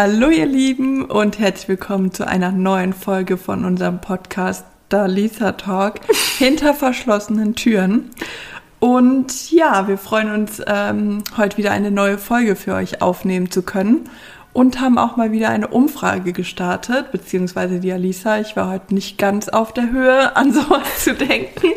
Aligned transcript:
Hallo 0.00 0.30
ihr 0.30 0.46
Lieben 0.46 1.06
und 1.06 1.40
herzlich 1.40 1.66
willkommen 1.66 2.12
zu 2.12 2.24
einer 2.24 2.52
neuen 2.52 2.92
Folge 2.92 3.36
von 3.36 3.64
unserem 3.64 4.00
Podcast 4.00 4.64
Dalisa 4.88 5.50
Talk 5.50 5.94
hinter 6.38 6.72
verschlossenen 6.72 7.56
Türen. 7.56 8.08
Und 8.78 9.50
ja, 9.50 9.88
wir 9.88 9.98
freuen 9.98 10.30
uns, 10.30 10.62
ähm, 10.64 11.24
heute 11.36 11.56
wieder 11.56 11.72
eine 11.72 11.90
neue 11.90 12.16
Folge 12.16 12.54
für 12.54 12.74
euch 12.74 13.02
aufnehmen 13.02 13.50
zu 13.50 13.62
können 13.62 14.08
und 14.52 14.80
haben 14.80 14.98
auch 14.98 15.16
mal 15.16 15.30
wieder 15.30 15.50
eine 15.50 15.68
Umfrage 15.68 16.32
gestartet, 16.32 17.12
beziehungsweise 17.12 17.80
die 17.80 17.92
Alisa, 17.92 18.40
ich 18.40 18.56
war 18.56 18.70
heute 18.70 18.94
nicht 18.94 19.18
ganz 19.18 19.48
auf 19.48 19.72
der 19.72 19.90
Höhe, 19.90 20.34
an 20.36 20.52
sowas 20.52 21.04
zu 21.04 21.14
denken. 21.14 21.68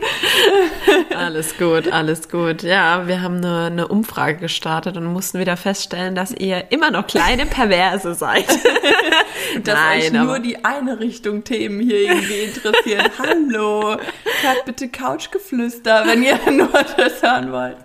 Alles 1.15 1.57
gut, 1.57 1.91
alles 1.91 2.29
gut. 2.29 2.63
Ja, 2.63 3.07
wir 3.07 3.21
haben 3.21 3.37
eine, 3.37 3.65
eine 3.65 3.87
Umfrage 3.87 4.37
gestartet 4.37 4.97
und 4.97 5.05
mussten 5.05 5.39
wieder 5.39 5.57
feststellen, 5.57 6.15
dass 6.15 6.31
ihr 6.31 6.71
immer 6.71 6.91
noch 6.91 7.07
kleine 7.07 7.45
Perverse 7.45 8.13
seid. 8.15 8.47
dass 9.63 9.75
Nein, 9.75 10.01
euch 10.01 10.11
nur 10.13 10.39
die 10.39 10.63
eine 10.63 10.99
Richtung 10.99 11.43
Themen 11.43 11.81
hier 11.81 11.99
irgendwie 11.99 12.43
interessieren. 12.43 13.09
Hallo, 13.19 13.97
hört 14.41 14.65
bitte 14.65 14.87
Couchgeflüster, 14.87 16.03
wenn 16.05 16.23
ihr 16.23 16.39
nur 16.51 16.69
das 16.69 17.21
hören 17.21 17.51
wollt. 17.51 17.77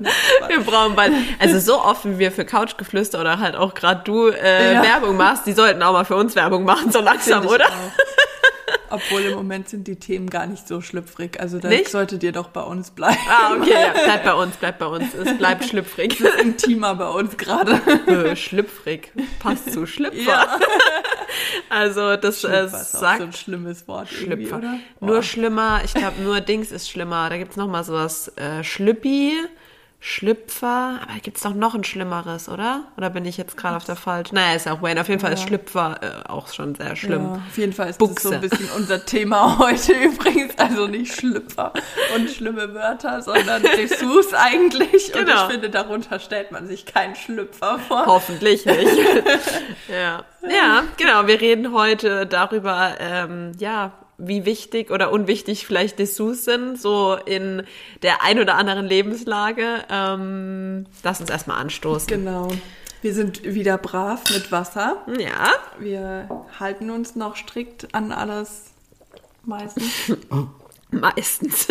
Wir 0.49 0.61
brauchen 0.61 0.95
bald, 0.95 1.13
also 1.39 1.59
so 1.59 1.81
offen 1.81 2.19
wir 2.19 2.31
für 2.31 2.45
Couchgeflüster 2.45 3.21
oder 3.21 3.39
halt 3.41 3.57
auch 3.57 3.75
gerade 3.75 4.03
du 4.05 4.29
äh, 4.29 4.76
ja. 4.77 4.83
Werbung 4.83 5.17
machst, 5.17 5.47
die 5.47 5.53
sollten 5.53 5.83
auch 5.83 5.93
mal 5.93 6.05
für 6.05 6.17
uns 6.17 6.35
Werbung 6.35 6.65
machen, 6.65 6.91
so 6.91 7.01
langsam, 7.01 7.47
oder? 7.47 7.67
Obwohl 8.89 9.23
im 9.23 9.35
Moment 9.35 9.69
sind 9.69 9.87
die 9.89 9.97
Themen 9.97 10.31
gar 10.31 10.47
nicht 10.47 10.67
so 10.69 10.81
schlüpfrig. 10.81 11.41
Also 11.41 11.59
da 11.59 11.69
solltet 11.89 12.23
ihr 12.23 12.33
doch 12.33 12.49
bei 12.49 12.63
uns 12.63 12.91
bleiben. 12.91 13.19
Ah, 13.29 13.55
okay, 13.57 13.73
ja, 13.73 13.93
bleibt 14.05 14.25
bei 14.25 14.35
uns, 14.35 14.57
bleibt 14.57 14.79
bei 14.79 14.87
uns. 14.87 15.15
Es 15.15 15.37
bleibt 15.39 15.65
schlüpfrig. 15.65 16.21
Es 16.21 16.21
ist 16.21 16.41
intimer 16.41 16.95
bei 16.95 17.09
uns 17.09 17.37
gerade. 17.37 17.81
Äh, 18.07 18.37
schlüpfrig. 18.37 19.13
Passt 19.41 19.73
zu 19.73 19.87
Schlüpfer. 19.87 20.19
Ja. 20.21 20.59
Also 21.69 22.17
das 22.17 22.45
äh, 22.45 22.69
sagt... 22.69 22.75
Ist 22.75 22.95
auch 22.95 23.17
so 23.17 23.23
ein 23.25 23.33
schlimmes 23.33 23.89
Wort 23.89 24.09
Schlüpfer. 24.09 24.59
Oder? 24.59 24.79
Nur 25.01 25.23
schlimmer, 25.23 25.81
ich 25.85 25.93
glaube 25.93 26.23
nur 26.23 26.41
Dings 26.41 26.71
ist 26.71 26.89
schlimmer. 26.89 27.29
Da 27.29 27.39
gibt's 27.39 27.57
noch 27.57 27.69
mal 27.69 27.83
sowas 27.83 28.33
äh, 28.37 28.63
Schlüppi. 28.63 29.35
Schlüpfer, 29.99 31.01
aber 31.03 31.19
gibt 31.23 31.39
es 31.39 31.43
doch 31.43 31.55
noch 31.55 31.75
ein 31.75 31.83
schlimmeres, 31.83 32.49
oder? 32.49 32.85
Oder 32.97 33.11
bin 33.11 33.25
ich 33.25 33.37
jetzt 33.39 33.57
gerade 33.57 33.77
auf 33.77 33.85
der 33.85 33.97
falsch? 33.97 34.31
Naja, 34.31 34.55
ist 34.55 34.69
auch 34.69 34.83
Wayne. 34.83 35.01
Auf 35.01 35.09
jeden 35.09 35.21
Fall 35.21 35.33
ist 35.33 35.43
Schlüpfer 35.43 35.99
äh, 36.01 36.29
auch 36.29 36.53
schon 36.53 36.75
sehr 36.75 36.95
schlimm. 36.97 37.25
Ja, 37.25 37.43
auf 37.49 37.59
jeden 37.59 37.73
Fall 37.73 37.89
ist 37.89 37.99
Buchse. 37.99 38.15
das 38.15 38.23
so 38.23 38.31
ein 38.33 38.41
bisschen 38.41 38.69
unser 38.77 39.05
Thema 39.05 39.59
heute 39.59 39.93
übrigens. 39.95 40.57
Also 40.59 40.87
nicht 40.87 41.15
Schlüpfer 41.15 41.73
und 42.15 42.31
schlimme 42.31 42.73
Wörter, 42.75 43.23
sondern 43.23 43.63
Dessous 43.63 44.33
eigentlich. 44.35 45.13
Genau. 45.13 45.21
Und 45.21 45.29
ich 45.29 45.53
finde, 45.53 45.71
darunter 45.71 46.21
stellt 46.21 46.53
man 46.53 46.69
sich 46.69 46.87
keinen 46.87 47.17
Schlüpfer 47.17 47.79
vor. 47.79 48.07
Hoffentlich 48.07 48.67
nicht. 48.67 48.97
ja. 49.89 50.25
ja, 50.43 50.85
genau. 50.99 51.27
Wir 51.27 51.41
reden 51.41 51.73
heute 51.73 52.27
darüber, 52.27 52.95
ähm, 53.01 53.53
ja, 53.59 53.93
wie 54.19 54.45
wichtig 54.45 54.91
oder 54.91 55.13
unwichtig 55.13 55.67
vielleicht 55.67 55.99
Dessous 55.99 56.45
sind, 56.45 56.81
so 56.81 57.17
in 57.27 57.63
der 58.03 58.23
ein 58.23 58.41
oder 58.41 58.55
anderen 58.55 58.87
Lebenslage. 58.87 59.85
Ähm, 59.91 60.87
lass 61.03 61.21
uns 61.21 61.31
erstmal 61.31 61.59
anstoßen. 61.61 62.09
Genau. 62.09 62.49
Wir 63.03 63.15
sind 63.15 63.45
wieder 63.45 63.79
brav 63.79 64.23
mit 64.33 64.51
Wasser. 64.51 65.05
Ja. 65.19 65.53
Wir 65.79 66.29
halten 66.59 66.91
uns 66.91 67.15
noch 67.15 67.37
strikt 67.37 67.95
an 67.95 68.11
alles 68.11 68.73
meistens. 69.45 70.17
meistens. 70.91 71.69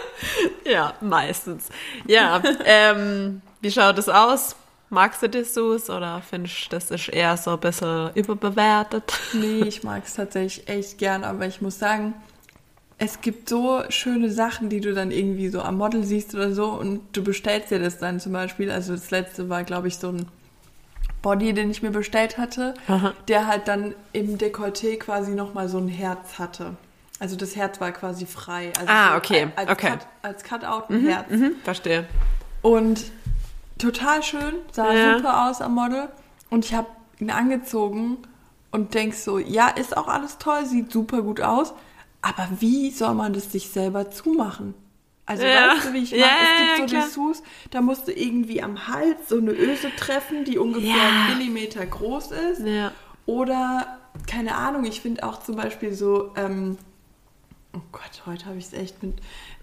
ja, 0.64 0.94
meistens. 1.00 1.68
Ja, 2.06 2.42
ähm, 2.64 3.42
wie 3.60 3.70
schaut 3.70 3.98
es 3.98 4.08
aus? 4.08 4.56
Magst 4.92 5.22
du 5.22 5.28
Dessous 5.28 5.88
oder 5.88 6.20
findest 6.20 6.66
du, 6.66 6.70
das 6.70 6.90
ist 6.90 7.08
eher 7.08 7.36
so 7.36 7.52
ein 7.52 7.60
bisschen 7.60 8.10
überbewertet? 8.14 9.12
Nee, 9.32 9.62
ich 9.68 9.84
mag 9.84 10.02
es 10.04 10.14
tatsächlich 10.14 10.68
echt 10.68 10.98
gern, 10.98 11.22
aber 11.22 11.46
ich 11.46 11.62
muss 11.62 11.78
sagen, 11.78 12.14
es 12.98 13.20
gibt 13.20 13.48
so 13.48 13.82
schöne 13.88 14.30
Sachen, 14.30 14.68
die 14.68 14.80
du 14.80 14.92
dann 14.92 15.12
irgendwie 15.12 15.48
so 15.48 15.62
am 15.62 15.78
Model 15.78 16.02
siehst 16.02 16.34
oder 16.34 16.52
so 16.52 16.72
und 16.72 17.00
du 17.16 17.22
bestellst 17.22 17.70
dir 17.70 17.78
das 17.78 17.98
dann 17.98 18.18
zum 18.18 18.32
Beispiel. 18.32 18.70
Also 18.70 18.92
das 18.92 19.12
letzte 19.12 19.48
war, 19.48 19.62
glaube 19.62 19.86
ich, 19.86 19.96
so 19.96 20.08
ein 20.08 20.26
Body, 21.22 21.52
den 21.52 21.70
ich 21.70 21.82
mir 21.82 21.90
bestellt 21.90 22.36
hatte, 22.36 22.74
Aha. 22.88 23.14
der 23.28 23.46
halt 23.46 23.68
dann 23.68 23.94
im 24.12 24.38
Dekolleté 24.38 24.98
quasi 24.98 25.32
nochmal 25.32 25.68
so 25.68 25.78
ein 25.78 25.88
Herz 25.88 26.38
hatte. 26.38 26.74
Also 27.20 27.36
das 27.36 27.54
Herz 27.54 27.80
war 27.80 27.92
quasi 27.92 28.26
frei. 28.26 28.72
Also 28.76 28.92
ah, 28.92 29.16
okay. 29.16 29.48
Als, 29.54 29.70
okay. 29.70 29.90
Cut, 29.90 30.06
als 30.22 30.42
Cutout 30.42 30.92
ein 30.92 31.02
mhm, 31.02 31.08
Herz. 31.08 31.30
Mhm, 31.30 31.52
verstehe. 31.62 32.06
Und 32.62 33.04
total 33.80 34.22
schön, 34.22 34.54
sah 34.72 34.92
ja. 34.92 35.16
super 35.16 35.48
aus 35.48 35.60
am 35.60 35.74
Model. 35.74 36.08
Und 36.50 36.64
ich 36.64 36.74
habe 36.74 36.88
ihn 37.18 37.30
angezogen 37.30 38.18
und 38.70 38.94
denk 38.94 39.14
so, 39.14 39.38
ja, 39.38 39.68
ist 39.68 39.96
auch 39.96 40.08
alles 40.08 40.38
toll, 40.38 40.64
sieht 40.66 40.92
super 40.92 41.22
gut 41.22 41.40
aus. 41.40 41.74
Aber 42.22 42.48
wie 42.58 42.90
soll 42.90 43.14
man 43.14 43.32
das 43.32 43.50
sich 43.50 43.70
selber 43.70 44.10
zumachen? 44.10 44.74
Also 45.26 45.44
ja. 45.44 45.74
weißt 45.74 45.88
du, 45.88 45.92
wie 45.92 45.98
ich 45.98 46.10
meine? 46.10 46.22
Ja, 46.22 46.28
es 46.72 46.76
gibt 46.76 46.90
so 46.90 46.96
ja, 46.96 47.04
Dessous, 47.04 47.42
da 47.70 47.80
musst 47.80 48.08
du 48.08 48.12
irgendwie 48.12 48.62
am 48.62 48.88
Hals 48.88 49.28
so 49.28 49.38
eine 49.38 49.52
Öse 49.52 49.94
treffen, 49.96 50.44
die 50.44 50.58
ungefähr 50.58 51.00
einen 51.00 51.38
Millimeter 51.38 51.86
groß 51.86 52.32
ist. 52.32 52.62
Oder, 53.26 53.98
keine 54.26 54.56
Ahnung, 54.56 54.84
ich 54.84 55.00
finde 55.00 55.22
auch 55.22 55.40
zum 55.40 55.54
Beispiel 55.54 55.92
so, 55.92 56.32
ähm, 56.36 56.78
oh 57.74 57.80
Gott, 57.92 58.22
heute 58.26 58.46
habe 58.46 58.58
ich 58.58 58.66
es 58.66 58.72
echt 58.72 59.02
mit 59.04 59.14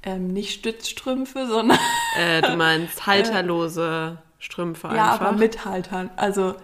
ähm, 0.08 0.28
nicht 0.28 0.54
Stützstrümpfe, 0.54 1.48
sondern. 1.48 1.78
Äh, 2.18 2.42
du 2.42 2.56
meinst 2.56 3.06
halterlose 3.06 4.18
Strümpfe 4.40 4.88
ja, 4.88 5.12
einfach. 5.12 5.22
Ja, 5.22 5.28
aber 5.28 5.38
mit 5.38 5.66
Haltern. 5.66 6.10
Also. 6.16 6.56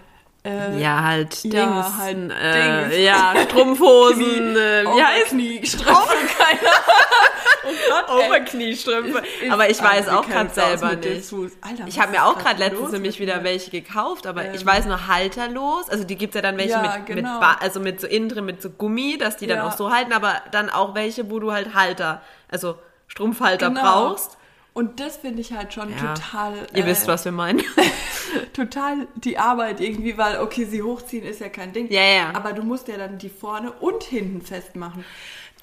Äh, 0.45 0.77
ja, 0.81 1.01
halt 1.03 1.41
Dings, 1.45 1.55
ja, 1.55 1.97
halt 1.97 2.17
äh, 2.17 2.89
Dings. 2.89 2.97
ja, 2.97 3.33
Strumpfhosen, 3.45 4.25
Knie, 4.25 4.59
äh, 4.59 4.83
wie 4.83 5.03
heißt 5.03 5.29
Kniestrümpfe, 5.29 6.15
keine 6.37 6.59
Oh 7.65 7.69
Gott, 7.89 8.25
Oberkniestrümpfe. 8.25 9.23
Aber 9.49 9.69
ich 9.69 9.81
weiß 9.81 10.09
auch 10.09 10.27
gerade 10.27 10.49
selber 10.49 10.95
nicht. 10.97 11.33
Alter, 11.61 11.87
ich 11.87 11.97
habe 11.97 12.11
mir 12.11 12.25
auch 12.25 12.37
gerade 12.37 12.59
letztens 12.59 12.91
nämlich 12.91 13.21
wieder 13.21 13.45
welche 13.45 13.71
gekauft, 13.71 14.27
aber 14.27 14.43
ähm. 14.43 14.53
ich 14.53 14.65
weiß 14.65 14.85
nur 14.85 15.07
halterlos. 15.07 15.89
Also 15.89 16.03
die 16.03 16.17
gibt's 16.17 16.35
ja 16.35 16.41
dann 16.41 16.57
welche 16.57 16.71
ja, 16.71 16.81
mit, 16.81 17.05
genau. 17.05 17.39
mit 17.39 17.61
also 17.61 17.79
mit 17.79 18.01
so 18.01 18.07
innen 18.07 18.27
drin 18.27 18.43
mit 18.43 18.61
so 18.61 18.69
Gummi, 18.69 19.17
dass 19.17 19.37
die 19.37 19.47
dann 19.47 19.59
ja. 19.59 19.67
auch 19.67 19.77
so 19.77 19.91
halten, 19.91 20.11
aber 20.11 20.41
dann 20.51 20.69
auch 20.69 20.93
welche, 20.93 21.31
wo 21.31 21.39
du 21.39 21.53
halt 21.53 21.73
Halter, 21.73 22.21
also 22.49 22.75
Strumpfhalter 23.13 23.69
genau. 23.69 23.81
brauchst. 23.81 24.37
Und 24.73 24.99
das 24.99 25.17
finde 25.17 25.41
ich 25.41 25.53
halt 25.53 25.71
schon 25.71 25.91
ja. 25.91 26.15
total. 26.15 26.53
Ihr 26.73 26.83
äh, 26.83 26.87
wisst, 26.87 27.07
was 27.07 27.25
wir 27.25 27.31
meinen. 27.31 27.61
total 28.53 29.07
die 29.13 29.37
Arbeit 29.37 29.79
irgendwie, 29.79 30.17
weil, 30.17 30.39
okay, 30.39 30.65
sie 30.65 30.81
hochziehen 30.81 31.23
ist 31.23 31.39
ja 31.39 31.49
kein 31.49 31.73
Ding. 31.73 31.91
Ja, 31.91 32.01
ja. 32.01 32.31
Aber 32.33 32.53
du 32.53 32.63
musst 32.63 32.87
ja 32.87 32.97
dann 32.97 33.19
die 33.19 33.29
vorne 33.29 33.71
und 33.71 34.01
hinten 34.03 34.41
festmachen. 34.41 35.05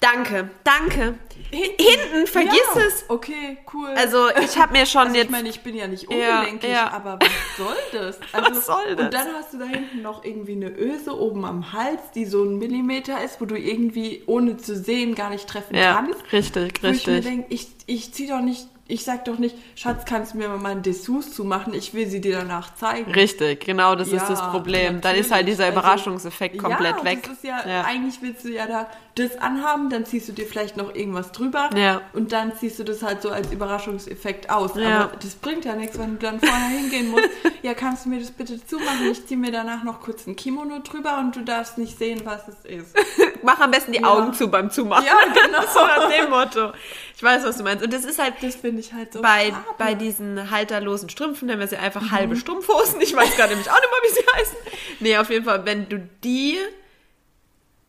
Danke, 0.01 0.49
danke. 0.63 1.13
Hinten, 1.51 1.83
Hinten 1.83 2.27
vergiss 2.27 2.59
ja. 2.75 2.81
es. 2.87 3.05
Okay, 3.07 3.59
cool. 3.71 3.89
Also 3.95 4.29
ich 4.29 4.57
habe 4.57 4.73
mir 4.73 4.87
schon 4.87 5.03
also 5.03 5.15
jetzt. 5.15 5.25
Ich 5.25 5.31
meine, 5.31 5.49
ich 5.49 5.61
bin 5.61 5.75
ja 5.75 5.87
nicht 5.87 6.07
ungelenkig, 6.07 6.63
ja, 6.71 6.75
ja. 6.75 6.91
aber 6.91 7.19
was 7.19 7.57
soll 7.57 7.77
das? 7.91 8.19
Also, 8.33 8.49
was 8.49 8.65
soll 8.65 8.95
das? 8.95 9.05
Und 9.05 9.13
dann 9.13 9.27
hast 9.35 9.53
du 9.53 9.59
da 9.59 9.65
hinten 9.65 10.01
noch 10.01 10.25
irgendwie 10.25 10.53
eine 10.53 10.71
Öse 10.71 11.15
oben 11.15 11.45
am 11.45 11.71
Hals, 11.71 12.01
die 12.15 12.25
so 12.25 12.43
ein 12.43 12.57
Millimeter 12.57 13.23
ist, 13.23 13.39
wo 13.39 13.45
du 13.45 13.55
irgendwie 13.55 14.23
ohne 14.25 14.57
zu 14.57 14.75
sehen 14.75 15.13
gar 15.13 15.29
nicht 15.29 15.47
treffen 15.47 15.75
ja, 15.75 15.93
kannst. 15.93 16.33
Richtig, 16.33 16.81
wo 16.81 16.87
richtig. 16.87 17.19
Ich 17.19 17.23
mir 17.23 17.29
denke, 17.29 17.53
ich, 17.53 17.67
ich 17.85 18.11
zieh 18.11 18.27
doch 18.27 18.41
nicht 18.41 18.67
ich 18.91 19.05
sag 19.05 19.25
doch 19.25 19.37
nicht, 19.37 19.55
Schatz, 19.75 20.03
kannst 20.05 20.33
du 20.33 20.37
mir 20.37 20.49
mal 20.49 20.57
meinen 20.57 20.81
Dessous 20.81 21.33
zumachen? 21.33 21.73
Ich 21.73 21.93
will 21.93 22.07
sie 22.07 22.19
dir 22.19 22.37
danach 22.37 22.75
zeigen. 22.75 23.11
Richtig, 23.11 23.65
genau, 23.65 23.95
das 23.95 24.11
ja, 24.11 24.17
ist 24.17 24.27
das 24.27 24.41
Problem. 24.49 24.95
Natürlich. 24.95 25.01
Dann 25.01 25.15
ist 25.15 25.31
halt 25.31 25.47
dieser 25.47 25.65
also, 25.65 25.79
Überraschungseffekt 25.79 26.55
also, 26.55 26.67
komplett 26.67 26.97
ja, 26.97 27.03
weg. 27.05 27.23
Das 27.23 27.31
ist 27.33 27.43
ja, 27.43 27.67
ja, 27.67 27.81
eigentlich 27.83 28.21
willst 28.21 28.43
du 28.43 28.49
ja 28.49 28.67
da 28.67 28.87
das 29.15 29.37
anhaben, 29.37 29.89
dann 29.89 30.05
ziehst 30.05 30.29
du 30.29 30.33
dir 30.33 30.45
vielleicht 30.45 30.77
noch 30.77 30.95
irgendwas 30.95 31.31
drüber 31.31 31.69
ja. 31.75 32.01
und 32.13 32.31
dann 32.31 32.55
ziehst 32.55 32.79
du 32.79 32.83
das 32.83 33.03
halt 33.03 33.21
so 33.21 33.29
als 33.29 33.51
Überraschungseffekt 33.51 34.49
aus. 34.49 34.75
Ja. 34.75 35.01
Aber 35.01 35.17
das 35.17 35.35
bringt 35.35 35.65
ja 35.65 35.75
nichts, 35.75 35.99
wenn 35.99 36.17
du 36.17 36.17
dann 36.17 36.39
vorher 36.39 36.69
hingehen 36.69 37.11
musst. 37.11 37.29
ja, 37.61 37.73
kannst 37.73 38.05
du 38.05 38.09
mir 38.09 38.19
das 38.19 38.31
bitte 38.31 38.65
zumachen? 38.65 39.11
Ich 39.11 39.25
ziehe 39.27 39.39
mir 39.39 39.51
danach 39.51 39.83
noch 39.83 39.99
kurz 39.99 40.27
ein 40.27 40.35
Kimono 40.35 40.79
drüber 40.79 41.19
und 41.19 41.35
du 41.35 41.41
darfst 41.41 41.77
nicht 41.77 41.97
sehen, 41.97 42.21
was 42.23 42.47
es 42.47 42.63
ist. 42.63 42.95
Mach 43.43 43.59
am 43.59 43.71
besten 43.71 43.91
die. 43.91 44.03
Augen 44.03 44.33
zu 44.33 44.49
beim 44.49 44.71
Zumachen. 44.71 45.05
Ja, 45.05 45.17
genau. 45.33 45.61
so 45.73 45.79
nach 45.79 46.09
dem 46.09 46.29
Motto. 46.29 46.73
Ich 47.21 47.23
weiß, 47.23 47.43
was 47.43 47.57
du 47.57 47.63
meinst. 47.63 47.83
Und 47.83 47.93
das 47.93 48.03
ist 48.03 48.17
halt, 48.17 48.33
das 48.41 48.55
finde 48.55 48.79
ich 48.79 48.93
halt 48.93 49.13
so 49.13 49.21
bei, 49.21 49.53
bei 49.77 49.93
diesen 49.93 50.49
halterlosen 50.49 51.07
Strümpfen, 51.07 51.45
nennen 51.45 51.59
wir 51.59 51.67
sie 51.67 51.77
einfach 51.77 52.01
mhm. 52.01 52.11
halbe 52.11 52.35
Strumpfhosen. 52.35 52.99
Ich 52.99 53.15
weiß 53.15 53.37
gar 53.37 53.47
nämlich 53.47 53.69
auch 53.69 53.75
nicht 53.75 53.91
mal, 53.91 54.09
wie 54.09 54.13
sie 54.15 54.25
heißen. 54.39 54.57
Nee, 55.01 55.17
auf 55.19 55.29
jeden 55.29 55.45
Fall, 55.45 55.63
wenn 55.63 55.87
du 55.87 55.99
die, 56.23 56.57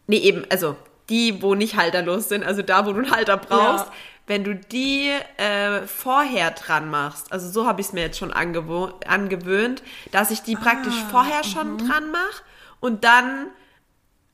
nee, 0.07 0.19
eben, 0.19 0.45
also 0.51 0.77
die, 1.09 1.41
wo 1.41 1.55
nicht 1.55 1.77
halterlos 1.79 2.29
sind, 2.29 2.45
also 2.45 2.61
da, 2.61 2.85
wo 2.85 2.93
du 2.93 2.99
einen 2.99 3.11
Halter 3.11 3.39
brauchst, 3.39 3.87
ja. 3.87 3.93
wenn 4.27 4.45
du 4.45 4.55
die 4.55 5.09
äh, 5.39 5.87
vorher 5.87 6.51
dran 6.51 6.91
machst, 6.91 7.33
also 7.33 7.49
so 7.49 7.67
habe 7.67 7.81
ich 7.81 7.87
es 7.87 7.93
mir 7.95 8.03
jetzt 8.03 8.19
schon 8.19 8.35
angewöhnt, 8.35 9.83
dass 10.11 10.31
ich 10.31 10.43
die 10.43 10.59
ah, 10.59 10.61
praktisch 10.61 10.97
vorher 11.11 11.43
schon 11.43 11.79
-hmm. 11.79 11.89
dran 11.89 12.11
mache 12.11 12.43
und 12.81 13.05
dann 13.05 13.47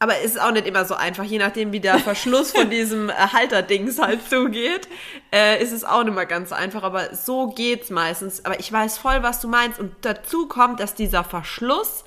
aber 0.01 0.19
es 0.19 0.37
ist 0.37 0.41
auch 0.41 0.53
nicht 0.53 0.67
immer 0.67 0.85
so 0.85 0.95
einfach, 0.95 1.25
je 1.25 1.39
nachdem, 1.39 1.73
wie 1.73 1.81
der 1.81 1.99
Verschluss 1.99 2.53
von 2.53 2.71
diesem 2.71 3.11
äh, 3.11 3.15
Halterdings 3.15 3.99
halt 3.99 4.29
zugeht, 4.29 4.89
äh, 5.33 5.63
ist 5.63 5.73
es 5.73 5.85
auch 5.85 6.05
nicht 6.05 6.15
mehr 6.15 6.27
ganz 6.27 6.53
einfach. 6.53 6.85
Aber 6.85 7.15
so 7.15 7.49
geht's 7.49 7.91
meistens. 7.91 8.45
Aber 8.45 8.61
ich 8.61 8.73
weiß 8.73 8.99
voll, 8.99 9.23
was 9.23 9.41
du 9.41 9.49
meinst. 9.49 9.81
Und 9.81 9.93
dazu 10.03 10.47
kommt, 10.47 10.79
dass 10.79 10.95
dieser 10.95 11.25
Verschluss 11.25 12.05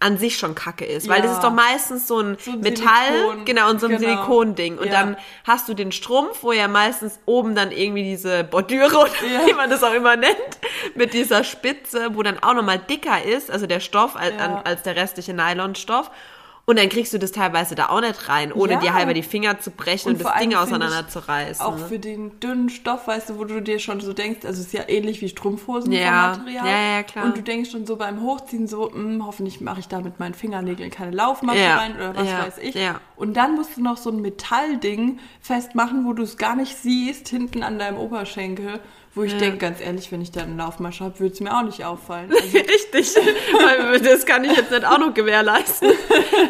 an 0.00 0.18
sich 0.18 0.36
schon 0.36 0.54
kacke 0.54 0.84
ist. 0.84 1.08
Weil 1.08 1.22
das 1.22 1.32
ist 1.32 1.40
doch 1.42 1.52
meistens 1.52 2.06
so 2.06 2.20
ein, 2.20 2.36
so 2.38 2.52
ein 2.52 2.60
Metall, 2.60 3.12
Silikon. 3.12 3.44
genau, 3.46 3.70
und 3.70 3.80
so 3.80 3.86
ein 3.86 3.96
genau. 3.96 4.02
Silikonding. 4.02 4.78
Und 4.78 4.86
ja. 4.86 4.92
dann 4.92 5.16
hast 5.44 5.68
du 5.68 5.74
den 5.74 5.92
Strumpf, 5.92 6.42
wo 6.42 6.52
ja 6.52 6.68
meistens 6.68 7.18
oben 7.24 7.54
dann 7.54 7.72
irgendwie 7.72 8.02
diese 8.02 8.44
Bordüre 8.44 8.96
oder 8.96 9.08
ja. 9.08 9.46
wie 9.46 9.54
man 9.54 9.70
das 9.70 9.82
auch 9.82 9.94
immer 9.94 10.16
nennt, 10.16 10.34
mit 10.94 11.14
dieser 11.14 11.42
Spitze, 11.42 12.10
wo 12.14 12.22
dann 12.22 12.40
auch 12.42 12.54
nochmal 12.54 12.78
dicker 12.78 13.24
ist, 13.24 13.50
also 13.50 13.66
der 13.66 13.80
Stoff 13.80 14.14
als, 14.14 14.34
ja. 14.38 14.60
als 14.64 14.82
der 14.82 14.94
restliche 14.94 15.32
Nylonstoff. 15.32 16.10
Und 16.66 16.78
dann 16.78 16.88
kriegst 16.88 17.12
du 17.12 17.18
das 17.18 17.32
teilweise 17.32 17.74
da 17.74 17.90
auch 17.90 18.00
nicht 18.00 18.28
rein, 18.28 18.50
ohne 18.50 18.74
ja. 18.74 18.78
dir 18.80 18.94
halber 18.94 19.12
die 19.12 19.22
Finger 19.22 19.60
zu 19.60 19.70
brechen 19.70 20.08
und, 20.08 20.14
und 20.16 20.24
das 20.24 20.38
Ding 20.40 20.54
auseinanderzureißen. 20.54 21.64
Auch 21.64 21.76
ne? 21.76 21.86
für 21.86 21.98
den 21.98 22.40
dünnen 22.40 22.70
Stoff, 22.70 23.06
weißt 23.06 23.30
du, 23.30 23.38
wo 23.38 23.44
du 23.44 23.60
dir 23.60 23.78
schon 23.78 24.00
so 24.00 24.14
denkst, 24.14 24.46
also 24.46 24.60
es 24.60 24.68
ist 24.68 24.72
ja 24.72 24.88
ähnlich 24.88 25.20
wie 25.20 25.28
Strumpfhosen 25.28 25.92
ja. 25.92 26.32
vom 26.32 26.44
Material. 26.44 26.66
Ja, 26.66 26.96
ja, 26.96 27.02
klar. 27.02 27.26
Und 27.26 27.36
du 27.36 27.42
denkst 27.42 27.70
schon 27.70 27.84
so 27.86 27.96
beim 27.96 28.22
Hochziehen 28.22 28.66
so, 28.66 28.90
hm, 28.90 29.26
hoffentlich 29.26 29.60
mache 29.60 29.80
ich 29.80 29.88
da 29.88 30.00
mit 30.00 30.18
meinen 30.18 30.32
Fingernägeln 30.32 30.90
keine 30.90 31.10
Laufmatte 31.10 31.58
ja. 31.60 31.76
rein 31.76 31.96
oder 31.96 32.16
was 32.16 32.26
weiß 32.26 32.58
ich. 32.58 32.74
Ja. 32.74 33.00
Und 33.16 33.36
dann 33.36 33.56
musst 33.56 33.76
du 33.76 33.82
noch 33.82 33.98
so 33.98 34.10
ein 34.10 34.22
Metallding 34.22 35.18
festmachen, 35.40 36.06
wo 36.06 36.14
du 36.14 36.22
es 36.22 36.38
gar 36.38 36.56
nicht 36.56 36.76
siehst, 36.76 37.28
hinten 37.28 37.62
an 37.62 37.78
deinem 37.78 37.98
Oberschenkel. 37.98 38.80
Wo 39.16 39.22
ich 39.22 39.32
ja. 39.32 39.38
denke, 39.38 39.58
ganz 39.58 39.80
ehrlich, 39.80 40.10
wenn 40.10 40.20
ich 40.20 40.32
da 40.32 40.42
einen 40.42 40.56
Laufmarsch 40.56 41.00
habe, 41.00 41.20
würde 41.20 41.32
es 41.34 41.40
mir 41.40 41.56
auch 41.56 41.62
nicht 41.62 41.84
auffallen. 41.84 42.32
Also 42.44 42.58
Richtig, 42.58 43.14
weil 43.52 44.00
das 44.00 44.26
kann 44.26 44.44
ich 44.44 44.56
jetzt 44.56 44.70
nicht 44.70 44.84
auch 44.84 44.98
noch 44.98 45.14
gewährleisten. 45.14 45.90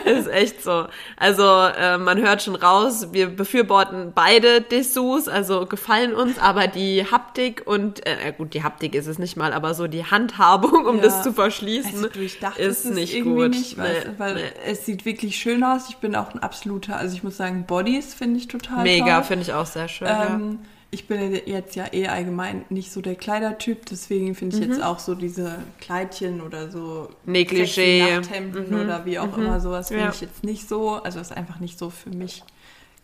Das 0.05 0.21
ist 0.21 0.29
echt 0.29 0.63
so. 0.63 0.87
Also 1.17 1.43
äh, 1.45 1.99
man 1.99 2.21
hört 2.21 2.43
schon 2.43 2.55
raus, 2.55 3.09
wir 3.13 3.29
befürworten 3.29 4.13
beide 4.15 4.61
Dessous, 4.61 5.29
also 5.29 5.67
gefallen 5.67 6.15
uns, 6.15 6.39
aber 6.39 6.67
die 6.67 7.05
Haptik 7.11 7.63
und, 7.67 8.07
äh, 8.07 8.33
gut, 8.37 8.55
die 8.55 8.63
Haptik 8.63 8.95
ist 8.95 9.07
es 9.07 9.19
nicht 9.19 9.37
mal, 9.37 9.53
aber 9.53 9.75
so 9.75 9.87
die 9.87 10.05
Handhabung, 10.05 10.87
um 10.87 10.97
ja. 10.97 11.03
das 11.03 11.23
zu 11.23 11.33
verschließen, 11.33 11.97
also 11.97 12.09
durchdacht 12.09 12.59
ist, 12.59 12.85
ist 12.85 12.95
nicht 12.95 13.23
gut. 13.23 13.51
Nicht, 13.51 13.79
nee, 13.79 13.85
weil 14.19 14.35
nee. 14.35 14.43
es 14.67 14.87
sieht 14.87 15.05
wirklich 15.05 15.37
schön 15.37 15.63
aus. 15.63 15.89
Ich 15.91 15.99
bin 15.99 16.17
auch 16.17 16.35
ein 16.35 16.41
absoluter, 16.41 16.97
also 16.97 17.15
ich 17.15 17.23
muss 17.23 17.37
sagen, 17.37 17.65
Bodies 17.67 18.15
finde 18.15 18.39
ich 18.39 18.49
total 18.49 18.83
Mega, 18.83 19.23
finde 19.23 19.43
ich 19.43 19.53
auch 19.53 19.67
sehr 19.67 19.89
schön, 19.89 20.09
ähm, 20.09 20.59
ja 20.63 20.69
ich 20.95 21.09
bin 21.09 21.41
jetzt 21.47 21.75
ja 21.75 21.93
eh 21.93 22.07
allgemein 22.07 22.65
nicht 22.71 22.93
so 22.93 23.01
der 23.01 23.17
Kleidertyp, 23.17 23.85
deswegen 23.87 24.35
finde 24.37 24.57
ich 24.57 24.65
mhm. 24.65 24.71
jetzt 24.71 24.83
auch 24.83 25.01
so 25.01 25.17
diese 25.17 25.59
Kleidchen 25.81 26.41
oder 26.41 26.71
so 26.71 27.09
Negligé, 27.27 28.17
Nachthemden 28.17 28.71
mhm. 28.71 28.81
oder 28.81 29.05
wie 29.05 29.19
auch 29.19 29.37
mhm. 29.37 29.43
immer 29.43 29.61
sowas 29.61 29.89
finde 29.89 30.05
ja. 30.05 30.11
ich 30.11 30.21
jetzt 30.21 30.45
nicht 30.45 30.69
so. 30.69 30.93
Also 30.93 31.19
ist 31.19 31.37
einfach 31.37 31.59
nicht 31.59 31.79
so 31.79 31.91
für 31.91 32.11
mich 32.11 32.45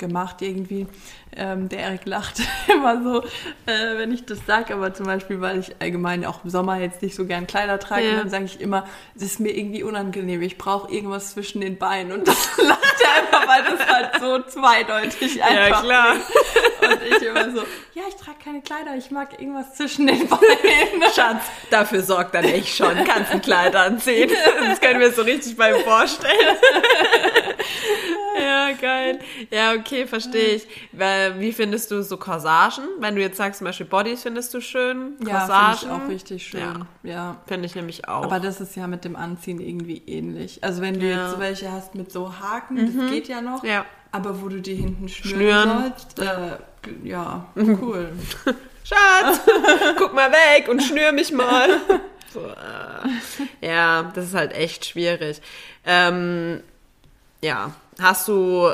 gemacht 0.00 0.42
irgendwie. 0.42 0.88
Ähm, 1.36 1.68
der 1.68 1.78
Erik 1.80 2.06
lacht 2.06 2.42
immer 2.66 3.00
so, 3.04 3.22
äh, 3.66 3.98
wenn 3.98 4.10
ich 4.10 4.26
das 4.26 4.44
sage, 4.46 4.74
aber 4.74 4.92
zum 4.94 5.06
Beispiel, 5.06 5.40
weil 5.40 5.60
ich 5.60 5.76
allgemein 5.78 6.24
auch 6.24 6.42
im 6.42 6.50
Sommer 6.50 6.80
jetzt 6.80 7.02
nicht 7.02 7.14
so 7.14 7.24
gern 7.24 7.46
Kleider 7.46 7.78
trage, 7.78 8.08
ja. 8.08 8.16
dann 8.16 8.30
sage 8.30 8.46
ich 8.46 8.60
immer, 8.60 8.84
es 9.14 9.22
ist 9.22 9.38
mir 9.38 9.56
irgendwie 9.56 9.84
unangenehm, 9.84 10.42
ich 10.42 10.58
brauche 10.58 10.92
irgendwas 10.92 11.32
zwischen 11.32 11.60
den 11.60 11.78
Beinen 11.78 12.10
und 12.10 12.26
das 12.28 12.50
lacht 12.56 12.96
er 13.04 13.28
immer, 13.28 13.48
weil 13.48 13.62
das 13.62 13.86
halt 13.86 14.10
so 14.20 14.42
zweideutig 14.42 15.40
einfach 15.40 15.68
Ja, 15.68 15.80
klar. 15.80 16.16
Ist. 16.16 16.90
Und 16.90 17.02
ich 17.08 17.22
immer 17.22 17.50
so, 17.52 17.60
ja, 17.94 18.02
ich 18.08 18.16
trage 18.16 18.38
keine 18.42 18.62
Kleider, 18.62 18.96
ich 18.96 19.10
mag 19.12 19.40
irgendwas 19.40 19.74
zwischen 19.74 20.08
den 20.08 20.26
Beinen. 20.26 21.02
Schatz, 21.14 21.44
dafür 21.70 22.02
sorgt 22.02 22.34
dann 22.34 22.44
ich 22.44 22.74
schon, 22.74 23.04
kannst 23.04 23.30
ein 23.30 23.42
Kleid 23.42 23.76
anziehen. 23.76 24.30
Das 24.66 24.80
können 24.80 24.98
wir 24.98 25.12
so 25.12 25.22
richtig 25.22 25.56
bei 25.56 25.76
ihm 25.76 25.84
vorstellen. 25.84 26.56
ja, 28.40 28.72
geil. 28.72 29.20
Ja, 29.50 29.74
okay, 29.74 29.89
verstehe 30.06 30.56
ich. 30.56 30.66
Wie 30.92 31.52
findest 31.52 31.90
du 31.90 32.02
so 32.02 32.16
Corsagen? 32.16 32.84
Wenn 32.98 33.14
du 33.14 33.20
jetzt 33.20 33.36
sagst, 33.36 33.58
zum 33.58 33.66
Beispiel 33.66 33.86
Bodies 33.86 34.22
findest 34.22 34.52
du 34.54 34.60
schön, 34.60 35.16
Corsagen. 35.18 35.28
Ja, 35.28 35.74
finde 35.74 35.96
ich 35.96 36.02
auch 36.02 36.08
richtig 36.08 36.46
schön. 36.46 36.86
Ja, 37.02 37.10
ja. 37.10 37.36
finde 37.46 37.66
ich 37.66 37.74
nämlich 37.74 38.08
auch. 38.08 38.24
Aber 38.24 38.40
das 38.40 38.60
ist 38.60 38.76
ja 38.76 38.86
mit 38.86 39.04
dem 39.04 39.16
Anziehen 39.16 39.60
irgendwie 39.60 40.02
ähnlich. 40.06 40.62
Also 40.62 40.82
wenn 40.82 40.98
du 40.98 41.06
ja. 41.06 41.22
jetzt 41.22 41.32
so 41.32 41.40
welche 41.40 41.70
hast 41.70 41.94
mit 41.94 42.10
so 42.12 42.38
Haken, 42.38 42.74
mhm. 42.74 42.98
das 42.98 43.10
geht 43.10 43.28
ja 43.28 43.40
noch. 43.40 43.64
Ja. 43.64 43.84
Aber 44.12 44.42
wo 44.42 44.48
du 44.48 44.60
die 44.60 44.74
hinten 44.74 45.08
schnüren, 45.08 45.62
schnüren. 45.62 45.92
sollst, 46.14 46.18
äh, 46.18 47.08
ja, 47.08 47.46
cool. 47.56 48.12
Schatz, 48.84 49.40
guck 49.98 50.14
mal 50.14 50.32
weg 50.32 50.68
und 50.68 50.82
schnür 50.82 51.12
mich 51.12 51.32
mal. 51.32 51.68
So, 52.32 52.46
äh. 52.46 53.66
Ja, 53.66 54.12
das 54.14 54.26
ist 54.26 54.34
halt 54.34 54.52
echt 54.52 54.84
schwierig. 54.84 55.42
Ähm, 55.84 56.62
ja, 57.42 57.72
hast 58.00 58.28
du, 58.28 58.70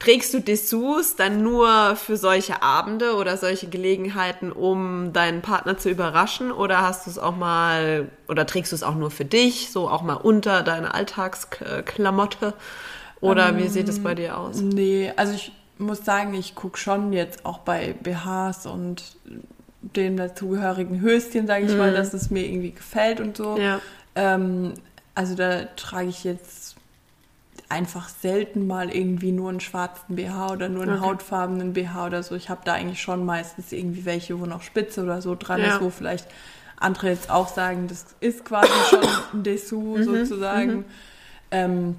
trägst 0.00 0.34
du 0.34 0.40
Dessous 0.40 1.14
dann 1.14 1.42
nur 1.42 1.94
für 1.94 2.16
solche 2.16 2.62
Abende 2.62 3.14
oder 3.14 3.36
solche 3.36 3.68
Gelegenheiten, 3.68 4.50
um 4.50 5.12
deinen 5.12 5.42
Partner 5.42 5.78
zu 5.78 5.88
überraschen? 5.90 6.50
Oder 6.50 6.80
hast 6.80 7.06
du 7.06 7.10
es 7.10 7.18
auch 7.18 7.36
mal, 7.36 8.08
oder 8.26 8.46
trägst 8.46 8.72
du 8.72 8.76
es 8.76 8.82
auch 8.82 8.96
nur 8.96 9.12
für 9.12 9.26
dich, 9.26 9.70
so 9.70 9.88
auch 9.88 10.02
mal 10.02 10.14
unter 10.14 10.62
deine 10.62 10.94
Alltagsklamotte? 10.94 12.54
Oder 13.20 13.50
ähm, 13.50 13.58
wie 13.58 13.68
sieht 13.68 13.88
es 13.88 14.02
bei 14.02 14.14
dir 14.14 14.38
aus? 14.38 14.60
Nee, 14.60 15.12
also 15.16 15.34
ich 15.34 15.52
muss 15.78 16.04
sagen, 16.04 16.34
ich 16.34 16.54
gucke 16.54 16.78
schon 16.78 17.12
jetzt 17.12 17.44
auch 17.44 17.58
bei 17.58 17.94
BHs 18.02 18.66
und 18.66 19.04
den 19.82 20.16
dazugehörigen 20.16 21.00
Höschen, 21.00 21.46
sage 21.46 21.66
ich 21.66 21.72
mhm. 21.72 21.78
mal, 21.78 21.92
dass 21.92 22.14
es 22.14 22.30
mir 22.30 22.44
irgendwie 22.46 22.72
gefällt 22.72 23.20
und 23.20 23.36
so. 23.36 23.58
Ja. 23.58 23.80
Ähm, 24.14 24.74
also 25.14 25.34
da 25.34 25.64
trage 25.76 26.08
ich 26.08 26.24
jetzt 26.24 26.59
einfach 27.70 28.08
selten 28.08 28.66
mal 28.66 28.90
irgendwie 28.90 29.32
nur 29.32 29.48
einen 29.48 29.60
schwarzen 29.60 30.16
BH 30.16 30.52
oder 30.52 30.68
nur 30.68 30.82
einen 30.82 30.98
okay. 30.98 31.06
hautfarbenen 31.06 31.72
BH 31.72 32.06
oder 32.06 32.22
so. 32.22 32.34
Ich 32.34 32.50
habe 32.50 32.62
da 32.64 32.74
eigentlich 32.74 33.00
schon 33.00 33.24
meistens 33.24 33.72
irgendwie 33.72 34.04
welche, 34.04 34.38
wo 34.40 34.46
noch 34.46 34.62
Spitze 34.62 35.02
oder 35.02 35.22
so 35.22 35.36
dran 35.38 35.60
ja. 35.60 35.74
ist, 35.76 35.80
wo 35.80 35.90
vielleicht 35.90 36.26
andere 36.76 37.08
jetzt 37.08 37.30
auch 37.30 37.48
sagen, 37.48 37.86
das 37.86 38.06
ist 38.20 38.44
quasi 38.44 38.72
schon 38.88 39.00
ein 39.34 39.42
Dessous 39.44 40.00
mhm. 40.00 40.04
sozusagen. 40.04 40.72
Mhm. 40.72 40.84
Ähm, 41.52 41.96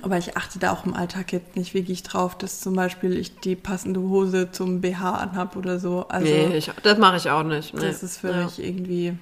aber 0.00 0.16
ich 0.16 0.36
achte 0.36 0.58
da 0.58 0.72
auch 0.72 0.86
im 0.86 0.94
Alltag 0.94 1.32
jetzt 1.32 1.56
nicht 1.56 1.74
wirklich 1.74 2.02
drauf, 2.02 2.38
dass 2.38 2.60
zum 2.60 2.74
Beispiel 2.74 3.16
ich 3.16 3.38
die 3.40 3.56
passende 3.56 4.00
Hose 4.00 4.50
zum 4.50 4.80
BH 4.80 5.16
anhab 5.16 5.56
oder 5.56 5.78
so. 5.78 6.06
Also, 6.08 6.26
nee, 6.26 6.56
ich, 6.56 6.70
das 6.82 6.96
mache 6.96 7.18
ich 7.18 7.28
auch 7.28 7.42
nicht. 7.42 7.74
Nee. 7.74 7.80
Das 7.80 8.02
ist 8.02 8.18
für 8.18 8.30
ja. 8.30 8.44
mich 8.44 8.62
irgendwie 8.62 9.14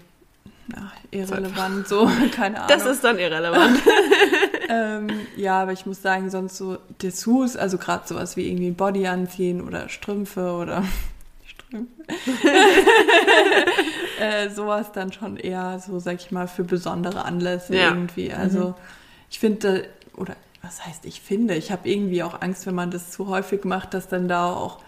ja, 0.77 0.93
irrelevant, 1.11 1.89
so, 1.89 2.09
keine 2.33 2.57
Ahnung. 2.57 2.69
Das 2.69 2.87
ist 2.87 3.03
dann 3.03 3.19
irrelevant. 3.19 3.81
ähm, 4.71 5.09
ja, 5.37 5.63
aber 5.63 5.73
ich 5.73 5.85
muss 5.85 6.01
sagen, 6.01 6.31
sonst 6.31 6.57
so 6.57 6.79
Dessous, 7.03 7.57
also 7.57 7.77
gerade 7.77 8.07
sowas 8.07 8.37
wie 8.37 8.49
irgendwie 8.49 8.69
ein 8.69 8.77
Body 8.77 9.09
anziehen 9.09 9.67
oder 9.67 9.89
Strümpfe 9.89 10.53
oder 10.53 10.85
Strümpfe. 11.45 11.93
äh, 14.21 14.49
sowas 14.51 14.93
dann 14.93 15.13
schon 15.13 15.37
eher 15.37 15.83
so, 15.85 15.99
sag 15.99 16.21
ich 16.21 16.31
mal, 16.31 16.47
für 16.47 16.63
besondere 16.63 17.25
Anlässe 17.25 17.75
ja. 17.75 17.89
irgendwie. 17.89 18.33
Also 18.33 18.69
mhm. 18.69 18.75
ich 19.29 19.41
finde, 19.41 19.89
oder 20.17 20.37
was 20.63 20.87
heißt 20.87 21.05
ich 21.05 21.21
finde, 21.21 21.57
ich 21.57 21.73
habe 21.73 21.89
irgendwie 21.89 22.23
auch 22.23 22.41
Angst, 22.41 22.65
wenn 22.67 22.77
man 22.77 22.93
das 22.93 23.11
zu 23.11 23.27
häufig 23.27 23.65
macht, 23.65 23.93
dass 23.93 24.07
dann 24.07 24.29
da 24.29 24.53
auch 24.53 24.79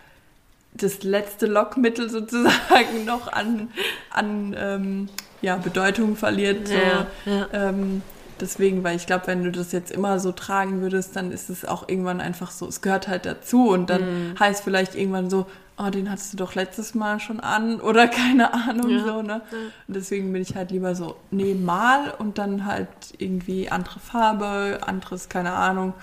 das 0.75 1.03
letzte 1.03 1.47
Lockmittel 1.47 2.09
sozusagen 2.09 3.05
noch 3.05 3.33
an, 3.33 3.73
an 4.11 4.55
ähm, 4.57 5.09
ja, 5.41 5.57
Bedeutung 5.57 6.15
verliert. 6.15 6.69
So. 6.69 6.75
Ja, 6.75 7.07
ja. 7.27 7.49
Ähm, 7.53 8.03
deswegen, 8.41 8.85
weil 8.85 8.97
ich 8.97 9.07
glaube, 9.07 9.27
wenn 9.27 9.45
du 9.45 9.53
das 9.53 9.73
jetzt 9.73 9.91
immer 9.91 10.19
so 10.19 10.33
tragen 10.33 10.81
würdest, 10.81 11.17
dann 11.17 11.31
ist 11.31 11.51
es 11.51 11.65
auch 11.65 11.89
irgendwann 11.89 12.21
einfach 12.21 12.51
so, 12.51 12.67
es 12.67 12.81
gehört 12.81 13.09
halt 13.09 13.27
dazu 13.27 13.71
und 13.71 13.91
dann 13.91 14.03
mhm. 14.31 14.41
heißt 14.41 14.65
vielleicht 14.65 14.95
irgendwann 14.95 15.31
so, 15.31 15.47
oh, 15.79 15.91
den 15.91 16.11
hattest 16.11 16.33
du 16.33 16.37
doch 16.37 16.55
letztes 16.55 16.95
Mal 16.95 17.21
schon 17.21 17.41
an 17.41 17.81
oder 17.81 18.09
keine 18.09 18.53
Ahnung 18.55 18.91
ja. 18.91 19.05
so, 19.05 19.23
ne? 19.23 19.43
Und 19.89 19.97
deswegen 19.97 20.33
bin 20.33 20.43
ich 20.43 20.55
halt 20.55 20.71
lieber 20.71 20.95
so, 20.95 21.17
nee, 21.31 21.55
mal 21.55 22.13
und 22.19 22.39
dann 22.39 22.67
halt 22.67 22.89
irgendwie 23.19 23.71
andere 23.71 24.01
Farbe, 24.01 24.81
anderes, 24.83 25.29
keine 25.29 25.53
Ahnung. 25.53 25.95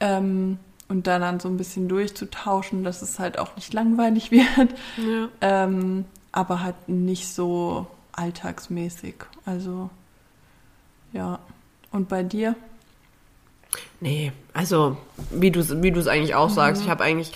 Ähm, 0.00 0.58
und 0.88 1.06
dann, 1.06 1.22
dann 1.22 1.40
so 1.40 1.48
ein 1.48 1.56
bisschen 1.56 1.88
durchzutauschen, 1.88 2.84
dass 2.84 3.00
es 3.00 3.18
halt 3.18 3.38
auch 3.38 3.56
nicht 3.56 3.72
langweilig 3.72 4.30
wird. 4.30 4.74
Ja. 4.96 5.28
Ähm, 5.40 6.04
aber 6.32 6.62
halt 6.62 6.88
nicht 6.88 7.32
so 7.32 7.86
alltagsmäßig. 8.12 9.14
Also, 9.46 9.90
ja. 11.12 11.38
Und 11.92 12.08
bei 12.08 12.22
dir? 12.22 12.56
Nee, 14.00 14.32
also 14.52 14.96
wie 15.30 15.50
du 15.50 15.82
wie 15.82 15.92
du 15.92 16.00
es 16.00 16.08
eigentlich 16.08 16.34
auch 16.34 16.48
mhm. 16.48 16.54
sagst, 16.54 16.82
ich 16.82 16.90
habe 16.90 17.04
eigentlich 17.04 17.32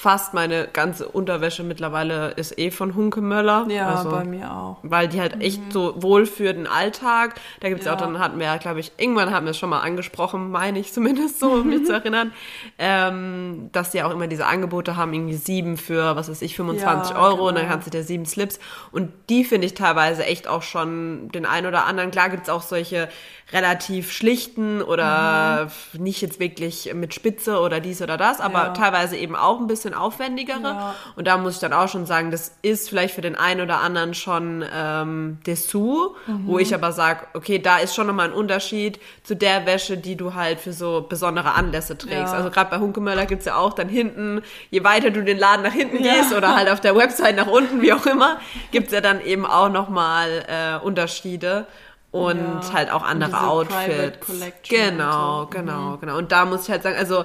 fast 0.00 0.32
meine 0.32 0.66
ganze 0.66 1.06
Unterwäsche 1.06 1.62
mittlerweile 1.62 2.30
ist 2.30 2.58
eh 2.58 2.70
von 2.70 2.94
Hunke 2.94 3.20
Möller. 3.20 3.66
Ja, 3.68 3.96
also, 3.96 4.10
bei 4.10 4.24
mir 4.24 4.50
auch. 4.50 4.78
Weil 4.82 5.08
die 5.08 5.20
halt 5.20 5.42
echt 5.42 5.62
mhm. 5.62 5.70
so 5.70 6.02
wohl 6.02 6.24
für 6.24 6.54
den 6.54 6.66
Alltag. 6.66 7.34
Da 7.60 7.68
gibt 7.68 7.80
es 7.80 7.86
ja. 7.86 7.92
auch, 7.92 7.98
dann 7.98 8.18
hatten 8.18 8.38
wir 8.38 8.46
ja, 8.46 8.56
glaube 8.56 8.80
ich, 8.80 8.92
irgendwann 8.96 9.30
hatten 9.30 9.44
wir 9.44 9.50
es 9.50 9.58
schon 9.58 9.68
mal 9.68 9.80
angesprochen, 9.80 10.50
meine 10.50 10.78
ich 10.78 10.94
zumindest 10.94 11.38
so, 11.38 11.50
um 11.50 11.68
mich 11.68 11.84
zu 11.84 11.92
erinnern, 12.00 12.32
ähm, 12.78 13.68
dass 13.72 13.90
die 13.90 14.02
auch 14.02 14.10
immer 14.10 14.26
diese 14.26 14.46
Angebote 14.46 14.96
haben, 14.96 15.12
irgendwie 15.12 15.36
sieben 15.36 15.76
für, 15.76 16.16
was 16.16 16.30
weiß 16.30 16.40
ich, 16.40 16.56
25 16.56 17.10
ja, 17.14 17.20
Euro 17.20 17.32
genau. 17.32 17.48
und 17.48 17.54
dann 17.56 17.64
genau. 17.64 17.74
kannst 17.74 17.86
du 17.86 17.90
dir 17.90 18.02
sieben 18.02 18.24
Slips. 18.24 18.58
Und 18.92 19.12
die 19.28 19.44
finde 19.44 19.66
ich 19.66 19.74
teilweise 19.74 20.24
echt 20.24 20.48
auch 20.48 20.62
schon 20.62 21.28
den 21.28 21.44
einen 21.44 21.66
oder 21.66 21.84
anderen. 21.84 22.10
Klar 22.10 22.30
gibt 22.30 22.44
es 22.44 22.48
auch 22.48 22.62
solche 22.62 23.10
relativ 23.52 24.12
schlichten 24.12 24.80
oder 24.82 25.70
mhm. 25.92 26.02
nicht 26.02 26.20
jetzt 26.22 26.40
wirklich 26.40 26.92
mit 26.94 27.14
Spitze 27.14 27.60
oder 27.60 27.80
dies 27.80 28.00
oder 28.00 28.16
das, 28.16 28.40
aber 28.40 28.66
ja. 28.66 28.68
teilweise 28.70 29.16
eben 29.16 29.36
auch 29.36 29.60
ein 29.60 29.66
bisschen 29.66 29.89
bisschen 29.90 29.94
aufwendigere. 29.94 30.62
Ja. 30.62 30.94
Und 31.16 31.26
da 31.26 31.36
muss 31.36 31.54
ich 31.54 31.60
dann 31.60 31.72
auch 31.72 31.88
schon 31.88 32.06
sagen, 32.06 32.30
das 32.30 32.52
ist 32.62 32.88
vielleicht 32.88 33.14
für 33.14 33.20
den 33.20 33.36
einen 33.36 33.60
oder 33.60 33.80
anderen 33.80 34.14
schon 34.14 34.64
ähm, 34.72 35.38
Dessous, 35.46 36.12
mhm. 36.26 36.46
wo 36.46 36.58
ich 36.58 36.74
aber 36.74 36.92
sage, 36.92 37.26
okay, 37.34 37.58
da 37.58 37.78
ist 37.78 37.94
schon 37.94 38.06
nochmal 38.06 38.28
ein 38.28 38.34
Unterschied 38.34 39.00
zu 39.22 39.34
der 39.36 39.66
Wäsche, 39.66 39.96
die 39.96 40.16
du 40.16 40.34
halt 40.34 40.60
für 40.60 40.72
so 40.72 41.06
besondere 41.08 41.54
Anlässe 41.54 41.96
trägst. 41.96 42.32
Ja. 42.32 42.38
Also 42.38 42.50
gerade 42.50 42.70
bei 42.70 42.78
Hunkemöller 42.78 43.26
gibt's 43.26 43.44
ja 43.44 43.56
auch 43.56 43.72
dann 43.72 43.88
hinten, 43.88 44.42
je 44.70 44.84
weiter 44.84 45.10
du 45.10 45.22
den 45.22 45.38
Laden 45.38 45.62
nach 45.62 45.72
hinten 45.72 46.02
ja. 46.02 46.14
gehst 46.14 46.32
oder 46.32 46.54
halt 46.56 46.70
auf 46.70 46.80
der 46.80 46.96
Website 46.96 47.36
nach 47.36 47.48
unten, 47.48 47.82
wie 47.82 47.92
auch 47.92 48.06
immer, 48.06 48.38
gibt's 48.70 48.92
ja 48.92 49.00
dann 49.00 49.20
eben 49.20 49.46
auch 49.46 49.68
nochmal 49.68 50.44
äh, 50.48 50.84
Unterschiede 50.84 51.66
und 52.12 52.38
ja, 52.38 52.72
halt 52.72 52.90
auch 52.90 53.04
andere 53.04 53.40
Outfits. 53.40 54.26
Genau, 54.68 55.42
so. 55.42 55.46
genau, 55.46 55.80
mhm. 55.90 56.00
genau. 56.00 56.18
Und 56.18 56.32
da 56.32 56.44
muss 56.44 56.64
ich 56.64 56.70
halt 56.70 56.82
sagen, 56.82 56.96
also 56.96 57.24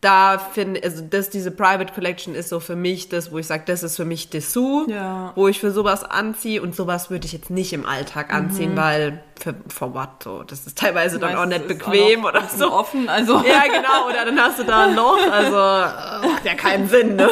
da 0.00 0.38
finde 0.38 0.82
also 0.82 1.02
das 1.02 1.28
diese 1.28 1.50
Private 1.50 1.92
Collection 1.92 2.34
ist 2.34 2.48
so 2.48 2.58
für 2.58 2.76
mich 2.76 3.10
das, 3.10 3.32
wo 3.32 3.38
ich 3.38 3.46
sage, 3.46 3.64
das 3.66 3.82
ist 3.82 3.96
für 3.96 4.06
mich 4.06 4.30
Dessous, 4.30 4.88
ja. 4.88 5.32
wo 5.34 5.46
ich 5.46 5.60
für 5.60 5.70
sowas 5.70 6.04
anziehe 6.04 6.62
und 6.62 6.74
sowas 6.74 7.10
würde 7.10 7.26
ich 7.26 7.32
jetzt 7.32 7.50
nicht 7.50 7.74
im 7.74 7.84
Alltag 7.84 8.32
anziehen, 8.32 8.72
mhm. 8.72 8.76
weil 8.76 9.24
für 9.38 9.54
for 9.68 9.92
what 9.92 10.22
so, 10.22 10.42
das 10.42 10.66
ist 10.66 10.78
teilweise 10.78 11.18
dann 11.18 11.36
auch 11.36 11.44
nicht 11.44 11.68
bequem 11.68 12.24
auch 12.24 12.30
oder 12.30 12.44
so 12.48 12.72
offen, 12.72 13.10
also 13.10 13.42
ja 13.46 13.64
genau, 13.64 14.08
oder 14.08 14.24
dann 14.24 14.40
hast 14.40 14.58
du 14.58 14.64
da 14.64 14.86
ein 14.86 14.94
Loch, 14.94 15.20
also 15.30 15.56
macht 16.28 16.46
ja 16.46 16.54
keinen 16.54 16.88
Sinn. 16.88 17.16
Ne? 17.16 17.28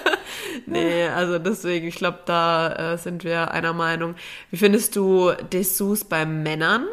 nee, 0.66 1.08
also 1.08 1.40
deswegen, 1.40 1.88
ich 1.88 1.96
glaube, 1.96 2.20
da 2.24 2.92
äh, 2.94 2.98
sind 2.98 3.24
wir 3.24 3.50
einer 3.50 3.72
Meinung. 3.72 4.14
Wie 4.50 4.56
findest 4.56 4.94
du 4.94 5.32
Dessous 5.52 6.04
bei 6.04 6.24
Männern? 6.24 6.86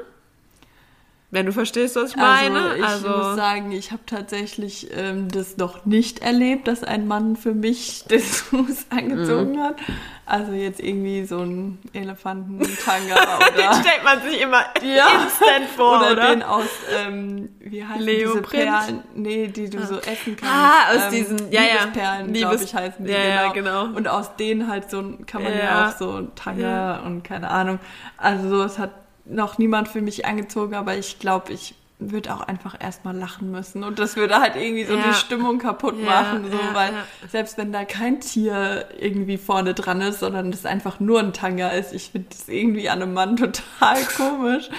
Wenn 1.33 1.47
du 1.47 1.51
verstehst, 1.51 1.95
was 1.95 2.11
ich 2.11 2.15
meine. 2.15 2.59
Also 2.59 2.75
ich 2.75 2.85
also, 2.85 3.07
muss 3.07 3.35
sagen, 3.35 3.71
ich 3.71 3.91
habe 3.91 4.03
tatsächlich 4.05 4.89
ähm, 4.95 5.29
das 5.29 5.57
noch 5.57 5.83
nicht 5.83 6.19
erlebt, 6.19 6.67
dass 6.67 6.83
ein 6.83 7.07
Mann 7.07 7.35
für 7.37 7.55
mich 7.55 8.03
Dessous 8.09 8.85
angezogen 8.91 9.53
mhm. 9.53 9.63
hat. 9.63 9.77
Also 10.27 10.51
jetzt 10.51 10.79
irgendwie 10.79 11.25
so 11.25 11.39
ein 11.39 11.79
Elefantentanga 11.91 13.15
oder... 13.37 13.51
den 13.51 13.81
stellt 13.81 14.03
man 14.03 14.21
sich 14.21 14.41
immer 14.41 14.63
ja, 14.83 15.07
instant 15.23 15.69
vor, 15.75 16.01
oder? 16.01 16.11
oder? 16.11 16.29
den 16.29 16.43
aus, 16.43 16.67
ähm, 16.95 17.49
wie 17.59 17.83
heißen 17.83 18.03
Leo 18.03 18.29
diese 18.33 18.41
Perlen? 18.43 19.03
Nee, 19.15 19.47
die 19.47 19.71
du 19.71 19.79
ah. 19.79 19.85
so 19.87 19.97
essen 19.97 20.35
kannst. 20.35 20.53
Ah, 20.55 20.95
aus 20.95 21.05
ähm, 21.05 21.11
diesen, 21.11 21.51
ja, 21.51 21.61
Liebesperlen, 21.61 22.35
ja. 22.35 22.47
glaube 22.47 22.63
ich, 22.63 22.75
heißen 22.75 23.05
die. 23.05 23.11
Ja, 23.11 23.17
genau. 23.17 23.31
ja, 23.31 23.51
genau. 23.53 23.97
Und 23.97 24.07
aus 24.07 24.35
denen 24.35 24.67
halt 24.67 24.91
so 24.91 25.01
kann 25.25 25.41
man 25.41 25.51
ja, 25.51 25.59
ja 25.59 25.87
auch 25.87 25.97
so 25.97 26.11
ein 26.11 26.35
Tanga 26.35 26.99
und 26.99 27.23
keine 27.23 27.49
Ahnung. 27.49 27.79
Also 28.17 28.49
so, 28.49 28.63
es 28.63 28.77
hat 28.77 29.02
noch 29.25 29.57
niemand 29.57 29.87
für 29.87 30.01
mich 30.01 30.25
angezogen, 30.25 30.75
aber 30.75 30.97
ich 30.97 31.19
glaube, 31.19 31.53
ich 31.53 31.75
würde 31.99 32.33
auch 32.33 32.41
einfach 32.41 32.75
erstmal 32.79 33.15
lachen 33.15 33.51
müssen. 33.51 33.83
Und 33.83 33.99
das 33.99 34.15
würde 34.15 34.39
halt 34.39 34.55
irgendwie 34.55 34.83
so 34.83 34.95
ja. 34.95 35.03
die 35.07 35.13
Stimmung 35.13 35.59
kaputt 35.59 36.01
machen. 36.03 36.45
Ja, 36.45 36.51
so, 36.51 36.57
ja, 36.57 36.73
weil 36.73 36.93
selbst 37.29 37.57
wenn 37.57 37.71
da 37.71 37.85
kein 37.85 38.19
Tier 38.19 38.87
irgendwie 38.99 39.37
vorne 39.37 39.73
dran 39.73 40.01
ist, 40.01 40.19
sondern 40.19 40.51
das 40.51 40.65
einfach 40.65 40.99
nur 40.99 41.19
ein 41.19 41.33
Tanga 41.33 41.69
ist, 41.69 41.93
ich 41.93 42.09
finde 42.09 42.29
das 42.31 42.49
irgendwie 42.49 42.89
an 42.89 43.01
einem 43.01 43.13
Mann 43.13 43.35
total 43.37 44.03
komisch. 44.17 44.69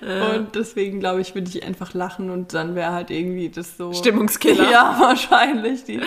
Und 0.00 0.54
deswegen 0.54 1.00
glaube 1.00 1.20
ich, 1.20 1.34
würde 1.34 1.48
ich 1.48 1.64
einfach 1.64 1.94
lachen 1.94 2.30
und 2.30 2.54
dann 2.54 2.74
wäre 2.74 2.92
halt 2.92 3.10
irgendwie 3.10 3.48
das 3.48 3.76
so. 3.76 3.92
Stimmungskiller. 3.92 4.68
Ja, 4.78 4.96
wahrscheinlich. 5.00 5.84
Die, 5.84 6.00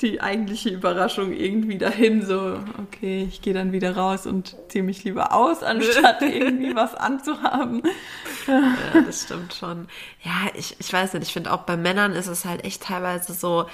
die 0.00 0.20
eigentliche 0.20 0.70
Überraschung 0.70 1.32
irgendwie 1.32 1.78
dahin. 1.78 2.26
So, 2.26 2.58
okay, 2.78 3.28
ich 3.28 3.42
gehe 3.42 3.54
dann 3.54 3.70
wieder 3.70 3.96
raus 3.96 4.26
und 4.26 4.56
ziehe 4.68 4.82
mich 4.82 5.04
lieber 5.04 5.32
aus, 5.32 5.62
anstatt 5.62 6.20
irgendwie 6.22 6.74
was 6.74 6.94
anzuhaben. 6.96 7.82
Ja, 8.48 8.74
das 9.06 9.22
stimmt 9.22 9.54
schon 9.54 9.86
ja, 10.22 10.50
ich, 10.54 10.76
ich 10.78 10.92
weiß 10.92 11.12
nicht, 11.14 11.24
ich 11.24 11.32
finde 11.32 11.52
auch 11.52 11.62
bei 11.62 11.76
Männern 11.76 12.12
ist 12.12 12.26
es 12.26 12.44
halt 12.44 12.64
echt 12.64 12.82
teilweise 12.82 13.32
so, 13.32 13.66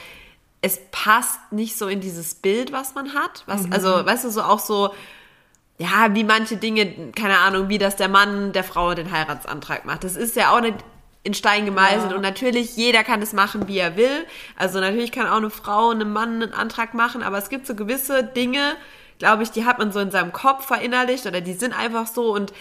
es 0.60 0.80
passt 0.90 1.38
nicht 1.52 1.76
so 1.76 1.88
in 1.88 2.00
dieses 2.00 2.34
Bild, 2.34 2.72
was 2.72 2.94
man 2.94 3.14
hat. 3.14 3.44
Was, 3.46 3.62
mhm. 3.62 3.72
Also, 3.72 4.04
weißt 4.04 4.24
du, 4.24 4.30
so 4.30 4.42
auch 4.42 4.58
so, 4.58 4.94
ja, 5.78 6.14
wie 6.14 6.24
manche 6.24 6.56
Dinge, 6.56 7.12
keine 7.12 7.38
Ahnung, 7.38 7.68
wie 7.68 7.78
das 7.78 7.96
der 7.96 8.08
Mann 8.08 8.52
der 8.52 8.64
Frau 8.64 8.94
den 8.94 9.10
Heiratsantrag 9.10 9.84
macht. 9.84 10.04
Das 10.04 10.16
ist 10.16 10.36
ja 10.36 10.54
auch 10.54 10.60
nicht 10.60 10.76
in 11.22 11.34
Stein 11.34 11.64
gemeißelt. 11.64 12.10
Ja. 12.10 12.16
Und 12.16 12.22
natürlich, 12.22 12.76
jeder 12.76 13.02
kann 13.02 13.20
das 13.20 13.32
machen, 13.32 13.66
wie 13.66 13.78
er 13.78 13.96
will. 13.96 14.26
Also 14.56 14.78
natürlich 14.78 15.10
kann 15.10 15.26
auch 15.26 15.38
eine 15.38 15.50
Frau 15.50 15.90
einem 15.90 16.12
Mann 16.12 16.42
einen 16.42 16.54
Antrag 16.54 16.94
machen, 16.94 17.22
aber 17.22 17.38
es 17.38 17.48
gibt 17.48 17.66
so 17.66 17.74
gewisse 17.74 18.22
Dinge, 18.22 18.76
glaube 19.18 19.42
ich, 19.42 19.50
die 19.50 19.64
hat 19.64 19.78
man 19.78 19.90
so 19.90 20.00
in 20.00 20.10
seinem 20.10 20.32
Kopf 20.32 20.66
verinnerlicht 20.66 21.26
oder 21.26 21.40
die 21.40 21.54
sind 21.54 21.72
einfach 21.76 22.06
so 22.06 22.34
und 22.34 22.52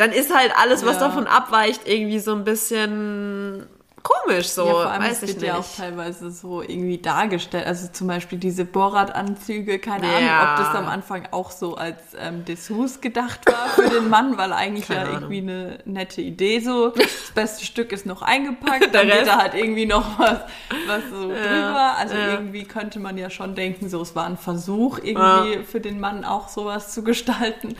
dann 0.00 0.12
ist 0.12 0.34
halt 0.34 0.52
alles, 0.56 0.86
was 0.86 0.94
ja. 0.94 1.08
davon 1.08 1.26
abweicht, 1.26 1.86
irgendwie 1.86 2.20
so 2.20 2.34
ein 2.34 2.42
bisschen 2.42 3.66
komisch 4.02 4.48
so. 4.48 4.66
Ja, 4.66 4.72
vor 4.72 4.90
allem 4.90 5.02
weiß 5.02 5.22
es 5.22 5.28
wird 5.28 5.42
ja 5.42 5.58
auch 5.58 5.76
teilweise 5.76 6.30
so 6.30 6.62
irgendwie 6.62 6.98
dargestellt. 6.98 7.66
Also 7.66 7.88
zum 7.92 8.06
Beispiel 8.06 8.38
diese 8.38 8.64
Borat-Anzüge, 8.64 9.78
keine 9.78 10.06
ja. 10.06 10.16
Ahnung, 10.16 10.50
ob 10.50 10.56
das 10.58 10.74
am 10.74 10.88
Anfang 10.88 11.28
auch 11.30 11.50
so 11.50 11.76
als 11.76 11.98
ähm, 12.18 12.44
Dessous 12.44 13.00
gedacht 13.00 13.40
war 13.46 13.68
für 13.68 13.88
den 13.88 14.08
Mann, 14.08 14.38
weil 14.38 14.52
eigentlich 14.52 14.88
keine 14.88 15.00
ja 15.00 15.06
Ahnung. 15.16 15.32
irgendwie 15.32 15.50
eine 15.50 15.78
nette 15.84 16.22
Idee 16.22 16.60
so. 16.60 16.90
Das 16.90 17.32
beste 17.34 17.64
Stück 17.64 17.92
ist 17.92 18.06
noch 18.06 18.22
eingepackt, 18.22 18.88
dann 18.92 19.06
geht 19.06 19.26
da 19.26 19.38
halt 19.38 19.54
irgendwie 19.54 19.86
noch 19.86 20.18
was, 20.18 20.40
was 20.86 21.02
so 21.10 21.30
ja. 21.30 21.36
drüber. 21.36 21.94
Also 21.98 22.14
irgendwie 22.14 22.64
könnte 22.64 23.00
man 23.00 23.18
ja 23.18 23.30
schon 23.30 23.54
denken, 23.54 23.88
so 23.88 24.00
es 24.00 24.16
war 24.16 24.26
ein 24.26 24.36
Versuch, 24.36 24.98
irgendwie 25.02 25.64
für 25.64 25.80
den 25.80 26.00
Mann 26.00 26.24
auch 26.24 26.48
sowas 26.48 26.92
zu 26.92 27.02
gestalten, 27.02 27.76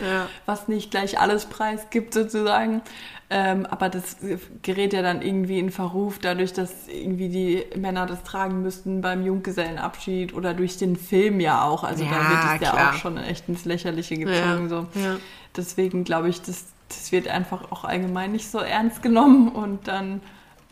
was 0.46 0.68
nicht 0.68 0.90
gleich 0.90 1.18
alles 1.18 1.46
preisgibt 1.46 2.14
sozusagen. 2.14 2.82
Ähm, 3.32 3.64
aber 3.66 3.88
das 3.88 4.16
gerät 4.62 4.92
ja 4.92 5.02
dann 5.02 5.22
irgendwie 5.22 5.60
in 5.60 5.70
Verruf, 5.70 6.18
dadurch, 6.18 6.52
dass 6.52 6.88
irgendwie 6.88 7.28
die 7.28 7.64
Männer 7.78 8.06
das 8.06 8.24
tragen 8.24 8.62
müssten 8.62 9.02
beim 9.02 9.24
Junggesellenabschied 9.24 10.34
oder 10.34 10.52
durch 10.52 10.78
den 10.78 10.96
Film 10.96 11.38
ja 11.38 11.62
auch. 11.62 11.84
Also 11.84 12.02
ja, 12.02 12.10
da 12.10 12.28
wird 12.28 12.62
es 12.62 12.68
ja 12.68 12.90
auch 12.90 12.94
schon 12.94 13.16
echt 13.18 13.48
ins 13.48 13.64
Lächerliche 13.64 14.16
gezogen. 14.16 14.62
Ja, 14.62 14.68
so. 14.68 14.76
Ja. 14.94 15.16
Deswegen 15.56 16.02
glaube 16.02 16.28
ich, 16.28 16.42
das, 16.42 16.64
das 16.88 17.12
wird 17.12 17.28
einfach 17.28 17.70
auch 17.70 17.84
allgemein 17.84 18.32
nicht 18.32 18.50
so 18.50 18.58
ernst 18.58 19.00
genommen 19.00 19.50
und 19.50 19.86
dann 19.86 20.22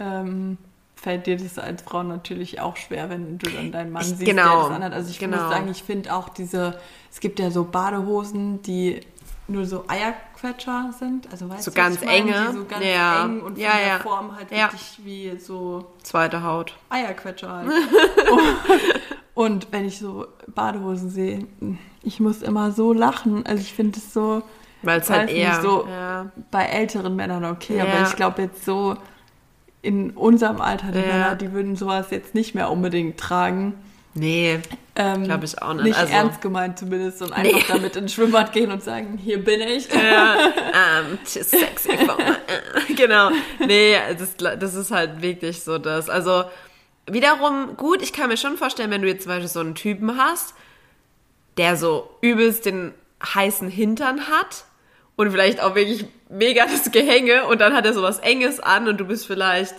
ähm, 0.00 0.58
fällt 0.96 1.28
dir 1.28 1.36
das 1.36 1.60
als 1.60 1.82
Frau 1.82 2.02
natürlich 2.02 2.60
auch 2.60 2.76
schwer, 2.76 3.08
wenn 3.08 3.38
du 3.38 3.48
dann 3.50 3.70
deinen 3.70 3.92
Mann 3.92 4.02
ich, 4.02 4.08
siehst, 4.08 4.24
genau, 4.24 4.42
der 4.42 4.68
das 4.68 4.76
anhat. 4.76 4.92
Also 4.94 5.10
ich 5.10 5.20
genau. 5.20 5.42
muss 5.42 5.48
sagen, 5.48 5.68
ich 5.70 5.84
finde 5.84 6.12
auch 6.12 6.28
diese, 6.28 6.76
es 7.12 7.20
gibt 7.20 7.38
ja 7.38 7.52
so 7.52 7.62
Badehosen, 7.62 8.62
die 8.62 9.00
nur 9.48 9.64
so 9.64 9.84
Eierquetscher 9.88 10.92
sind. 10.98 11.30
Also 11.32 11.48
weißt 11.48 11.64
so 11.64 11.70
du, 11.70 11.76
ganz 11.76 12.02
enge. 12.02 12.52
so 12.52 12.64
ganz 12.64 12.84
ja. 12.84 13.24
eng 13.24 13.40
und 13.40 13.54
von 13.54 13.60
ja, 13.60 13.72
der 13.76 14.00
Form 14.00 14.36
halt 14.36 14.50
ja. 14.50 14.64
wirklich 14.64 15.00
wie 15.04 15.38
so 15.38 15.86
zweite 16.02 16.42
Haut. 16.42 16.76
Eierquetscher 16.90 17.50
halt. 17.50 17.68
und 19.34 19.68
wenn 19.72 19.86
ich 19.86 19.98
so 19.98 20.26
Badehosen 20.46 21.10
sehe, 21.10 21.46
ich 22.02 22.20
muss 22.20 22.42
immer 22.42 22.72
so 22.72 22.92
lachen. 22.92 23.46
Also 23.46 23.62
ich 23.62 23.72
finde 23.72 23.98
es 23.98 24.12
so. 24.12 24.42
Weil 24.82 25.00
es 25.00 25.10
halt 25.10 25.30
eher 25.30 25.50
nicht, 25.50 25.62
so 25.62 25.88
bei 26.52 26.64
älteren 26.64 27.16
Männern 27.16 27.44
okay, 27.44 27.80
aber 27.80 28.02
ich 28.06 28.14
glaube 28.14 28.42
jetzt 28.42 28.64
so 28.64 28.96
in 29.82 30.10
unserem 30.10 30.60
Alter 30.60 30.92
die 30.92 31.00
Männer, 31.00 31.34
die 31.34 31.52
würden 31.52 31.74
sowas 31.74 32.10
jetzt 32.10 32.34
nicht 32.34 32.54
mehr 32.54 32.70
unbedingt 32.70 33.18
tragen. 33.18 33.74
Nee, 34.14 34.58
ähm, 34.96 35.24
glaube 35.24 35.44
ich 35.44 35.60
auch 35.62 35.74
nicht. 35.74 35.84
Nicht 35.84 35.98
also, 35.98 36.12
ernst 36.12 36.40
gemeint 36.40 36.78
zumindest 36.78 37.22
und 37.22 37.32
einfach 37.32 37.58
nee. 37.58 37.64
damit 37.68 37.94
ins 37.96 38.12
Schwimmbad 38.12 38.52
gehen 38.52 38.72
und 38.72 38.82
sagen, 38.82 39.16
hier 39.16 39.42
bin 39.42 39.60
ich. 39.60 39.88
Ja, 39.92 40.34
ähm, 40.46 41.18
too 41.22 41.42
sexy 41.42 41.90
my, 41.92 42.94
Genau. 42.96 43.30
Nee, 43.64 43.96
das, 44.18 44.58
das 44.58 44.74
ist 44.74 44.90
halt 44.90 45.22
wirklich 45.22 45.62
so 45.62 45.78
das. 45.78 46.08
Also 46.08 46.44
wiederum 47.06 47.76
gut, 47.76 48.02
ich 48.02 48.12
kann 48.12 48.28
mir 48.28 48.36
schon 48.36 48.56
vorstellen, 48.56 48.90
wenn 48.90 49.02
du 49.02 49.08
jetzt 49.08 49.22
zum 49.22 49.30
Beispiel 49.30 49.48
so 49.48 49.60
einen 49.60 49.74
Typen 49.74 50.16
hast, 50.16 50.54
der 51.56 51.76
so 51.76 52.10
übelst 52.20 52.66
den 52.66 52.94
heißen 53.22 53.68
Hintern 53.68 54.28
hat 54.28 54.64
und 55.16 55.30
vielleicht 55.30 55.60
auch 55.60 55.74
wirklich 55.74 56.06
mega 56.28 56.64
das 56.66 56.90
Gehänge 56.90 57.46
und 57.46 57.60
dann 57.60 57.74
hat 57.74 57.84
er 57.84 57.94
so 57.94 58.02
was 58.02 58.18
Enges 58.20 58.60
an 58.60 58.88
und 58.88 58.98
du 58.98 59.04
bist 59.04 59.26
vielleicht 59.26 59.74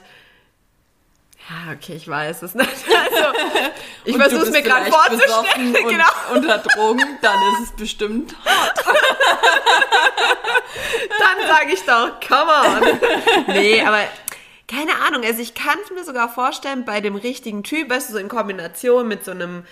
ja, 1.49 1.73
okay, 1.73 1.95
ich 1.95 2.07
weiß 2.07 2.43
es 2.43 2.53
nicht. 2.53 2.69
Also, 3.11 3.25
ich 4.05 4.15
versuche 4.15 4.43
es 4.43 4.51
mir 4.51 4.61
gerade 4.61 4.91
vorzustellen. 4.91 5.75
Und 5.75 5.89
genau. 5.89 6.05
Unter 6.33 6.59
Drogen, 6.59 7.17
dann 7.21 7.37
ist 7.53 7.69
es 7.69 7.71
bestimmt 7.75 8.35
hart. 8.45 8.85
dann 11.19 11.47
sage 11.47 11.73
ich 11.73 11.81
doch, 11.81 12.19
come 12.25 12.51
on. 12.51 12.99
Nee, 13.47 13.81
aber 13.81 13.99
keine 14.67 14.95
Ahnung. 15.07 15.23
Also 15.25 15.41
ich 15.41 15.53
kann 15.53 15.77
es 15.83 15.91
mir 15.91 16.03
sogar 16.03 16.29
vorstellen, 16.29 16.85
bei 16.85 17.01
dem 17.01 17.15
richtigen 17.15 17.63
Typ, 17.63 17.89
weißt 17.89 18.09
du, 18.09 18.13
so 18.13 18.19
in 18.19 18.27
Kombination 18.29 19.07
mit 19.07 19.25
so 19.25 19.31
einem 19.31 19.63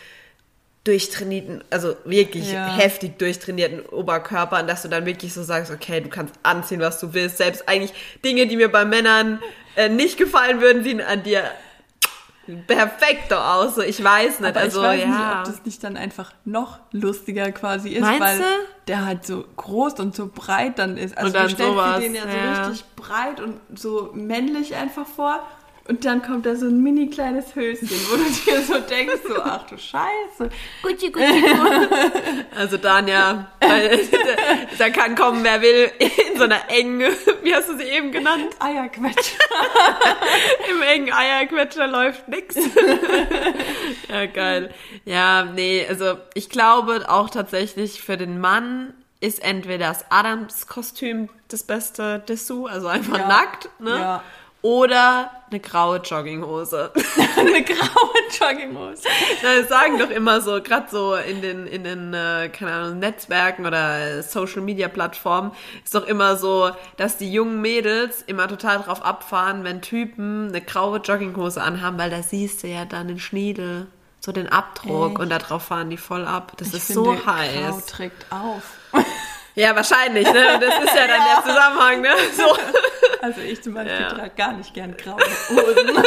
durchtrainierten, 0.84 1.64
also 1.70 1.96
wirklich 2.06 2.52
ja. 2.52 2.76
heftig 2.76 3.20
durchtrainierten 3.20 3.82
Oberkörper, 3.82 4.62
und 4.62 4.68
dass 4.68 4.84
du 4.84 4.88
dann 4.88 5.06
wirklich 5.06 5.34
so 5.34 5.44
sagst, 5.44 5.72
okay, 5.72 6.02
du 6.02 6.10
kannst 6.10 6.34
anziehen, 6.44 6.80
was 6.80 7.00
du 7.00 7.14
willst. 7.14 7.38
Selbst 7.38 7.68
eigentlich 7.68 7.94
Dinge, 8.24 8.48
die 8.48 8.56
mir 8.56 8.72
bei 8.72 8.86
Männern 8.86 9.42
äh, 9.76 9.90
nicht 9.90 10.18
gefallen 10.18 10.62
würden, 10.62 10.84
sehen 10.84 11.02
an 11.02 11.24
dir 11.24 11.44
perfekt 12.68 13.32
doch 13.32 13.44
aus. 13.44 13.76
So, 13.76 13.82
ich 13.82 14.04
weiß 14.04 14.40
nicht. 14.40 14.50
Aber 14.50 14.60
also, 14.60 14.82
ich 14.82 14.88
weiß 14.88 15.02
ja. 15.02 15.08
nicht, 15.08 15.38
ob 15.38 15.44
das 15.46 15.66
nicht 15.66 15.84
dann 15.84 15.98
einfach 15.98 16.32
noch 16.46 16.80
lustiger 16.92 17.52
quasi 17.52 17.90
ist, 17.90 18.02
Meinst 18.02 18.22
weil 18.22 18.38
du? 18.40 18.44
der 18.88 19.06
halt 19.06 19.26
so 19.26 19.46
groß 19.56 19.94
und 20.00 20.16
so 20.16 20.30
breit 20.34 20.80
dann 20.80 20.98
ist. 20.98 21.18
Also 21.18 21.28
und 21.28 21.36
dann 21.36 21.48
du 21.48 21.54
stellst 21.54 21.74
sowas, 21.74 22.00
dir 22.00 22.02
den 22.02 22.16
ja, 22.16 22.26
ja, 22.26 22.64
so 22.64 22.70
richtig 22.70 22.86
breit 22.96 23.40
und 23.40 23.60
so 23.78 24.12
männlich 24.14 24.76
einfach 24.76 25.06
vor. 25.06 25.42
Und 25.88 26.04
dann 26.04 26.22
kommt 26.22 26.46
da 26.46 26.56
so 26.56 26.66
ein 26.66 26.84
mini 26.84 27.10
kleines 27.10 27.56
Höschen, 27.56 27.90
wo 27.90 28.18
du 28.18 28.24
dir 28.24 28.62
so 28.62 28.80
denkst, 28.80 29.22
so, 29.26 29.42
ach 29.42 29.66
du 29.68 29.78
Scheiße. 29.78 30.50
Gucci, 30.84 31.12
Gucci, 31.12 31.46
Also 32.56 32.76
Danja, 32.78 33.52
da 34.78 34.90
kann 34.90 35.16
kommen, 35.16 35.44
wer 35.44 35.62
will, 35.62 35.90
in 36.00 36.38
so 36.38 36.44
einer 36.44 36.70
engen, 36.70 37.10
wie 37.42 37.56
hast 37.56 37.70
du 37.70 37.78
sie 37.78 37.86
eben 37.86 38.12
genannt? 38.12 38.48
Eierquetscher. 38.60 39.38
Im 40.70 40.82
engen 40.82 41.14
Eierquetscher 41.14 41.88
läuft 41.88 42.28
nix. 42.28 42.56
ja, 44.10 44.26
geil. 44.26 44.74
Ja, 45.06 45.46
nee, 45.46 45.86
also 45.88 46.18
ich 46.34 46.50
glaube 46.50 47.06
auch 47.10 47.30
tatsächlich 47.30 48.02
für 48.02 48.18
den 48.18 48.42
Mann 48.42 48.94
ist 49.20 49.42
entweder 49.42 49.88
das 49.88 50.06
Adams-Kostüm 50.12 51.30
das 51.48 51.64
beste 51.64 52.20
Dessous, 52.20 52.70
also 52.70 52.88
einfach 52.88 53.20
ja. 53.20 53.28
nackt, 53.28 53.70
ne? 53.80 53.92
Ja. 53.92 54.24
Oder 54.62 55.32
eine 55.50 55.60
graue 55.60 55.98
Jogginghose. 55.98 56.92
eine 57.38 57.64
graue 57.64 58.18
Jogginghose. 58.40 59.04
Das 59.42 59.70
sagen 59.70 60.00
doch 60.00 60.10
immer 60.10 60.42
so, 60.42 60.62
gerade 60.62 60.88
so 60.90 61.16
in 61.16 61.42
den, 61.42 61.68
in 61.68 61.84
den, 61.84 62.14
äh, 62.14 62.50
keine 62.50 62.74
Ahnung, 62.74 63.00
Netzwerken 63.00 63.66
oder 63.66 64.24
Social 64.24 64.62
Media 64.62 64.88
Plattformen, 64.88 65.52
ist 65.84 65.94
doch 65.94 66.06
immer 66.06 66.38
so, 66.38 66.72
dass 66.98 67.18
die 67.18 67.32
jungen 67.32 67.62
Mädels 67.62 68.24
immer 68.24 68.48
total 68.48 68.80
drauf 68.80 69.04
abfahren, 69.06 69.64
wenn 69.64 69.82
Typen 69.82 70.50
eine 70.50 70.62
graue 70.62 71.00
Jogginghose 71.00 71.62
anhaben, 71.62 71.98
weil 71.98 72.10
da 72.10 72.24
siehst 72.24 72.64
du 72.64 72.68
ja 72.68 72.86
dann 72.86 73.08
den 73.08 73.20
Schniedel, 73.20 73.88
so 74.20 74.32
den 74.32 74.50
Abdruck 74.50 75.12
Echt? 75.12 75.20
und 75.20 75.30
darauf 75.30 75.64
fahren 75.64 75.90
die 75.90 75.98
voll 75.98 76.26
ab. 76.26 76.54
Das 76.58 76.70
ich 76.70 76.76
ist 76.76 76.88
finde, 76.88 77.02
so 77.02 77.26
heiß. 77.26 77.70
Grau 77.70 77.82
trägt 77.88 78.26
auf. 78.32 78.64
Ja, 79.58 79.76
wahrscheinlich, 79.76 80.32
ne? 80.32 80.60
Das 80.62 80.84
ist 80.84 80.96
ja 80.96 81.08
dann 81.08 81.20
ja. 81.20 81.42
der 81.42 81.54
Zusammenhang, 81.54 82.02
ne? 82.02 82.10
So. 82.38 82.56
Also 83.24 83.42
ich 83.42 83.64
zum 83.64 83.74
Beispiel 83.74 84.02
ja. 84.02 84.10
trage 84.10 84.32
gar 84.38 84.54
nicht 84.54 84.72
gern 84.74 84.96
graue 84.96 85.18
Hosen. 85.50 86.04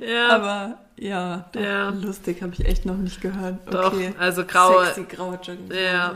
ja. 0.08 0.28
Aber 0.30 0.78
ja, 0.96 1.44
doch, 1.52 1.60
ja. 1.60 1.90
lustig 1.90 2.40
habe 2.42 2.54
ich 2.54 2.64
echt 2.64 2.86
noch 2.86 2.96
nicht 2.96 3.20
gehört. 3.20 3.58
Okay. 3.66 4.14
Doch, 4.14 4.18
also 4.18 4.46
graue. 4.46 4.86
Sexy 4.86 5.04
graue 5.04 5.38
Jogginghose. 5.42 5.78
Ja. 5.78 6.14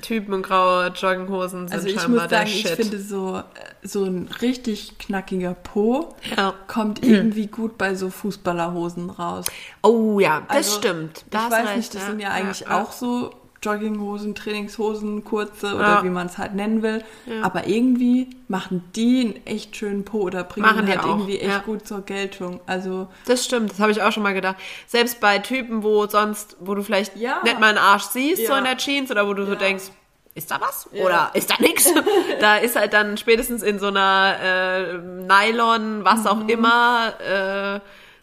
Typen 0.00 0.32
und 0.32 0.42
graue 0.42 0.92
Jogginghosen 0.94 1.66
sind 1.66 1.74
also 1.74 1.88
ich 1.88 2.00
scheinbar 2.00 2.22
muss 2.22 2.30
sagen, 2.30 2.44
der 2.44 2.46
Shit. 2.46 2.66
Ich 2.66 2.76
finde 2.76 3.00
so, 3.00 3.42
so 3.82 4.04
ein 4.04 4.28
richtig 4.40 4.98
knackiger 4.98 5.54
Po 5.54 6.14
ja. 6.36 6.54
kommt 6.68 7.04
irgendwie 7.04 7.48
gut 7.48 7.76
bei 7.76 7.96
so 7.96 8.08
Fußballerhosen 8.08 9.10
raus. 9.10 9.46
Oh 9.82 10.20
ja, 10.20 10.42
das 10.46 10.56
also, 10.56 10.78
stimmt. 10.78 11.24
Da 11.30 11.46
ich 11.46 11.50
weiß 11.50 11.76
nicht, 11.76 11.94
das 11.94 12.06
sind 12.06 12.20
ja 12.20 12.30
eigentlich 12.30 12.60
ja. 12.60 12.80
auch 12.80 12.92
so 12.92 13.34
Jogginghosen, 13.62 14.34
Trainingshosen, 14.34 15.24
kurze 15.24 15.74
oder 15.74 15.84
ja. 15.84 16.04
wie 16.04 16.08
man 16.08 16.26
es 16.26 16.38
halt 16.38 16.54
nennen 16.54 16.82
will. 16.82 17.04
Ja. 17.26 17.42
Aber 17.42 17.66
irgendwie 17.66 18.28
machen 18.48 18.82
die 18.96 19.20
einen 19.20 19.46
echt 19.46 19.76
schönen 19.76 20.04
Po 20.04 20.20
oder 20.22 20.44
bringen 20.44 20.66
machen 20.66 20.88
halt 20.88 21.04
irgendwie 21.04 21.38
echt 21.38 21.50
ja. 21.50 21.58
gut 21.58 21.86
zur 21.86 22.00
Geltung. 22.02 22.60
Also 22.66 23.08
das 23.26 23.44
stimmt, 23.44 23.70
das 23.70 23.80
habe 23.80 23.92
ich 23.92 24.00
auch 24.00 24.12
schon 24.12 24.22
mal 24.22 24.34
gedacht. 24.34 24.56
Selbst 24.86 25.20
bei 25.20 25.38
Typen, 25.38 25.82
wo 25.82 26.06
sonst, 26.06 26.56
wo 26.60 26.74
du 26.74 26.82
vielleicht 26.82 27.16
nicht 27.16 27.60
mal 27.60 27.68
einen 27.68 27.78
Arsch 27.78 28.04
siehst, 28.04 28.46
so 28.46 28.54
in 28.54 28.64
der 28.64 28.78
Jeans 28.78 29.10
oder 29.10 29.28
wo 29.28 29.34
du 29.34 29.44
so 29.44 29.54
denkst, 29.54 29.90
ist 30.34 30.50
da 30.50 30.60
was? 30.60 30.88
Oder 30.92 31.30
ist 31.34 31.50
da 31.50 31.54
nichts? 31.58 31.92
da 32.40 32.56
ist 32.56 32.76
halt 32.76 32.92
dann 32.92 33.16
spätestens 33.16 33.62
in 33.62 33.78
so 33.78 33.88
einer 33.88 34.36
äh, 34.40 34.98
Nylon, 34.98 36.04
was 36.04 36.26
auch 36.26 36.36
mhm. 36.36 36.48
immer, 36.48 37.12
äh, 37.20 37.80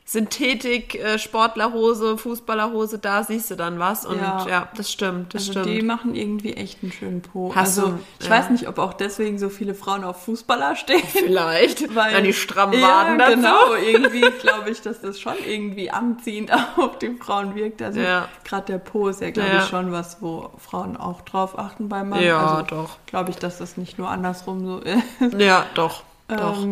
Synthetik-Sportlerhose, 0.09 2.13
äh, 2.13 2.17
Fußballerhose, 2.17 2.97
da 2.97 3.25
siehst 3.25 3.51
du 3.51 3.55
dann 3.55 3.77
was. 3.77 4.05
Und 4.05 4.19
ja, 4.19 4.47
ja 4.47 4.69
das 4.73 4.89
stimmt, 4.89 5.33
das 5.33 5.49
also 5.49 5.59
stimmt. 5.59 5.67
Die 5.67 5.81
machen 5.81 6.15
irgendwie 6.15 6.53
echt 6.53 6.81
einen 6.81 6.93
schönen 6.93 7.21
Po. 7.21 7.53
Hast 7.53 7.77
also, 7.77 7.91
du, 7.91 7.99
ich 8.21 8.27
ja. 8.27 8.31
weiß 8.31 8.51
nicht, 8.51 8.69
ob 8.69 8.79
auch 8.79 8.93
deswegen 8.93 9.37
so 9.37 9.49
viele 9.49 9.75
Frauen 9.75 10.05
auf 10.05 10.23
Fußballer 10.23 10.77
stehen. 10.77 11.03
Vielleicht. 11.05 11.89
Weil, 11.95 12.13
Dann 12.13 12.23
die 12.23 12.31
strammen 12.31 12.81
Waden 12.81 13.19
ja, 13.19 13.31
genau, 13.31 13.73
irgendwie 13.85 14.21
glaube 14.39 14.69
ich, 14.69 14.79
dass 14.79 15.01
das 15.01 15.19
schon 15.19 15.35
irgendwie 15.45 15.91
anziehend 15.91 16.53
auf 16.77 16.97
die 16.99 17.13
Frauen 17.17 17.55
wirkt. 17.55 17.81
Also 17.81 17.99
ja. 17.99 18.29
gerade 18.45 18.65
der 18.65 18.77
Po 18.77 19.09
ist 19.09 19.19
ja, 19.19 19.31
glaube 19.31 19.57
ich, 19.57 19.65
schon 19.65 19.91
was, 19.91 20.21
wo 20.21 20.51
Frauen 20.57 20.95
auch 20.95 21.19
drauf 21.23 21.59
achten 21.59 21.89
beim 21.89 22.07
Mann. 22.07 22.23
Ja, 22.23 22.59
also, 22.59 22.63
doch. 22.63 22.97
Glaube 23.07 23.31
ich, 23.31 23.35
dass 23.35 23.57
das 23.57 23.75
nicht 23.75 23.97
nur 23.97 24.07
andersrum 24.07 24.65
so 24.65 24.79
ist. 24.79 25.03
Ja, 25.37 25.65
doch. 25.75 26.03
Doch. 26.29 26.65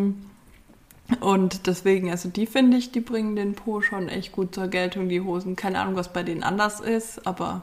Und 1.20 1.66
deswegen, 1.66 2.10
also 2.10 2.28
die 2.28 2.46
finde 2.46 2.76
ich, 2.76 2.90
die 2.90 3.00
bringen 3.00 3.36
den 3.36 3.54
Po 3.54 3.80
schon 3.80 4.08
echt 4.08 4.32
gut 4.32 4.54
zur 4.54 4.68
Geltung, 4.68 5.08
die 5.08 5.20
Hosen. 5.20 5.54
Keine 5.54 5.80
Ahnung, 5.80 5.96
was 5.96 6.12
bei 6.12 6.22
denen 6.22 6.42
anders 6.42 6.80
ist, 6.80 7.26
aber 7.26 7.62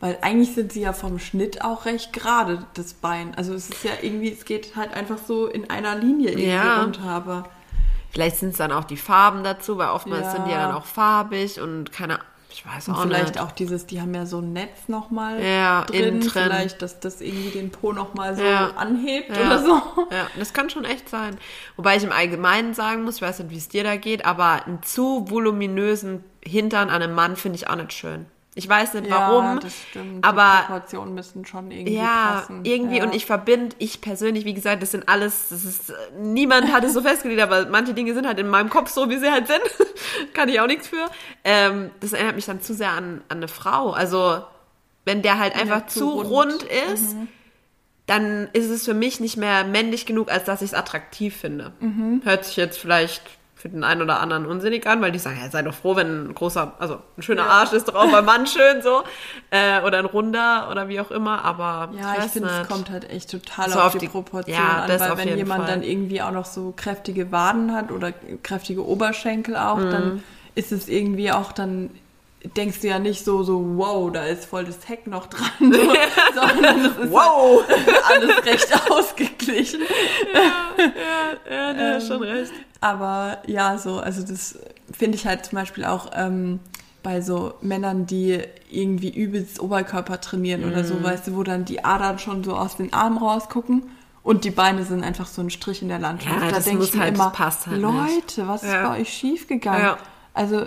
weil 0.00 0.16
eigentlich 0.22 0.54
sind 0.54 0.72
sie 0.72 0.80
ja 0.80 0.94
vom 0.94 1.18
Schnitt 1.18 1.62
auch 1.62 1.84
recht 1.84 2.12
gerade, 2.14 2.64
das 2.74 2.94
Bein. 2.94 3.34
Also 3.36 3.52
es 3.52 3.68
ist 3.68 3.84
ja 3.84 3.92
irgendwie, 4.00 4.32
es 4.32 4.46
geht 4.46 4.74
halt 4.74 4.94
einfach 4.94 5.18
so 5.18 5.46
in 5.46 5.68
einer 5.68 5.94
Linie 5.94 6.30
irgendwie 6.30 6.50
ja. 6.50 6.82
runter, 6.82 7.04
aber. 7.04 7.44
Vielleicht 8.10 8.38
sind 8.38 8.50
es 8.50 8.56
dann 8.56 8.72
auch 8.72 8.84
die 8.84 8.96
Farben 8.96 9.44
dazu, 9.44 9.78
weil 9.78 9.90
oftmals 9.90 10.24
ja. 10.24 10.30
sind 10.32 10.46
die 10.46 10.50
ja 10.50 10.66
dann 10.66 10.74
auch 10.74 10.86
farbig 10.86 11.60
und 11.60 11.92
keine 11.92 12.14
Ahnung. 12.14 12.29
Ich 12.52 12.66
weiß 12.66 12.88
auch 12.88 13.02
und 13.02 13.08
vielleicht 13.08 13.34
nicht. 13.34 13.40
auch 13.40 13.52
dieses, 13.52 13.86
die 13.86 14.00
haben 14.00 14.14
ja 14.14 14.26
so 14.26 14.40
ein 14.40 14.52
Netz 14.52 14.88
nochmal 14.88 15.42
ja, 15.42 15.84
drin. 15.84 16.20
drin. 16.20 16.30
Vielleicht, 16.30 16.82
dass 16.82 17.00
das 17.00 17.20
irgendwie 17.20 17.50
den 17.50 17.70
Po 17.70 17.92
nochmal 17.92 18.36
so 18.36 18.42
ja. 18.42 18.72
anhebt 18.76 19.30
ja. 19.30 19.46
oder 19.46 19.58
so. 19.62 19.82
Ja, 20.10 20.26
das 20.38 20.52
kann 20.52 20.68
schon 20.70 20.84
echt 20.84 21.08
sein. 21.08 21.38
Wobei 21.76 21.96
ich 21.96 22.02
im 22.04 22.12
Allgemeinen 22.12 22.74
sagen 22.74 23.04
muss, 23.04 23.16
ich 23.16 23.22
weiß 23.22 23.38
nicht, 23.40 23.50
wie 23.50 23.56
es 23.56 23.68
dir 23.68 23.84
da 23.84 23.96
geht, 23.96 24.24
aber 24.24 24.66
einen 24.66 24.82
zu 24.82 25.30
voluminösen 25.30 26.24
Hintern 26.42 26.90
an 26.90 27.02
einem 27.02 27.14
Mann 27.14 27.36
finde 27.36 27.56
ich 27.56 27.68
auch 27.68 27.76
nicht 27.76 27.92
schön. 27.92 28.26
Ich 28.56 28.68
weiß 28.68 28.94
nicht 28.94 29.08
warum. 29.08 29.44
Ja, 29.44 29.54
das 29.60 29.74
stimmt. 29.88 30.24
Aber 30.24 30.62
die 30.62 30.72
Proportionen 30.72 31.14
müssen 31.14 31.46
schon 31.46 31.70
irgendwie 31.70 31.94
ja, 31.94 32.40
passen. 32.40 32.64
Irgendwie 32.64 32.98
ja. 32.98 33.04
und 33.04 33.14
ich 33.14 33.24
verbinde, 33.24 33.76
ich 33.78 34.00
persönlich, 34.00 34.44
wie 34.44 34.54
gesagt, 34.54 34.82
das 34.82 34.90
sind 34.90 35.08
alles, 35.08 35.50
das 35.50 35.64
ist, 35.64 35.92
niemand 36.18 36.72
hat 36.72 36.82
es 36.82 36.92
so 36.92 37.00
festgelegt, 37.02 37.40
aber 37.40 37.66
manche 37.66 37.94
Dinge 37.94 38.12
sind 38.12 38.26
halt 38.26 38.40
in 38.40 38.48
meinem 38.48 38.68
Kopf 38.68 38.90
so, 38.90 39.08
wie 39.08 39.18
sie 39.18 39.30
halt 39.30 39.46
sind. 39.46 39.62
Kann 40.34 40.48
ich 40.48 40.58
auch 40.58 40.66
nichts 40.66 40.88
für. 40.88 41.06
Ähm, 41.44 41.92
das 42.00 42.12
erinnert 42.12 42.34
mich 42.34 42.46
dann 42.46 42.60
zu 42.60 42.74
sehr 42.74 42.90
an, 42.90 43.22
an 43.28 43.36
eine 43.36 43.48
Frau. 43.48 43.92
Also, 43.92 44.42
wenn 45.04 45.22
der 45.22 45.38
halt 45.38 45.54
einfach 45.54 45.86
zu 45.86 46.10
rund, 46.10 46.30
rund 46.30 46.62
ist, 46.92 47.14
mhm. 47.14 47.28
dann 48.06 48.48
ist 48.52 48.68
es 48.68 48.84
für 48.84 48.94
mich 48.94 49.20
nicht 49.20 49.36
mehr 49.36 49.62
männlich 49.62 50.06
genug, 50.06 50.28
als 50.28 50.44
dass 50.44 50.60
ich 50.60 50.70
es 50.70 50.74
attraktiv 50.74 51.36
finde. 51.36 51.72
Mhm. 51.78 52.22
Hört 52.24 52.44
sich 52.44 52.56
jetzt 52.56 52.78
vielleicht 52.78 53.22
für 53.60 53.68
den 53.68 53.84
einen 53.84 54.00
oder 54.00 54.20
anderen 54.20 54.46
unsinnig 54.46 54.86
an, 54.86 55.02
weil 55.02 55.12
die 55.12 55.18
sagen, 55.18 55.38
ja, 55.42 55.50
sei 55.50 55.62
doch 55.62 55.74
froh, 55.74 55.94
wenn 55.96 56.28
ein 56.28 56.34
großer, 56.34 56.72
also 56.78 56.98
ein 57.16 57.22
schöner 57.22 57.42
ja. 57.42 57.48
Arsch 57.48 57.72
ist 57.72 57.94
auch 57.94 58.10
beim 58.10 58.24
Mann 58.24 58.46
schön 58.46 58.80
so. 58.82 59.02
Äh, 59.50 59.82
oder 59.82 59.98
ein 59.98 60.06
runder 60.06 60.68
oder 60.70 60.88
wie 60.88 60.98
auch 61.00 61.10
immer, 61.10 61.44
aber. 61.44 61.90
Ja, 61.98 62.14
ich, 62.18 62.26
ich 62.26 62.30
finde, 62.32 62.48
es 62.62 62.68
kommt 62.68 62.90
halt 62.90 63.10
echt 63.10 63.30
total 63.30 63.70
so 63.70 63.78
auf, 63.78 63.94
auf, 63.94 63.98
die, 63.98 64.08
Proportion 64.08 64.56
ja, 64.56 64.84
an, 64.84 65.00
weil 65.00 65.18
wenn 65.18 65.36
jemand 65.36 65.64
Fall. 65.64 65.74
dann 65.74 65.82
irgendwie 65.82 66.22
auch 66.22 66.32
noch 66.32 66.46
so 66.46 66.72
kräftige 66.74 67.30
Waden 67.30 67.74
hat 67.74 67.92
oder 67.92 68.12
kräftige 68.42 68.86
Oberschenkel 68.86 69.56
auch, 69.56 69.78
mhm. 69.78 69.90
dann 69.90 70.24
ist 70.54 70.72
es 70.72 70.88
irgendwie 70.88 71.30
auch 71.30 71.52
dann 71.52 71.90
denkst 72.56 72.80
du 72.80 72.88
ja 72.88 72.98
nicht 72.98 73.24
so, 73.24 73.42
so, 73.42 73.62
wow, 73.76 74.10
da 74.10 74.24
ist 74.24 74.46
voll 74.46 74.64
das 74.64 74.88
Heck 74.88 75.06
noch 75.06 75.26
dran, 75.26 75.50
so, 75.58 75.66
sondern 76.34 76.80
es 76.80 76.96
ist 76.96 77.12
wow. 77.12 77.62
Halt 77.68 77.88
alles 78.22 78.46
recht 78.46 78.90
ausgeglichen. 78.90 79.82
Ja, 80.32 80.40
ja, 80.78 81.50
ja 81.50 81.72
du 81.72 81.80
ähm, 81.80 81.94
hast 81.94 82.08
schon 82.08 82.22
recht. 82.22 82.52
Aber 82.80 83.38
ja, 83.46 83.76
so, 83.78 83.98
also 83.98 84.22
das 84.22 84.58
finde 84.90 85.16
ich 85.16 85.26
halt 85.26 85.44
zum 85.44 85.56
Beispiel 85.56 85.84
auch 85.84 86.10
ähm, 86.14 86.60
bei 87.02 87.20
so 87.20 87.54
Männern, 87.60 88.06
die 88.06 88.40
irgendwie 88.70 89.10
übelst 89.10 89.60
Oberkörper 89.60 90.20
trainieren 90.20 90.62
mhm. 90.62 90.72
oder 90.72 90.84
so, 90.84 90.94
mhm. 90.94 91.04
weißt 91.04 91.28
du, 91.28 91.36
wo 91.36 91.42
dann 91.42 91.64
die 91.64 91.84
Adern 91.84 92.18
schon 92.18 92.44
so 92.44 92.54
aus 92.54 92.76
den 92.76 92.92
Armen 92.92 93.18
rausgucken 93.18 93.82
und 94.22 94.44
die 94.44 94.50
Beine 94.50 94.84
sind 94.84 95.02
einfach 95.02 95.26
so 95.26 95.42
ein 95.42 95.50
Strich 95.50 95.82
in 95.82 95.88
der 95.88 95.98
Landschaft. 95.98 96.40
Ja, 96.40 96.50
da 96.50 96.60
denke 96.60 96.84
ich 96.84 96.94
mir 96.94 97.02
halt, 97.02 97.14
immer, 97.14 97.32
halt 97.38 97.66
Leute, 97.66 98.14
nicht. 98.14 98.48
was 98.48 98.62
ist 98.62 98.72
bei 98.72 99.00
euch 99.00 99.12
schiefgegangen? 99.12 99.82
Ja. 99.82 99.98
Also 100.34 100.66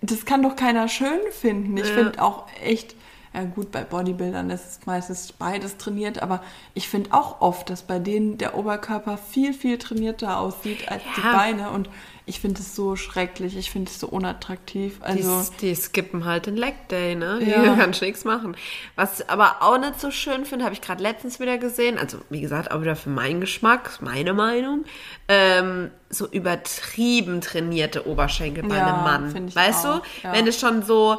das 0.00 0.24
kann 0.24 0.42
doch 0.42 0.56
keiner 0.56 0.88
schön 0.88 1.20
finden. 1.30 1.76
Ich 1.76 1.88
ja. 1.88 1.94
finde 1.94 2.22
auch 2.22 2.46
echt, 2.64 2.96
ja 3.34 3.44
gut, 3.44 3.72
bei 3.72 3.82
Bodybuildern 3.82 4.50
ist 4.50 4.86
meistens 4.86 5.32
beides 5.32 5.78
trainiert, 5.78 6.22
aber 6.22 6.42
ich 6.74 6.88
finde 6.88 7.12
auch 7.12 7.40
oft, 7.40 7.70
dass 7.70 7.82
bei 7.82 7.98
denen 7.98 8.36
der 8.38 8.56
Oberkörper 8.56 9.16
viel, 9.16 9.54
viel 9.54 9.78
trainierter 9.78 10.38
aussieht 10.38 10.88
als 10.90 11.02
ja. 11.02 11.10
die 11.16 11.36
Beine 11.36 11.70
und 11.70 11.88
ich 12.24 12.40
finde 12.40 12.60
es 12.60 12.76
so 12.76 12.94
schrecklich, 12.94 13.56
ich 13.56 13.70
finde 13.70 13.90
es 13.90 13.98
so 13.98 14.06
unattraktiv. 14.06 14.98
Also 15.00 15.42
die, 15.60 15.68
die, 15.68 15.74
skippen 15.74 16.24
halt 16.24 16.46
den 16.46 16.56
Leg 16.56 16.88
Day, 16.88 17.16
ne? 17.16 17.40
Die 17.40 17.50
ja. 17.50 17.74
kannst 17.78 18.00
nichts 18.00 18.24
machen. 18.24 18.56
Was 18.94 19.20
ich 19.20 19.30
aber 19.30 19.56
auch 19.60 19.78
nicht 19.78 20.00
so 20.00 20.12
schön 20.12 20.44
finde, 20.44 20.64
habe 20.64 20.74
ich 20.74 20.80
gerade 20.80 21.02
letztens 21.02 21.40
wieder 21.40 21.58
gesehen. 21.58 21.98
Also 21.98 22.18
wie 22.30 22.40
gesagt, 22.40 22.70
auch 22.70 22.80
wieder 22.80 22.94
für 22.94 23.10
meinen 23.10 23.40
Geschmack, 23.40 24.00
meine 24.02 24.34
Meinung. 24.34 24.84
Ähm, 25.26 25.90
so 26.10 26.28
übertrieben 26.28 27.40
trainierte 27.40 28.06
Oberschenkel 28.06 28.68
bei 28.68 28.76
ja, 28.76 28.86
einem 28.86 29.02
Mann. 29.32 29.54
Weißt 29.54 29.86
auch. 29.86 30.00
du? 30.00 30.02
Ja. 30.22 30.32
Wenn 30.32 30.46
es 30.46 30.60
schon 30.60 30.82
so 30.82 31.18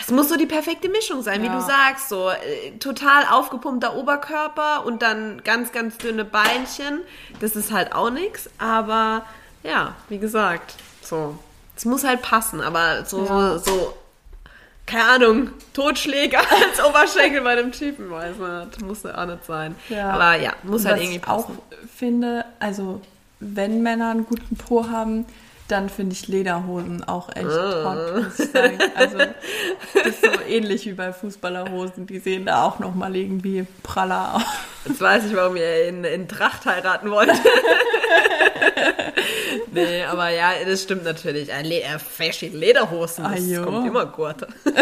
es 0.00 0.10
muss 0.10 0.28
so 0.28 0.36
die 0.36 0.46
perfekte 0.46 0.88
Mischung 0.88 1.22
sein, 1.22 1.44
ja. 1.44 1.50
wie 1.50 1.54
du 1.54 1.60
sagst, 1.60 2.08
so 2.08 2.30
äh, 2.30 2.72
total 2.78 3.24
aufgepumpter 3.30 3.94
Oberkörper 3.94 4.84
und 4.84 5.02
dann 5.02 5.42
ganz, 5.44 5.72
ganz 5.72 5.98
dünne 5.98 6.24
Beinchen. 6.24 7.00
Das 7.40 7.56
ist 7.56 7.72
halt 7.72 7.92
auch 7.92 8.10
nichts, 8.10 8.50
aber 8.58 9.24
ja, 9.62 9.94
wie 10.08 10.18
gesagt, 10.18 10.74
so. 11.02 11.38
Es 11.76 11.84
muss 11.84 12.04
halt 12.04 12.20
passen, 12.20 12.60
aber 12.60 13.04
so, 13.06 13.24
ja. 13.24 13.58
so, 13.58 13.70
so 13.70 13.94
keine 14.90 15.04
Ahnung, 15.04 15.50
Totschläger 15.72 16.40
als 16.50 16.84
Oberschenkel 16.84 17.42
bei 17.42 17.52
einem 17.52 17.72
Typen, 17.72 18.10
weiß 18.10 18.36
man. 18.38 18.70
Das 18.70 18.80
muss 18.80 19.02
ja 19.04 19.22
auch 19.22 19.26
nicht 19.26 19.44
sein. 19.46 19.76
Ja. 19.88 20.10
Aber 20.10 20.36
ja, 20.36 20.52
muss 20.62 20.82
Und 20.82 20.88
halt 20.88 20.96
was 20.96 21.04
irgendwie 21.04 21.20
ich 21.20 21.28
auch 21.28 21.46
passen. 21.46 21.58
finde, 21.96 22.44
also 22.58 23.00
wenn 23.38 23.82
Männer 23.82 24.10
einen 24.10 24.26
guten 24.26 24.56
Po 24.56 24.88
haben, 24.88 25.26
dann 25.70 25.88
finde 25.88 26.12
ich 26.14 26.28
Lederhosen 26.28 27.04
auch 27.04 27.28
echt 27.34 27.46
Ah. 27.46 27.94
hot, 28.14 28.24
muss 28.24 28.38
ich 28.40 28.50
sagen. 28.50 28.78
Also 28.94 29.18
das 29.18 30.06
ist 30.06 30.22
so 30.22 30.30
ähnlich 30.48 30.86
wie 30.86 30.92
bei 30.92 31.12
Fußballerhosen, 31.12 32.06
die 32.06 32.18
sehen 32.18 32.46
da 32.46 32.64
auch 32.64 32.78
nochmal 32.78 33.16
irgendwie 33.16 33.66
praller 33.82 34.36
aus. 34.36 34.42
Jetzt 34.86 35.00
weiß 35.00 35.26
ich, 35.26 35.36
warum 35.36 35.56
ihr 35.56 35.88
in, 35.88 36.04
in 36.04 36.28
Tracht 36.28 36.64
heiraten 36.66 37.10
wollt. 37.10 37.30
nee, 39.72 40.04
aber 40.04 40.30
ja, 40.30 40.50
das 40.66 40.82
stimmt 40.82 41.04
natürlich. 41.04 41.52
Ein 41.52 41.64
Le 41.66 41.82
äh, 41.82 41.98
Faschi 41.98 42.48
Lederhosen, 42.48 43.24
das 43.24 43.58
Ah, 43.58 43.62
kommt 43.64 43.86
immer 43.86 44.06
gut. 44.06 44.36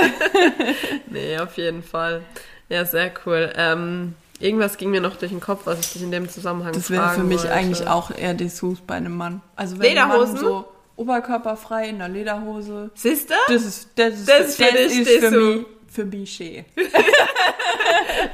nee, 1.11 1.39
auf 1.39 1.57
jeden 1.57 1.83
Fall. 1.83 2.23
Ja, 2.69 2.85
sehr 2.85 3.11
cool. 3.27 3.51
Ähm, 3.57 4.15
irgendwas 4.41 4.77
ging 4.77 4.91
mir 4.91 5.01
noch 5.01 5.17
durch 5.17 5.31
den 5.33 5.41
Kopf, 5.41 5.63
was 5.65 5.81
ich 5.81 5.93
dich 5.95 6.03
in 6.03 6.11
dem 6.11 6.29
Zusammenhang 6.29 6.73
Das 6.75 6.91
wäre 6.91 7.09
für 7.11 7.23
mich 7.23 7.39
wollte. 7.41 7.53
eigentlich 7.53 7.87
auch 7.89 8.11
eher 8.11 8.35
Dessous 8.35 8.79
bei 8.87 8.95
einem 8.95 9.17
Mann. 9.17 9.41
Also 9.57 9.79
wenn 9.79 9.89
Lederhosen? 9.89 10.35
Mann 10.35 10.45
so 10.45 10.65
oberkörperfrei 10.99 11.89
in 11.89 11.97
einer 11.97 12.09
Lederhose. 12.13 12.91
Siehst 12.95 13.31
du? 13.31 13.35
Das 13.47 13.65
ist, 13.65 13.89
das 13.95 14.15
ist, 14.15 14.29
Das 14.29 14.49
ist 14.49 14.57
für 14.57 14.73
dich 14.73 14.93
für 14.93 15.05
Dessous. 15.21 15.33
mich, 15.33 15.67
für 15.91 16.05
mich 16.05 16.33
schön. 16.33 16.65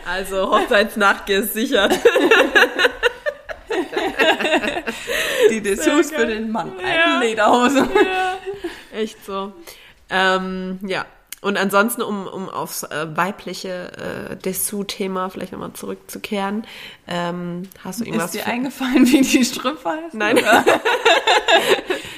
Also 0.06 0.50
Hochzeitsnacht 0.50 1.26
gesichert. 1.26 1.92
Die 5.50 5.60
Dessous 5.60 6.10
für 6.10 6.26
den 6.26 6.50
Mann. 6.50 6.72
Ja. 6.80 7.16
Eine 7.16 7.26
Lederhose. 7.26 7.86
Echt 8.92 9.24
so. 9.24 9.52
Ähm, 10.10 10.78
ja. 10.86 11.04
Und 11.40 11.58
ansonsten, 11.58 12.00
um, 12.00 12.26
um 12.26 12.48
aufs 12.48 12.84
äh, 12.84 13.06
weibliche 13.14 14.30
äh, 14.30 14.36
Dessous-Thema 14.36 15.28
vielleicht 15.28 15.52
nochmal 15.52 15.74
zurückzukehren, 15.74 16.66
ähm, 17.06 17.64
hast 17.84 18.00
du 18.00 18.04
irgendwas 18.06 18.34
Ist 18.34 18.46
dir 18.46 18.50
eingefallen, 18.50 19.06
wie 19.06 19.20
die 19.20 19.44
Strümpfe 19.44 19.90
heißen? 19.90 20.18
Nein. 20.18 20.38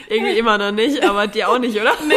Irgendwie 0.08 0.38
immer 0.38 0.56
noch 0.58 0.72
nicht, 0.72 1.02
aber 1.04 1.26
dir 1.26 1.48
auch 1.48 1.58
nicht, 1.58 1.74
oder? 1.80 1.92
Nee. 2.06 2.14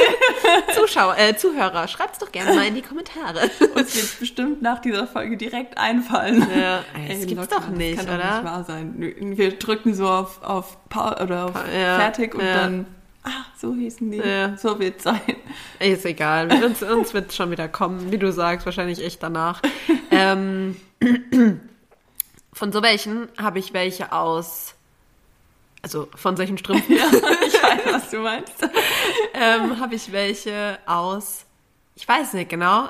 Zuschauer, 0.76 1.18
äh, 1.18 1.36
Zuhörer, 1.36 1.88
schreibt's 1.88 2.20
doch 2.20 2.32
gerne 2.32 2.54
mal 2.56 2.68
in 2.68 2.76
die 2.76 2.82
Kommentare. 2.82 3.50
Uns 3.76 3.96
wird 3.96 4.20
bestimmt 4.20 4.62
nach 4.62 4.80
dieser 4.80 5.08
Folge 5.08 5.38
direkt 5.38 5.78
einfallen. 5.78 6.46
Ja, 6.58 6.84
das 7.08 7.26
gibt's 7.26 7.50
locker, 7.50 7.62
doch 7.62 7.68
nicht, 7.70 7.98
das 8.00 8.06
kann 8.06 8.16
oder? 8.16 8.28
doch 8.28 8.36
nicht 8.36 8.44
wahr 8.46 8.64
sein. 8.64 8.96
Wir 9.38 9.58
drücken 9.58 9.94
so 9.94 10.08
auf, 10.08 10.42
auf 10.44 10.78
Pa- 10.90 11.22
oder 11.24 11.46
auf 11.46 11.54
Ja, 11.74 11.98
Fertig 11.98 12.36
und 12.36 12.46
ja. 12.46 12.54
dann, 12.54 12.86
ah, 13.24 13.30
so 13.58 13.74
hießen 13.74 14.12
die. 14.12 14.18
Ja. 14.18 14.56
So 14.58 14.80
wird's 14.80 15.04
sein. 15.04 15.20
Ist 15.80 16.06
egal, 16.06 16.52
uns, 16.64 16.84
uns 16.84 17.14
wird 17.14 17.34
schon 17.34 17.52
wieder 17.52 17.68
kommen, 17.68 18.12
wie 18.12 18.18
du 18.18 18.32
sagst, 18.32 18.66
wahrscheinlich 18.66 19.04
echt 19.04 19.24
danach. 19.24 19.62
ähm, 20.12 20.76
von 22.54 22.72
so 22.72 22.82
welchen 22.84 23.28
habe 23.42 23.60
ich 23.60 23.74
welche 23.74 24.12
aus, 24.12 24.76
also 25.82 26.08
von 26.16 26.36
solchen 26.36 26.58
Strümpfen, 26.58 26.96
ich 27.48 27.64
weiß, 27.64 27.82
was 27.86 28.10
du 28.10 28.20
meinst. 28.20 28.54
ähm, 29.34 29.80
habe 29.80 29.96
ich 29.96 30.12
welche 30.12 30.80
aus, 30.86 31.46
ich 31.96 32.08
weiß 32.08 32.34
nicht 32.34 32.50
genau, 32.50 32.90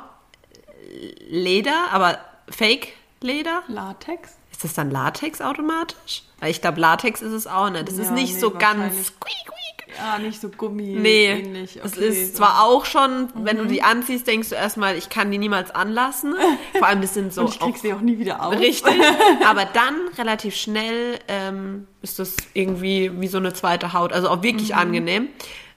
Leder, 1.28 1.92
aber 1.92 2.20
Fake-Leder. 2.50 3.64
Latex? 3.68 4.39
Ist 4.60 4.66
das 4.66 4.74
dann 4.74 4.92
Latex 4.92 5.40
automatisch? 5.40 6.24
Weil 6.42 6.52
ich 6.52 6.60
glaube, 6.60 6.82
Latex 6.82 7.22
ist 7.22 7.32
es 7.32 7.48
auch 7.48 7.70
nicht. 7.70 7.88
Das 7.88 7.94
ist 7.98 8.08
Ja, 8.08 8.12
nicht 8.12 8.34
nee, 8.34 8.40
so 8.42 8.52
ganz 8.52 8.94
squeak, 9.08 9.34
squeak. 9.46 9.98
Ja, 9.98 10.20
nicht 10.20 10.42
so 10.42 10.50
Gummi 10.50 10.98
Nee, 11.00 11.28
ähnlich. 11.28 11.80
es 11.82 11.94
Okay, 11.94 12.08
ist 12.10 12.18
so. 12.18 12.32
Mhm. 12.32 12.36
zwar 12.36 12.64
auch 12.66 12.84
schon, 12.84 13.30
wenn 13.36 13.56
du 13.58 13.66
die 13.68 13.82
anziehst, 13.84 14.28
denkst 14.28 14.50
du 14.50 14.56
erstmal, 14.56 14.98
ich 14.98 15.08
kann 15.08 15.32
die 15.32 15.38
niemals 15.38 15.72
anlassen. 15.72 16.36
Vor 16.78 16.88
allem, 16.88 17.00
das 17.02 17.14
sind 17.14 17.34
so 17.34 17.44
Und 17.44 17.52
ich 17.54 17.60
krieg 17.60 17.74
auch 17.74 17.78
sie 17.78 17.94
auch 17.94 18.02
nie 18.02 18.20
wieder 18.20 18.46
auf. 18.46 18.52
richtig. 18.60 18.94
Aber 19.48 19.64
dann 19.64 19.96
relativ 20.18 20.58
schnell 20.58 21.20
ähm, 21.30 21.88
ist 22.02 22.20
das 22.20 22.36
irgendwie 22.54 23.12
wie 23.22 23.28
so 23.28 23.38
eine 23.38 23.54
zweite 23.54 23.94
Haut. 23.94 24.12
Also 24.12 24.28
auch 24.28 24.44
wirklich 24.44 24.72
Mhm. 24.74 24.78
angenehm. 24.78 25.28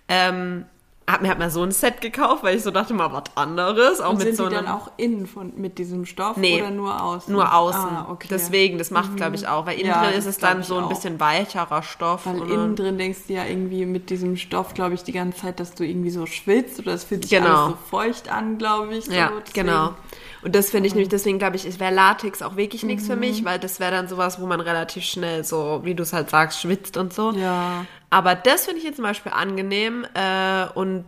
Ähm, 0.08 0.66
hab 1.10 1.20
mir 1.20 1.28
halt 1.28 1.38
mal 1.38 1.50
so 1.50 1.62
ein 1.62 1.72
Set 1.72 2.00
gekauft, 2.00 2.44
weil 2.44 2.56
ich 2.56 2.62
so 2.62 2.70
dachte 2.70 2.94
mal 2.94 3.12
was 3.12 3.24
anderes. 3.36 4.00
Auch 4.00 4.10
Und 4.10 4.18
mit 4.18 4.26
sind 4.28 4.36
so 4.36 4.48
die 4.48 4.54
dann 4.54 4.68
auch 4.68 4.90
innen 4.96 5.26
von, 5.26 5.52
mit 5.56 5.78
diesem 5.78 6.06
Stoff 6.06 6.36
Nee, 6.36 6.60
oder 6.62 6.70
nur 6.70 7.02
außen? 7.02 7.32
nur 7.32 7.52
außen. 7.54 7.80
Ah, 7.80 8.06
okay. 8.10 8.28
Mhm. 8.28 8.34
Deswegen, 8.34 8.78
das 8.78 8.90
macht 8.90 9.16
glaube 9.16 9.34
ich 9.34 9.48
auch, 9.48 9.66
weil 9.66 9.78
innen 9.80 9.88
Ja, 9.90 10.04
drin 10.04 10.14
ist 10.18 10.26
es 10.26 10.38
dann 10.38 10.62
so 10.62 10.76
ein 10.78 10.84
auch. 10.84 10.88
bisschen 10.88 11.18
weicherer 11.18 11.82
Stoff. 11.82 12.26
Weil 12.26 12.42
innen 12.50 12.76
drin 12.76 12.98
denkst 12.98 13.18
du 13.26 13.34
ja 13.34 13.44
irgendwie 13.44 13.84
mit 13.84 14.10
diesem 14.10 14.36
Stoff, 14.36 14.74
glaube 14.74 14.94
ich, 14.94 15.02
die 15.02 15.12
ganze 15.12 15.40
Zeit, 15.42 15.58
dass 15.60 15.74
du 15.74 15.84
irgendwie 15.84 16.10
so 16.10 16.24
schwitzt 16.26 16.78
oder 16.78 16.92
es 16.94 17.04
fühlt 17.04 17.22
sich 17.24 17.30
Genau. 17.32 17.48
alles 17.64 17.66
so 17.72 17.76
feucht 17.90 18.28
an, 18.30 18.58
glaube 18.58 18.94
ich. 18.94 19.06
So. 19.06 19.12
Ja, 19.12 19.30
Deswegen- 19.44 19.66
genau. 19.68 19.94
Und 20.42 20.54
das 20.54 20.70
finde 20.70 20.88
ich 20.88 20.94
nämlich, 20.94 21.08
deswegen 21.08 21.38
glaube 21.38 21.56
ich, 21.56 21.64
es 21.64 21.78
wäre 21.78 21.94
Latex 21.94 22.42
auch 22.42 22.56
wirklich 22.56 22.82
nichts 22.82 23.04
Mhm. 23.04 23.08
für 23.12 23.16
mich, 23.16 23.44
weil 23.44 23.58
das 23.58 23.78
wäre 23.80 23.92
dann 23.92 24.08
sowas, 24.08 24.40
wo 24.40 24.46
man 24.46 24.60
relativ 24.60 25.04
schnell 25.04 25.44
so, 25.44 25.80
wie 25.84 25.94
du 25.94 26.02
es 26.02 26.12
halt 26.12 26.30
sagst, 26.30 26.60
schwitzt 26.60 26.96
und 26.96 27.12
so. 27.14 27.30
Ja. 27.32 27.86
Aber 28.10 28.34
das 28.34 28.64
finde 28.64 28.78
ich 28.78 28.84
jetzt 28.84 28.96
zum 28.96 29.04
Beispiel 29.04 29.32
angenehm 29.32 30.04
äh, 30.14 30.66
und 30.74 31.04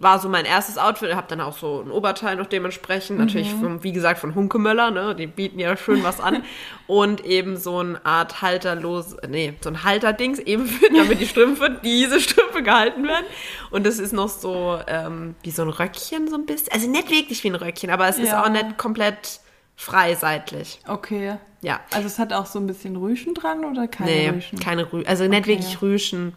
war 0.00 0.18
so 0.18 0.28
mein 0.28 0.44
erstes 0.44 0.78
Outfit. 0.78 1.14
Hab 1.14 1.28
dann 1.28 1.40
auch 1.40 1.56
so 1.56 1.80
ein 1.84 1.90
Oberteil 1.90 2.36
noch 2.36 2.46
dementsprechend. 2.46 3.18
Natürlich, 3.18 3.54
Mhm. 3.54 3.60
vom, 3.60 3.84
wie 3.84 3.92
gesagt, 3.92 4.18
von 4.20 4.34
Hunkemöller, 4.34 4.90
ne? 4.90 5.14
Die 5.14 5.26
bieten 5.26 5.58
ja 5.58 5.76
schön 5.76 6.02
was 6.02 6.20
an. 6.20 6.42
und 6.86 7.24
eben 7.24 7.56
so 7.56 7.78
eine 7.78 8.04
Art 8.04 8.42
halterlos, 8.42 9.16
nee, 9.28 9.54
so 9.60 9.70
ein 9.70 9.84
Halterdings, 9.84 10.38
eben 10.38 10.66
für, 10.66 10.90
damit 10.92 11.20
die 11.20 11.26
Strümpfe, 11.26 11.78
diese 11.84 12.20
Strümpfe 12.20 12.62
gehalten 12.62 13.06
werden. 13.06 13.26
Und 13.70 13.86
das 13.86 13.98
ist 13.98 14.12
noch 14.12 14.28
so 14.28 14.78
ähm, 14.86 15.34
wie 15.42 15.50
so 15.50 15.62
ein 15.62 15.68
Röckchen 15.68 16.28
so 16.28 16.36
ein 16.36 16.46
bisschen. 16.46 16.72
Also 16.72 16.88
nicht 16.88 17.10
wirklich 17.10 17.42
wie 17.44 17.48
ein 17.50 17.54
Röckchen, 17.56 17.90
aber 17.90 18.08
es 18.08 18.18
ist 18.18 18.28
Ja. 18.28 18.44
auch 18.44 18.48
nicht 18.48 18.76
komplett 18.78 19.40
frei 19.76 20.14
seitlich. 20.14 20.80
Okay. 20.88 21.36
Ja. 21.62 21.80
Also 21.94 22.06
es 22.06 22.18
hat 22.18 22.32
auch 22.32 22.46
so 22.46 22.58
ein 22.58 22.66
bisschen 22.66 22.96
Rüschen 22.96 23.34
dran 23.34 23.64
oder 23.64 23.86
keine 23.88 24.10
Nee, 24.10 24.28
Rüschen? 24.30 24.58
keine 24.60 24.90
Rüschen. 24.92 25.06
Also 25.08 25.24
nicht 25.24 25.40
Okay. 25.40 25.48
wirklich 25.48 25.80
Rüschen. 25.82 26.34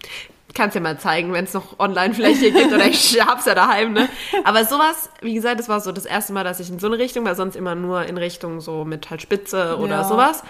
Kannst 0.53 0.75
ja 0.75 0.81
mal 0.81 0.99
zeigen, 0.99 1.33
wenn 1.33 1.45
es 1.45 1.53
noch 1.53 1.79
online 1.79 2.13
vielleicht 2.13 2.39
hier 2.41 2.51
gibt 2.51 2.71
oder 2.71 2.85
ich 2.87 3.19
hab's 3.25 3.45
ja 3.45 3.55
daheim, 3.55 3.93
ne? 3.93 4.07
Aber 4.43 4.65
sowas, 4.65 5.09
wie 5.21 5.33
gesagt, 5.33 5.59
das 5.59 5.67
war 5.69 5.79
so 5.79 5.91
das 5.91 6.05
erste 6.05 6.31
Mal, 6.33 6.43
dass 6.43 6.59
ich 6.59 6.69
in 6.69 6.77
so 6.79 6.87
eine 6.87 6.97
Richtung 6.99 7.25
war, 7.25 7.33
sonst 7.35 7.55
immer 7.55 7.73
nur 7.75 8.05
in 8.05 8.17
Richtung 8.17 8.61
so 8.61 8.85
mit 8.85 9.09
halt 9.09 9.21
Spitze 9.21 9.77
oder 9.77 9.97
Ja. 9.97 10.03
sowas. 10.03 10.43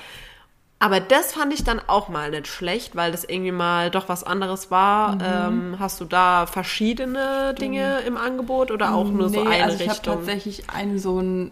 Aber 0.80 1.00
das 1.00 1.32
fand 1.32 1.54
ich 1.54 1.64
dann 1.64 1.80
auch 1.88 2.10
mal 2.10 2.32
nicht 2.32 2.48
schlecht, 2.48 2.98
weil 2.98 3.14
das 3.14 3.24
irgendwie 3.24 3.54
mal 3.54 3.90
doch 3.90 4.10
was 4.10 4.26
anderes 4.26 4.70
war. 4.70 5.16
Mhm. 5.16 5.22
Ähm, 5.24 5.76
hast 5.80 6.02
du 6.02 6.06
da 6.06 6.46
verschiedene 6.46 7.54
Dinge 7.54 8.00
im 8.02 8.18
Angebot 8.18 8.70
oder 8.72 8.94
auch 8.94 9.10
nur 9.10 9.30
so 9.30 9.40
nee, 9.40 9.48
eine 9.48 9.64
also 9.64 9.76
ich 9.76 9.84
habe 9.90 9.92
Richtung? 10.00 10.16
tatsächlich 10.18 10.70
einen 10.70 11.00
so 11.00 11.20
einen 11.20 11.52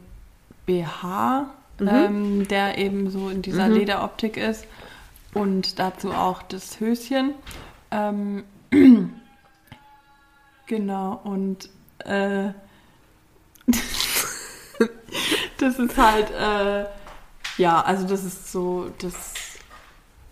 BH, 0.65 1.45
Mhm. 1.79 1.87
ähm, 1.87 2.47
der 2.49 2.77
eben 2.77 3.09
so 3.09 3.29
in 3.29 3.41
dieser 3.41 3.67
Lederoptik 3.69 4.35
ist 4.37 4.65
und 5.33 5.79
dazu 5.79 6.11
auch 6.11 6.41
das 6.43 6.79
Höschen. 6.79 7.33
Ähm, 7.91 8.43
genau, 10.65 11.19
und 11.23 11.69
äh, 11.99 12.49
das 15.59 15.77
ist 15.79 15.97
halt, 15.97 16.31
äh, 16.31 16.85
ja, 17.57 17.81
also 17.81 18.07
das 18.07 18.23
ist 18.23 18.51
so, 18.51 18.89
das, 18.99 19.33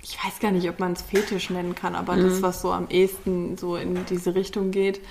ich 0.01 0.17
weiß 0.23 0.39
gar 0.39 0.51
nicht, 0.51 0.69
ob 0.69 0.79
man 0.79 0.93
es 0.93 1.01
Fetisch 1.01 1.49
nennen 1.49 1.75
kann, 1.75 1.95
aber 1.95 2.15
Mhm. 2.15 2.23
das, 2.23 2.41
was 2.41 2.61
so 2.61 2.71
am 2.71 2.87
ehesten 2.89 3.57
so 3.57 3.75
in 3.75 4.05
diese 4.05 4.35
Richtung 4.35 4.71
geht. 4.71 5.01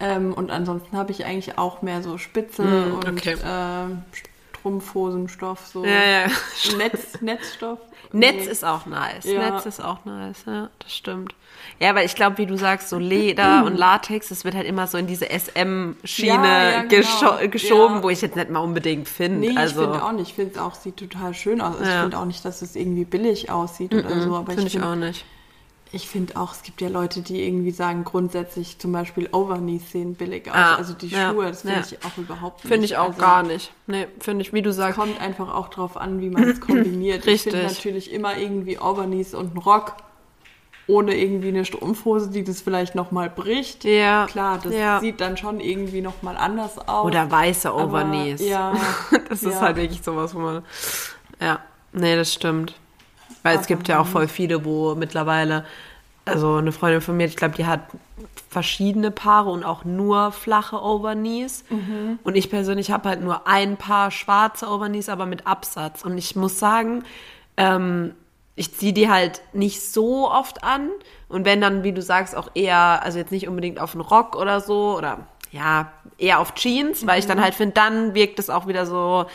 Ähm, 0.00 0.32
und 0.32 0.50
ansonsten 0.50 0.96
habe 0.96 1.12
ich 1.12 1.26
eigentlich 1.26 1.58
auch 1.58 1.82
mehr 1.82 2.02
so 2.02 2.16
Spitze 2.16 2.62
Mhm, 2.64 2.94
und 2.94 3.06
okay. 3.18 3.36
ähm, 3.44 4.02
Strumpfhosenstoff, 4.60 5.66
so 5.66 5.84
ja, 5.84 5.90
ja. 5.90 6.26
Netz, 6.76 7.20
Netzstoff. 7.20 7.78
Netz 8.12 8.44
Nee. 8.44 8.50
ist 8.50 8.64
auch 8.64 8.86
nice. 8.86 9.24
Ja. 9.24 9.50
Netz 9.50 9.66
ist 9.66 9.82
auch 9.82 10.04
nice, 10.04 10.44
ja, 10.46 10.68
das 10.78 10.94
stimmt. 10.94 11.34
Ja, 11.78 11.94
weil 11.94 12.04
ich 12.06 12.14
glaube, 12.14 12.38
wie 12.38 12.46
du 12.46 12.56
sagst, 12.56 12.88
so 12.88 12.98
Leder 12.98 13.64
und 13.66 13.76
Latex, 13.76 14.28
das 14.28 14.44
wird 14.44 14.54
halt 14.54 14.66
immer 14.66 14.86
so 14.86 14.98
in 14.98 15.06
diese 15.06 15.26
SM-Schiene 15.26 16.86
genau. 16.88 17.02
gescho 17.02 17.48
geschoben, 17.50 18.02
wo 18.02 18.10
ich 18.10 18.20
jetzt 18.22 18.36
nicht 18.36 18.50
mal 18.50 18.60
unbedingt 18.60 19.08
finde. 19.08 19.48
Nee, 19.52 19.56
also, 19.56 19.82
ich 19.82 19.88
finde 19.88 20.04
auch 20.04 20.12
nicht. 20.12 20.28
Ich 20.28 20.34
finde 20.34 20.52
es 20.52 20.58
auch, 20.58 20.74
sieht 20.74 20.96
total 20.96 21.34
schön 21.34 21.60
aus. 21.60 21.76
Also 21.78 21.90
Ich 21.90 22.00
finde 22.00 22.18
auch 22.18 22.24
nicht, 22.24 22.44
dass 22.44 22.62
es 22.62 22.76
irgendwie 22.76 23.04
billig 23.04 23.50
aussieht 23.50 23.94
oder 23.94 24.20
so. 24.20 24.34
Aber 24.36 24.52
finde 24.52 24.66
ich 24.66 24.72
find- 24.72 24.84
auch 24.84 24.94
nicht. 24.94 25.24
Ich 25.92 26.08
finde 26.08 26.36
auch, 26.36 26.52
es 26.52 26.62
gibt 26.62 26.80
ja 26.80 26.88
Leute, 26.88 27.20
die 27.20 27.42
irgendwie 27.44 27.72
sagen, 27.72 28.04
grundsätzlich 28.04 28.78
zum 28.78 28.92
Beispiel 28.92 29.28
Overknees 29.32 29.90
sehen 29.90 30.14
billig 30.14 30.48
aus. 30.48 30.56
Ah, 30.56 30.74
also 30.76 30.94
die 30.94 31.08
ja, 31.08 31.30
Schuhe, 31.30 31.48
das 31.48 31.62
finde 31.62 31.78
ja. 31.78 31.84
ich 31.84 32.04
auch 32.04 32.16
überhaupt 32.16 32.64
nicht. 32.64 32.72
Finde 32.72 32.84
ich 32.84 32.96
auch 32.96 33.08
also, 33.08 33.20
gar 33.20 33.42
nicht. 33.42 33.72
Nee, 33.88 34.06
finde 34.20 34.42
ich, 34.42 34.52
wie 34.52 34.62
du 34.62 34.72
sagst. 34.72 34.98
Kommt 34.98 35.20
einfach 35.20 35.52
auch 35.52 35.68
drauf 35.68 35.96
an, 35.96 36.20
wie 36.20 36.30
man 36.30 36.44
es 36.44 36.60
kombiniert. 36.66 37.26
Ich 37.26 37.42
finde 37.42 37.58
Richtig. 37.58 37.76
natürlich 37.76 38.12
immer 38.12 38.36
irgendwie 38.36 38.78
Overknees 38.78 39.34
und 39.34 39.48
einen 39.48 39.58
Rock 39.58 39.96
ohne 40.90 41.16
irgendwie 41.16 41.48
eine 41.48 41.64
Strumpfhose, 41.64 42.30
die 42.30 42.44
das 42.44 42.60
vielleicht 42.60 42.94
nochmal 42.94 43.30
bricht. 43.30 43.84
Ja, 43.84 44.26
Klar, 44.26 44.60
das 44.62 44.74
ja. 44.74 45.00
sieht 45.00 45.20
dann 45.20 45.36
schon 45.36 45.60
irgendwie 45.60 46.00
nochmal 46.00 46.36
anders 46.36 46.78
aus. 46.78 47.06
Oder 47.06 47.30
weiße 47.30 47.72
Overknees. 47.74 48.40
Ja. 48.40 48.74
Das 49.28 49.44
ist 49.44 49.54
ja. 49.54 49.60
halt 49.60 49.76
wirklich 49.76 50.02
sowas, 50.02 50.34
wo 50.34 50.40
man. 50.40 50.64
Ja, 51.40 51.60
nee, 51.92 52.16
das 52.16 52.34
stimmt. 52.34 52.74
Weil 53.42 53.58
es 53.58 53.66
gibt 53.66 53.88
ja 53.88 54.00
auch 54.00 54.06
voll 54.06 54.28
viele, 54.28 54.64
wo 54.64 54.94
mittlerweile 54.94 55.64
also 56.24 56.56
eine 56.56 56.72
Freundin 56.72 57.00
von 57.00 57.16
mir, 57.16 57.26
ich 57.26 57.36
glaube, 57.36 57.56
die 57.56 57.66
hat 57.66 57.80
verschiedene 58.50 59.10
Paare 59.10 59.50
und 59.50 59.64
auch 59.64 59.84
nur 59.84 60.32
flache 60.32 60.80
Overknees. 60.80 61.64
Mhm. 61.70 62.18
Und 62.22 62.36
ich 62.36 62.50
persönlich 62.50 62.90
habe 62.90 63.08
halt 63.08 63.22
nur 63.22 63.46
ein 63.46 63.76
Paar 63.76 64.10
schwarze 64.10 64.68
Overknees, 64.68 65.08
aber 65.08 65.26
mit 65.26 65.46
Absatz. 65.46 66.04
Und 66.04 66.18
ich 66.18 66.36
muss 66.36 66.58
sagen, 66.58 67.04
ähm, 67.56 68.14
ich 68.56 68.74
ziehe 68.74 68.92
die 68.92 69.08
halt 69.08 69.40
nicht 69.52 69.80
so 69.82 70.30
oft 70.30 70.62
an. 70.62 70.90
Und 71.28 71.44
wenn 71.44 71.60
dann, 71.60 71.82
wie 71.82 71.92
du 71.92 72.02
sagst, 72.02 72.36
auch 72.36 72.50
eher, 72.54 73.02
also 73.02 73.18
jetzt 73.18 73.32
nicht 73.32 73.48
unbedingt 73.48 73.80
auf 73.80 73.94
einen 73.94 74.02
Rock 74.02 74.36
oder 74.36 74.60
so, 74.60 74.96
oder 74.96 75.26
ja, 75.50 75.92
eher 76.18 76.38
auf 76.38 76.54
Jeans, 76.54 77.06
weil 77.06 77.18
ich 77.18 77.26
dann 77.26 77.38
mhm. 77.38 77.42
halt 77.42 77.54
finde, 77.54 77.74
dann 77.74 78.14
wirkt 78.14 78.38
es 78.38 78.50
auch 78.50 78.66
wieder 78.66 78.86
so 78.86 79.26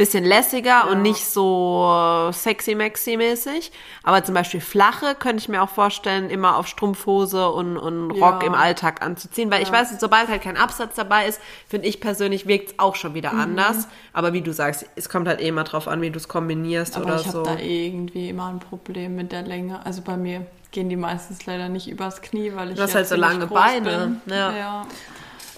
bisschen 0.00 0.24
lässiger 0.24 0.68
ja. 0.70 0.84
und 0.84 1.02
nicht 1.02 1.26
so 1.26 2.30
sexy 2.32 2.74
maxi 2.74 3.18
mäßig. 3.18 3.70
Aber 4.02 4.24
zum 4.24 4.34
Beispiel 4.34 4.60
flache 4.60 5.14
könnte 5.14 5.42
ich 5.42 5.48
mir 5.50 5.62
auch 5.62 5.68
vorstellen, 5.68 6.30
immer 6.30 6.56
auf 6.56 6.66
Strumpfhose 6.66 7.50
und, 7.50 7.76
und 7.76 8.10
Rock 8.12 8.40
ja. 8.40 8.48
im 8.48 8.54
Alltag 8.54 9.02
anzuziehen. 9.02 9.50
Weil 9.50 9.60
ja. 9.60 9.66
ich 9.66 9.72
weiß, 9.72 10.00
sobald 10.00 10.28
halt 10.28 10.40
kein 10.40 10.56
Absatz 10.56 10.94
dabei 10.94 11.26
ist, 11.26 11.38
finde 11.68 11.86
ich 11.86 12.00
persönlich, 12.00 12.46
wirkt 12.46 12.70
es 12.70 12.78
auch 12.78 12.96
schon 12.96 13.12
wieder 13.12 13.34
mhm. 13.34 13.40
anders. 13.40 13.88
Aber 14.14 14.32
wie 14.32 14.40
du 14.40 14.54
sagst, 14.54 14.86
es 14.96 15.10
kommt 15.10 15.28
halt 15.28 15.40
eh 15.40 15.48
immer 15.48 15.64
drauf 15.64 15.86
an, 15.86 16.00
wie 16.00 16.10
du 16.10 16.16
es 16.16 16.28
kombinierst 16.28 16.96
Aber 16.96 17.04
oder 17.04 17.16
ich 17.16 17.30
so. 17.30 17.42
Ich 17.42 17.48
habe 17.48 17.58
da 17.58 17.62
irgendwie 17.62 18.30
immer 18.30 18.48
ein 18.48 18.58
Problem 18.58 19.16
mit 19.16 19.32
der 19.32 19.42
Länge. 19.42 19.84
Also 19.84 20.00
bei 20.00 20.16
mir 20.16 20.46
gehen 20.70 20.88
die 20.88 20.96
meistens 20.96 21.44
leider 21.44 21.68
nicht 21.68 21.90
übers 21.90 22.22
Knie, 22.22 22.52
weil 22.54 22.70
ich. 22.70 22.76
Du 22.76 22.82
hast 22.82 22.94
halt 22.94 23.06
so 23.06 23.16
lange 23.16 23.46
Beine. 23.48 24.18
Bin. 24.24 24.34
Ja. 24.34 24.86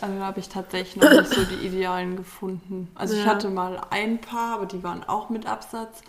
Ja. 0.03 0.09
Also 0.09 0.19
da 0.19 0.27
habe 0.27 0.41
ich 0.41 0.49
tatsächlich 0.49 1.03
noch 1.03 1.11
nicht 1.11 1.33
so 1.33 1.45
die 1.45 1.67
Idealen 1.67 2.17
gefunden. 2.17 2.89
Also 2.95 3.15
ja. 3.15 3.21
ich 3.21 3.27
hatte 3.27 3.49
mal 3.49 3.81
ein 3.91 4.21
paar, 4.21 4.57
aber 4.57 4.67
die 4.67 4.83
waren 4.83 5.05
auch 5.05 5.31
mit 5.31 5.47
Absatz, 5.47 6.03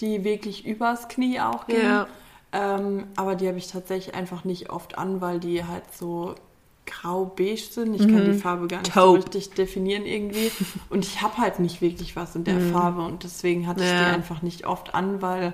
die 0.00 0.24
wirklich 0.24 0.66
übers 0.66 1.08
Knie 1.08 1.40
auch 1.40 1.66
gingen. 1.66 1.82
Ja. 1.82 2.06
Ähm, 2.52 3.08
aber 3.16 3.34
die 3.34 3.48
habe 3.48 3.58
ich 3.58 3.66
tatsächlich 3.68 4.14
einfach 4.14 4.44
nicht 4.44 4.70
oft 4.70 4.98
an, 4.98 5.20
weil 5.20 5.40
die 5.40 5.64
halt 5.64 5.84
so 5.92 6.34
grau-beige 6.86 7.60
sind. 7.60 7.94
Ich 7.94 8.06
mhm. 8.06 8.14
kann 8.14 8.24
die 8.24 8.30
mhm. 8.32 8.38
Farbe 8.38 8.68
gar 8.68 8.78
nicht 8.78 8.92
Taupe. 8.92 9.20
so 9.20 9.24
richtig 9.26 9.50
definieren 9.50 10.06
irgendwie. 10.06 10.50
Und 10.88 11.04
ich 11.04 11.20
habe 11.20 11.38
halt 11.38 11.58
nicht 11.58 11.80
wirklich 11.80 12.16
was 12.16 12.36
in 12.36 12.44
der 12.44 12.54
mhm. 12.54 12.72
Farbe 12.72 13.02
und 13.02 13.24
deswegen 13.24 13.66
hatte 13.66 13.82
ich 13.82 13.90
die 13.90 13.96
einfach 13.96 14.42
nicht 14.42 14.66
oft 14.66 14.94
an, 14.94 15.20
weil 15.20 15.52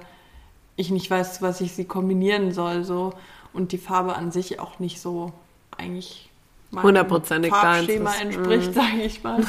ich 0.77 0.91
nicht 0.91 1.11
weiß, 1.11 1.43
was 1.43 1.61
ich 1.61 1.73
sie 1.73 1.85
kombinieren 1.85 2.53
soll. 2.53 2.85
So. 2.85 3.15
Und 3.53 3.73
die 3.73 3.79
Farbe 3.79 4.15
an 4.15 4.31
sich 4.31 4.61
auch 4.61 4.79
nicht 4.79 5.01
so 5.01 5.33
eigentlich 5.77 6.31
hundertprozentig 6.75 7.53
Farbschema 7.53 8.15
entspricht, 8.15 8.71
mm. 8.71 8.75
sage 8.75 9.03
ich 9.05 9.23
mal. 9.23 9.45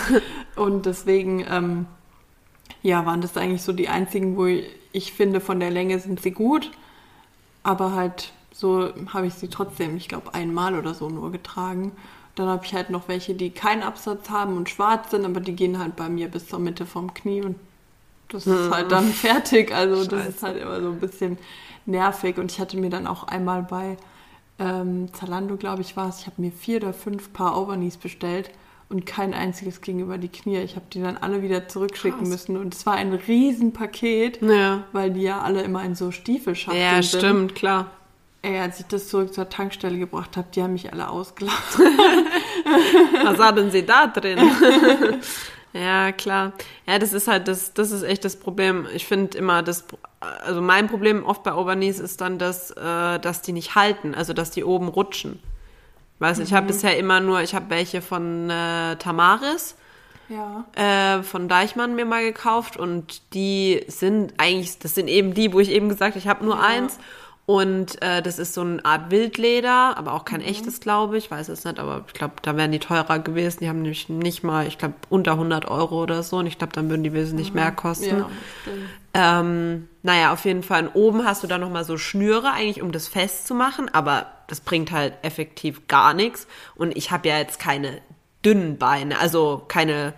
Und 0.56 0.86
deswegen, 0.86 1.46
ähm, 1.50 1.86
ja, 2.82 3.06
waren 3.06 3.22
das 3.22 3.38
eigentlich 3.38 3.62
so 3.62 3.72
die 3.72 3.90
einzigen, 3.90 4.36
wo 4.38 4.46
ich, 4.46 4.66
ich 4.92 5.14
finde, 5.14 5.40
von 5.40 5.60
der 5.60 5.72
Länge 5.72 6.00
sind 6.00 6.22
sie 6.22 6.32
gut, 6.32 6.72
aber 7.64 7.94
halt 7.94 8.34
so 8.54 8.90
habe 9.12 9.28
ich 9.28 9.34
sie 9.34 9.48
trotzdem, 9.48 9.98
ich 9.98 10.08
glaube, 10.08 10.34
einmal 10.34 10.78
oder 10.78 10.94
so 10.94 11.10
nur 11.10 11.32
getragen. 11.32 11.92
Dann 12.36 12.48
habe 12.48 12.66
ich 12.66 12.74
halt 12.74 12.90
noch 12.90 13.08
welche, 13.08 13.34
die 13.34 13.50
keinen 13.50 13.84
Absatz 13.84 14.30
haben 14.30 14.58
und 14.58 14.70
schwarz 14.70 15.12
sind, 15.12 15.26
aber 15.26 15.40
die 15.40 15.56
gehen 15.56 15.80
halt 15.80 15.96
bei 15.96 16.08
mir 16.08 16.28
bis 16.30 16.48
zur 16.48 16.60
Mitte 16.60 16.86
vom 16.86 17.14
Knie 17.14 17.42
und 17.42 17.56
das 18.30 18.48
ist 18.48 18.72
halt 18.72 18.92
dann 18.92 19.08
fertig. 19.12 19.74
Also 19.74 19.98
Scheiße. 19.98 20.10
das 20.10 20.28
ist 20.28 20.44
halt 20.44 20.62
immer 20.62 20.82
so 20.82 20.90
ein 20.90 21.00
bisschen 21.00 21.38
nervig. 21.86 22.38
Und 22.38 22.52
ich 22.52 22.60
hatte 22.60 22.78
mir 22.78 22.90
dann 22.90 23.08
auch 23.08 23.24
einmal 23.28 23.64
bei 23.64 23.98
ähm, 24.60 25.14
Zalando, 25.14 25.58
glaube 25.58 25.82
ich, 25.82 25.96
war 25.98 26.10
es. 26.10 26.20
Ich 26.20 26.28
habe 26.28 26.42
mir 26.42 26.52
vier 26.52 26.78
oder 26.78 26.94
fünf 26.94 27.34
Paar 27.34 27.60
Overknees 27.60 27.98
bestellt 27.98 28.52
und 28.90 29.06
kein 29.06 29.34
einziges 29.34 29.82
ging 29.82 30.00
über 30.00 30.18
die 30.18 30.30
Knie. 30.30 30.60
Ich 30.60 30.76
habe 30.76 30.86
die 30.92 31.02
dann 31.02 31.18
alle 31.18 31.42
wieder 31.42 31.68
zurückschicken 31.68 32.20
Krass. 32.20 32.30
müssen 32.30 32.58
und 32.58 32.74
es 32.74 32.86
war 32.86 32.94
ein 32.94 33.14
Riesenpaket, 33.14 34.42
ja. 34.42 34.84
weil 34.92 35.12
die 35.12 35.24
ja 35.24 35.42
alle 35.42 35.64
immer 35.64 35.84
in 35.84 35.96
so 35.96 36.12
Stiefelschachteln 36.12 37.02
sind. 37.02 37.14
Ja, 37.14 37.20
stimmt, 37.20 37.56
klar. 37.56 37.92
Ey, 38.44 38.60
als 38.60 38.80
ich 38.82 38.86
das 38.88 39.08
zurück 39.08 39.34
zur 39.34 39.50
Tankstelle 39.50 39.98
gebracht 39.98 40.36
habe, 40.36 40.48
die 40.54 40.62
haben 40.62 40.74
mich 40.74 40.92
alle 40.92 41.10
ausgelacht. 41.10 41.80
Was 43.24 43.40
haben 43.40 43.72
sie 43.72 43.86
da 43.86 44.08
drin? 44.08 44.40
Ja, 45.74 46.12
klar. 46.12 46.54
Ja, 46.86 47.00
das 47.00 47.14
ist 47.14 47.28
halt 47.28 47.48
das, 47.48 47.74
das 47.74 47.92
ist 47.92 48.04
echt 48.04 48.24
das 48.24 48.36
Problem. 48.36 48.88
Ich 48.94 49.08
finde 49.08 49.38
immer, 49.38 49.64
das, 49.64 49.86
also 50.46 50.62
mein 50.62 50.88
Problem 50.88 51.26
oft 51.26 51.44
bei 51.44 51.54
Overknees 51.54 52.00
ist 52.00 52.22
dann, 52.22 52.38
dass, 52.38 52.72
äh, 52.72 53.20
dass 53.20 53.42
die 53.42 53.54
nicht 53.54 53.76
halten, 53.76 54.16
also 54.16 54.34
dass 54.34 54.52
die 54.52 54.64
oben 54.64 54.88
rutschen. 54.88 55.40
Weißt 56.20 56.40
mhm. 56.40 56.46
ich 56.46 56.54
habe 56.54 56.68
bisher 56.68 56.98
immer 56.98 57.20
nur, 57.20 57.42
ich 57.42 57.56
habe 57.56 57.70
welche 57.70 58.02
von 58.02 58.50
äh, 58.50 58.96
Tamaris. 58.98 59.76
Ja. 60.30 60.66
Äh, 60.76 61.22
von 61.24 61.48
Deichmann 61.50 61.96
mir 61.96 62.06
mal 62.06 62.24
gekauft 62.24 62.78
und 62.78 63.22
die 63.34 63.84
sind 63.88 64.34
eigentlich, 64.38 64.80
das 64.80 64.96
sind 64.96 65.10
eben 65.10 65.34
die, 65.34 65.54
wo 65.54 65.60
ich 65.60 65.70
eben 65.70 65.90
gesagt, 65.90 66.16
ich 66.16 66.28
habe 66.28 66.46
nur 66.46 66.56
ja. 66.56 66.62
eins 66.62 66.98
und 67.46 68.02
äh, 68.02 68.22
das 68.22 68.40
ist 68.40 68.54
so 68.54 68.62
eine 68.62 68.84
Art 68.86 69.12
Wildleder, 69.12 69.98
aber 69.98 70.14
auch 70.14 70.24
kein 70.24 70.40
mhm. 70.40 70.48
echtes, 70.48 70.80
glaube 70.80 71.18
ich. 71.18 71.30
Weiß 71.30 71.50
es 71.50 71.66
nicht, 71.66 71.78
aber 71.78 72.06
ich 72.08 72.14
glaube, 72.14 72.36
da 72.42 72.56
wären 72.56 72.72
die 72.72 72.80
teurer 72.80 73.20
gewesen. 73.20 73.60
Die 73.60 73.68
haben 73.68 73.82
nämlich 73.82 74.08
nicht 74.08 74.44
mal, 74.44 74.66
ich 74.66 74.78
glaube, 74.78 74.96
unter 75.10 75.34
100 75.34 75.70
Euro 75.70 76.02
oder 76.02 76.24
so. 76.24 76.38
Und 76.38 76.48
ich 76.48 76.58
glaube, 76.58 76.72
dann 76.72 76.90
würden 76.90 77.04
die 77.04 77.12
wesentlich 77.12 77.50
mhm. 77.50 77.60
mehr 77.60 77.72
kosten. 77.74 78.20
Ja, 78.20 78.30
ähm, 79.14 79.88
naja, 80.02 80.34
auf 80.34 80.44
jeden 80.46 80.64
Fall. 80.64 80.88
Und 80.88 80.96
oben 80.96 81.26
hast 81.26 81.44
du 81.44 81.48
dann 81.48 81.62
nochmal 81.62 81.86
so 81.86 81.98
Schnüre, 81.98 82.52
eigentlich 82.52 82.82
um 82.82 82.92
das 82.92 83.08
festzumachen. 83.08 83.94
Aber 83.94 84.28
das 84.48 84.60
bringt 84.62 84.92
halt 84.92 85.14
effektiv 85.22 85.88
gar 85.88 86.14
nichts. 86.14 86.48
Und 86.76 86.98
ich 86.98 87.12
habe 87.12 87.28
ja 87.28 87.38
jetzt 87.38 87.60
keine 87.60 88.02
dünnen 88.44 88.78
Beine, 88.78 89.20
also 89.20 89.64
keine 89.68 90.14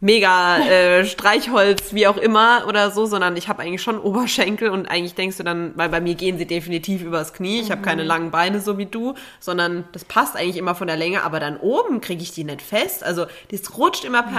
mega 0.00 0.58
äh, 0.58 1.04
Streichholz, 1.06 1.92
wie 1.92 2.06
auch 2.06 2.16
immer 2.16 2.64
oder 2.68 2.90
so, 2.90 3.06
sondern 3.06 3.36
ich 3.36 3.48
habe 3.48 3.62
eigentlich 3.62 3.82
schon 3.82 3.98
Oberschenkel 3.98 4.70
und 4.70 4.86
eigentlich 4.86 5.14
denkst 5.14 5.36
du 5.38 5.42
dann, 5.42 5.72
weil 5.76 5.88
bei 5.88 6.00
mir 6.00 6.14
gehen 6.14 6.38
sie 6.38 6.46
definitiv 6.46 7.02
übers 7.02 7.32
Knie, 7.32 7.60
ich 7.60 7.70
habe 7.70 7.82
keine 7.82 8.02
mhm. 8.02 8.08
langen 8.08 8.30
Beine 8.30 8.60
so 8.60 8.78
wie 8.78 8.86
du, 8.86 9.14
sondern 9.40 9.84
das 9.92 10.04
passt 10.04 10.36
eigentlich 10.36 10.56
immer 10.56 10.74
von 10.74 10.86
der 10.86 10.96
Länge, 10.96 11.24
aber 11.24 11.40
dann 11.40 11.56
oben 11.56 12.00
kriege 12.00 12.22
ich 12.22 12.30
die 12.30 12.44
nicht 12.44 12.62
fest, 12.62 13.02
also 13.02 13.26
das 13.50 13.76
rutscht 13.76 14.04
immer 14.04 14.22
mhm. 14.22 14.30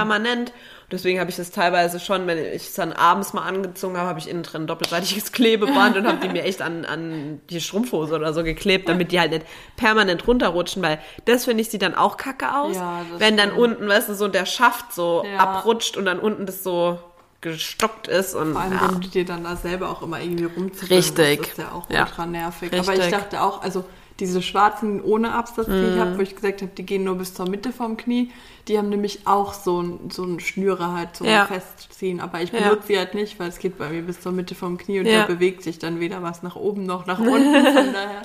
Deswegen 0.91 1.19
habe 1.19 1.29
ich 1.29 1.35
das 1.35 1.51
teilweise 1.51 1.99
schon, 1.99 2.25
wenn 2.25 2.37
ich 2.37 2.63
es 2.63 2.73
dann 2.73 2.93
abends 2.93 3.33
mal 3.33 3.43
angezogen 3.43 3.97
habe, 3.97 4.09
habe 4.09 4.19
ich 4.19 4.27
innen 4.27 4.43
drin 4.43 4.63
ein 4.63 4.67
doppelseitiges 4.67 5.31
Klebeband 5.31 5.97
und 5.97 6.07
habe 6.07 6.17
die 6.17 6.29
mir 6.29 6.43
echt 6.43 6.61
an, 6.61 6.85
an 6.85 7.41
die 7.49 7.61
Strumpfhose 7.61 8.15
oder 8.15 8.33
so 8.33 8.43
geklebt, 8.43 8.89
damit 8.89 9.11
die 9.11 9.19
halt 9.19 9.31
nicht 9.31 9.45
permanent 9.75 10.25
runterrutschen, 10.27 10.81
weil 10.81 10.99
das 11.25 11.45
finde 11.45 11.61
ich 11.61 11.69
sieht 11.69 11.83
dann 11.83 11.93
auch 11.93 12.17
kacke 12.17 12.55
aus. 12.55 12.75
Ja, 12.75 13.01
wenn 13.19 13.37
dann 13.37 13.49
stimmt. 13.49 13.61
unten, 13.61 13.87
weißt 13.87 14.09
du, 14.09 14.15
so 14.15 14.27
der 14.27 14.45
Schaft 14.45 14.93
so 14.93 15.23
ja. 15.25 15.37
abrutscht 15.37 15.95
und 15.95 16.05
dann 16.05 16.19
unten 16.19 16.47
das 16.47 16.63
so 16.63 16.97
gestockt 17.41 18.07
ist 18.07 18.35
und 18.35 18.53
vor 18.53 18.61
allem 18.61 18.73
ja. 18.73 18.87
du 18.87 19.07
dir 19.07 19.25
dann 19.25 19.43
da 19.43 19.55
selber 19.55 19.89
auch 19.89 20.01
immer 20.01 20.19
irgendwie 20.19 20.45
rumziehst. 20.45 20.89
Richtig. 20.89 21.39
Das 21.39 21.49
ist 21.49 21.57
ja 21.57 21.71
auch 21.71 21.89
ultra 21.89 22.25
nervig. 22.25 22.71
Richtig. 22.71 22.89
Aber 22.89 22.97
ich 22.97 23.11
dachte 23.11 23.41
auch, 23.41 23.61
also 23.61 23.85
diese 24.19 24.41
schwarzen 24.41 25.01
ohne 25.01 25.33
Absatz, 25.33 25.67
die 25.67 25.71
mhm. 25.71 25.93
ich 25.93 25.99
habe, 25.99 26.17
wo 26.17 26.21
ich 26.21 26.35
gesagt 26.35 26.61
habe, 26.61 26.71
die 26.75 26.85
gehen 26.85 27.03
nur 27.03 27.15
bis 27.15 27.33
zur 27.33 27.49
Mitte 27.49 27.71
vom 27.71 27.97
Knie, 27.97 28.31
die 28.67 28.77
haben 28.77 28.89
nämlich 28.89 29.25
auch 29.25 29.53
so 29.53 29.81
ein, 29.81 30.09
so 30.11 30.23
ein 30.23 30.39
Schnüre 30.39 30.91
halt 30.93 31.15
zum 31.15 31.27
ja. 31.27 31.45
Festziehen. 31.45 32.19
Aber 32.19 32.41
ich 32.41 32.51
benutze 32.51 32.75
ja. 32.75 32.81
sie 32.87 32.97
halt 32.97 33.15
nicht, 33.15 33.39
weil 33.39 33.49
es 33.49 33.59
geht 33.59 33.77
bei 33.77 33.89
mir 33.89 34.01
bis 34.01 34.21
zur 34.21 34.31
Mitte 34.31 34.55
vom 34.55 34.77
Knie 34.77 34.99
und 34.99 35.05
ja. 35.05 35.21
da 35.21 35.25
bewegt 35.25 35.63
sich 35.63 35.79
dann 35.79 35.99
weder 35.99 36.21
was 36.21 36.43
nach 36.43 36.55
oben 36.55 36.85
noch 36.85 37.05
nach 37.05 37.19
unten. 37.19 37.65
Von 37.65 37.93
daher 37.93 38.21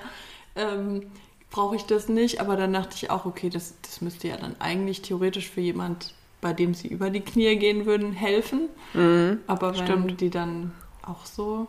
ähm, 0.57 1.03
brauche 1.51 1.77
ich 1.77 1.85
das 1.85 2.09
nicht. 2.09 2.41
Aber 2.41 2.57
dann 2.57 2.73
dachte 2.73 2.95
ich 2.97 3.11
auch, 3.11 3.25
okay, 3.25 3.49
das, 3.49 3.75
das 3.83 4.01
müsste 4.01 4.29
ja 4.29 4.37
dann 4.37 4.57
eigentlich 4.59 5.03
theoretisch 5.03 5.49
für 5.49 5.61
jemand, 5.61 6.15
bei 6.41 6.53
dem 6.53 6.75
sie 6.75 6.89
über 6.89 7.11
die 7.11 7.21
Knie 7.21 7.57
gehen 7.57 7.87
würden, 7.87 8.13
helfen. 8.13 8.69
Mhm. 8.93 9.41
Aber 9.47 9.77
wenn 9.77 9.85
Stimmt. 9.87 10.21
die 10.21 10.31
dann 10.31 10.73
auch 11.03 11.25
so 11.25 11.69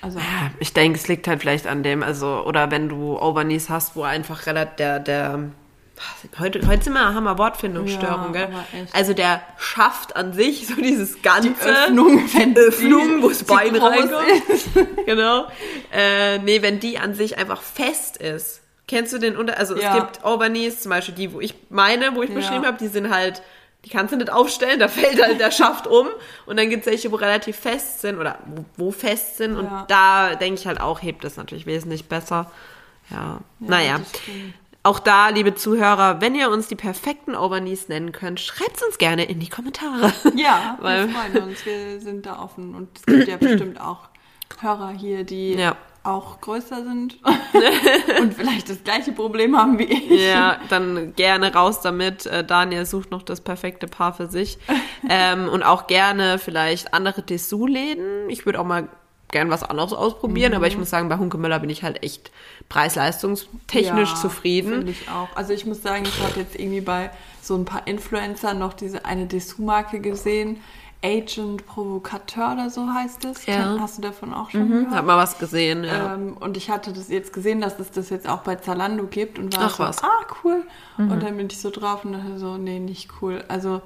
also 0.00 0.20
ich 0.60 0.72
denke, 0.72 0.98
es 0.98 1.08
liegt 1.08 1.26
halt 1.26 1.40
vielleicht 1.40 1.66
an 1.66 1.82
dem, 1.82 2.02
also, 2.02 2.44
oder 2.44 2.70
wenn 2.70 2.88
du 2.88 3.18
Overknees 3.18 3.68
hast, 3.68 3.96
wo 3.96 4.02
einfach 4.02 4.46
relativ 4.46 4.76
der, 4.76 5.00
der, 5.00 5.50
heute, 6.38 6.66
heute 6.66 6.84
sind 6.84 6.92
wir, 6.92 7.14
haben 7.14 7.24
wir 7.24 7.38
Wortfindungsstörungen, 7.38 8.34
ja, 8.34 8.46
gell? 8.46 8.86
Also 8.92 9.14
der 9.14 9.42
schafft 9.58 10.16
an 10.16 10.32
sich 10.32 10.66
so 10.66 10.74
dieses 10.74 11.22
ganze 11.22 11.50
die 11.50 11.54
Öffnung, 11.60 12.22
wenn 12.34 12.56
Öffnung, 12.56 13.22
wo 13.22 13.28
das 13.28 13.44
Bein 13.44 13.74
reinkommt. 13.74 15.06
genau. 15.06 15.46
Äh, 15.92 16.38
nee, 16.38 16.62
wenn 16.62 16.80
die 16.80 16.98
an 16.98 17.14
sich 17.14 17.38
einfach 17.38 17.62
fest 17.62 18.18
ist. 18.18 18.60
Kennst 18.88 19.12
du 19.12 19.18
den 19.18 19.36
Unter, 19.36 19.58
also 19.58 19.76
ja. 19.76 19.96
es 19.96 20.02
gibt 20.02 20.24
Overknees, 20.24 20.80
zum 20.82 20.90
Beispiel 20.90 21.14
die, 21.14 21.32
wo 21.32 21.40
ich 21.40 21.54
meine, 21.70 22.14
wo 22.14 22.22
ich 22.22 22.30
ja. 22.30 22.36
beschrieben 22.36 22.64
habe, 22.64 22.78
die 22.78 22.88
sind 22.88 23.10
halt 23.10 23.42
die 23.86 23.90
kannst 23.90 24.12
du 24.12 24.16
nicht 24.16 24.32
aufstellen, 24.32 24.80
da 24.80 24.88
fällt 24.88 25.22
halt 25.22 25.38
der 25.38 25.52
Schaft 25.52 25.86
um. 25.86 26.08
Und 26.44 26.58
dann 26.58 26.68
gibt 26.68 26.84
es 26.84 26.90
welche, 26.90 27.12
wo 27.12 27.16
relativ 27.16 27.56
fest 27.56 28.00
sind 28.00 28.18
oder 28.18 28.40
wo, 28.46 28.64
wo 28.76 28.90
fest 28.90 29.36
sind. 29.36 29.56
Und 29.56 29.70
da 29.86 30.34
denke 30.34 30.60
ich 30.60 30.66
halt 30.66 30.80
auch, 30.80 31.02
hebt 31.02 31.22
das 31.22 31.36
natürlich 31.36 31.66
wesentlich 31.66 32.08
besser. 32.08 32.50
Ja, 33.10 33.16
ja 33.16 33.40
naja. 33.60 34.00
Auch 34.82 34.98
da, 34.98 35.28
liebe 35.28 35.54
Zuhörer, 35.54 36.20
wenn 36.20 36.34
ihr 36.34 36.50
uns 36.50 36.66
die 36.66 36.74
perfekten 36.74 37.36
Overknees 37.36 37.88
nennen 37.88 38.10
könnt, 38.10 38.40
schreibt 38.40 38.82
uns 38.82 38.98
gerne 38.98 39.24
in 39.24 39.38
die 39.38 39.48
Kommentare. 39.48 40.12
Ja, 40.34 40.78
Weil, 40.80 41.06
wir 41.06 41.14
freuen 41.14 41.48
uns. 41.48 41.64
Wir 41.64 42.00
sind 42.00 42.26
da 42.26 42.40
offen. 42.40 42.74
Und 42.74 42.88
es 42.98 43.06
gibt 43.06 43.28
ja 43.28 43.36
bestimmt 43.36 43.80
auch 43.80 44.08
Hörer 44.60 44.90
hier, 44.90 45.22
die 45.22 45.54
ja 45.54 45.76
auch 46.06 46.40
größer 46.40 46.84
sind 46.84 47.18
und 48.20 48.34
vielleicht 48.34 48.70
das 48.70 48.84
gleiche 48.84 49.12
Problem 49.12 49.56
haben 49.56 49.78
wie 49.78 49.84
ich. 49.84 50.10
Ja, 50.10 50.58
dann 50.68 51.14
gerne 51.14 51.52
raus 51.52 51.80
damit. 51.80 52.26
Äh, 52.26 52.44
Daniel 52.44 52.86
sucht 52.86 53.10
noch 53.10 53.22
das 53.22 53.40
perfekte 53.40 53.86
Paar 53.86 54.14
für 54.14 54.28
sich. 54.28 54.58
ähm, 55.08 55.48
und 55.48 55.62
auch 55.62 55.86
gerne 55.86 56.38
vielleicht 56.38 56.94
andere 56.94 57.22
Dessous-Läden. 57.22 58.30
Ich 58.30 58.46
würde 58.46 58.60
auch 58.60 58.64
mal 58.64 58.88
gern 59.30 59.50
was 59.50 59.62
anderes 59.62 59.92
ausprobieren, 59.92 60.52
mhm. 60.52 60.56
aber 60.56 60.68
ich 60.68 60.78
muss 60.78 60.90
sagen, 60.90 61.08
bei 61.08 61.18
Hunkemöller 61.18 61.58
bin 61.58 61.70
ich 61.70 61.82
halt 61.82 62.02
echt 62.02 62.30
preis-leistungstechnisch 62.68 64.10
ja, 64.10 64.16
zufrieden. 64.16 64.72
Finde 64.72 64.92
ich 64.92 65.08
auch. 65.08 65.28
Also 65.34 65.52
ich 65.52 65.66
muss 65.66 65.82
sagen, 65.82 66.04
ich 66.04 66.22
habe 66.22 66.38
jetzt 66.40 66.58
irgendwie 66.58 66.80
bei 66.80 67.10
so 67.42 67.56
ein 67.56 67.64
paar 67.64 67.86
Influencern 67.86 68.58
noch 68.58 68.72
diese 68.72 69.04
eine 69.04 69.26
Dessous-Marke 69.26 70.00
gesehen. 70.00 70.60
Agent 71.04 71.66
Provocateur 71.66 72.52
oder 72.52 72.70
so 72.70 72.86
heißt 72.88 73.24
es. 73.26 73.46
Ja. 73.46 73.76
Hast 73.78 73.98
du 73.98 74.02
davon 74.02 74.32
auch 74.32 74.50
schon 74.50 74.64
mhm, 74.64 74.70
gehört? 74.70 74.94
Hab 74.94 75.06
mal 75.06 75.18
was 75.18 75.38
gesehen, 75.38 75.84
ja. 75.84 76.14
Ähm, 76.14 76.36
und 76.38 76.56
ich 76.56 76.70
hatte 76.70 76.92
das 76.92 77.08
jetzt 77.08 77.32
gesehen, 77.32 77.60
dass 77.60 77.78
es 77.78 77.90
das 77.90 78.10
jetzt 78.10 78.28
auch 78.28 78.40
bei 78.40 78.56
Zalando 78.56 79.04
gibt 79.06 79.38
und 79.38 79.56
war 79.56 79.66
Ach, 79.66 79.76
so, 79.76 79.82
was. 79.84 80.02
ah, 80.02 80.26
cool. 80.42 80.64
Mhm. 80.96 81.12
Und 81.12 81.22
dann 81.22 81.36
bin 81.36 81.48
ich 81.50 81.58
so 81.58 81.70
drauf 81.70 82.04
und 82.04 82.12
dachte 82.12 82.38
so, 82.38 82.56
nee, 82.56 82.80
nicht 82.80 83.10
cool. 83.20 83.44
Also 83.48 83.82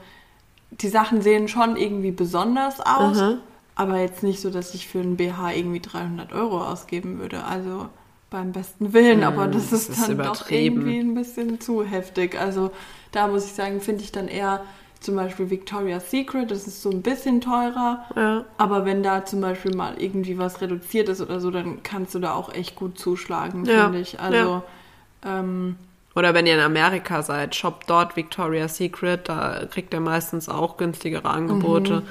die 0.71 0.89
Sachen 0.89 1.21
sehen 1.21 1.49
schon 1.49 1.77
irgendwie 1.77 2.13
besonders 2.13 2.81
aus, 2.81 3.21
mhm. 3.21 3.39
aber 3.75 3.99
jetzt 3.99 4.23
nicht 4.23 4.41
so, 4.41 4.51
dass 4.51 4.73
ich 4.75 4.87
für 4.87 5.01
einen 5.01 5.17
BH 5.17 5.53
irgendwie 5.55 5.81
300 5.81 6.33
Euro 6.33 6.63
ausgeben 6.63 7.19
würde. 7.19 7.45
Also 7.45 7.89
beim 8.31 8.53
besten 8.53 8.93
Willen, 8.93 9.25
aber 9.25 9.49
mhm, 9.49 9.53
das 9.53 9.73
ist, 9.73 9.89
das 9.89 9.99
ist 9.99 10.09
dann 10.09 10.19
doch 10.19 10.49
irgendwie 10.51 11.01
ein 11.01 11.15
bisschen 11.15 11.61
zu 11.61 11.83
heftig. 11.83 12.39
Also 12.39 12.71
da 13.11 13.27
muss 13.27 13.45
ich 13.45 13.53
sagen, 13.53 13.81
finde 13.81 14.05
ich 14.05 14.13
dann 14.13 14.29
eher 14.29 14.63
zum 15.01 15.17
Beispiel 15.17 15.49
Victoria's 15.49 16.11
Secret, 16.11 16.51
das 16.51 16.67
ist 16.67 16.83
so 16.83 16.91
ein 16.91 17.03
bisschen 17.03 17.41
teurer. 17.41 18.05
Ja. 18.15 18.45
Aber 18.59 18.85
wenn 18.85 19.03
da 19.03 19.25
zum 19.25 19.41
Beispiel 19.41 19.75
mal 19.75 19.95
irgendwie 19.99 20.39
was 20.39 20.61
reduziert 20.61 21.09
ist 21.09 21.21
oder 21.23 21.41
so, 21.41 21.51
dann 21.51 21.83
kannst 21.83 22.15
du 22.15 22.19
da 22.19 22.35
auch 22.35 22.53
echt 22.53 22.77
gut 22.77 22.99
zuschlagen, 22.99 23.65
ja. 23.65 23.85
finde 23.85 24.01
ich. 24.01 24.21
Also 24.21 24.37
ja. 24.37 25.41
ähm, 25.41 25.77
oder 26.15 26.35
wenn 26.35 26.47
ihr 26.47 26.55
in 26.55 26.61
Amerika 26.61 27.23
seid, 27.23 27.55
shop 27.55 27.87
dort 27.87 28.17
Victoria's 28.17 28.77
Secret, 28.77 29.29
da 29.29 29.63
kriegt 29.71 29.95
ihr 29.95 30.01
meistens 30.01 30.49
auch 30.49 30.77
günstigere 30.77 31.29
Angebote. 31.29 32.01
Mhm. 32.01 32.07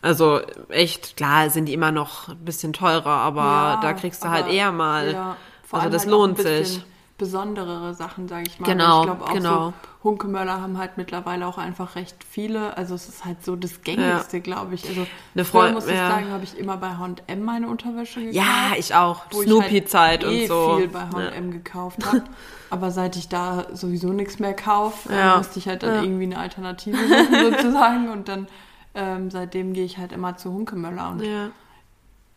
Also 0.00 0.40
echt, 0.68 1.16
klar 1.16 1.48
sind 1.50 1.66
die 1.66 1.74
immer 1.74 1.92
noch 1.92 2.28
ein 2.28 2.44
bisschen 2.44 2.72
teurer, 2.72 3.06
aber 3.06 3.80
da 3.82 3.92
kriegst 3.94 4.24
du 4.24 4.28
halt 4.28 4.48
eher 4.48 4.70
mal. 4.70 5.36
Also 5.70 5.88
das 5.88 6.02
halt 6.02 6.10
lohnt 6.10 6.38
sich. 6.38 6.84
Besonderere 7.18 7.94
Sachen, 7.94 8.26
sage 8.26 8.44
ich 8.48 8.58
mal. 8.58 8.66
Genau, 8.66 9.00
ich 9.00 9.06
glaube 9.06 9.24
auch 9.24 9.32
genau. 9.32 9.66
so 9.66 9.72
Hunkemöller 10.02 10.60
haben 10.60 10.78
halt 10.78 10.96
mittlerweile 10.96 11.46
auch 11.46 11.58
einfach 11.58 11.94
recht 11.94 12.16
viele. 12.28 12.76
Also 12.76 12.94
es 12.94 13.08
ist 13.08 13.24
halt 13.24 13.44
so 13.44 13.54
das 13.54 13.82
Gängigste, 13.82 14.38
ja. 14.38 14.42
glaube 14.42 14.74
ich. 14.74 14.88
Also 14.88 15.06
Eine 15.34 15.44
Freundin, 15.44 15.74
muss 15.74 15.86
ich 15.86 15.94
ja. 15.94 16.10
sagen, 16.10 16.30
habe 16.32 16.42
ich 16.42 16.58
immer 16.58 16.76
bei 16.76 16.96
H&M 16.96 17.42
meine 17.42 17.68
Unterwäsche 17.68 18.20
gekauft. 18.20 18.36
Ja, 18.36 18.76
ich 18.76 18.94
auch. 18.94 19.30
Snoopy-Zeit 19.30 20.24
halt 20.24 20.32
eh 20.32 20.42
und 20.42 20.48
so. 20.48 20.76
viel 20.78 20.88
bei 20.88 21.02
H&M 21.02 21.46
ja. 21.46 21.52
gekauft 21.52 22.04
habe. 22.04 22.24
Aber 22.70 22.90
seit 22.90 23.16
ich 23.16 23.28
da 23.28 23.66
sowieso 23.72 24.12
nichts 24.12 24.38
mehr 24.38 24.54
kaufe, 24.54 25.12
ja. 25.12 25.36
musste 25.36 25.58
ich 25.58 25.68
halt 25.68 25.82
dann 25.82 26.02
irgendwie 26.02 26.24
eine 26.24 26.38
Alternative 26.38 26.96
suchen 26.96 27.52
sozusagen. 27.52 28.08
Und 28.10 28.28
dann 28.28 28.48
ähm, 28.94 29.30
seitdem 29.30 29.74
gehe 29.74 29.84
ich 29.84 29.98
halt 29.98 30.12
immer 30.12 30.36
zu 30.36 30.52
Hunkemöller 30.52 31.10
und 31.10 31.22
ja 31.22 31.50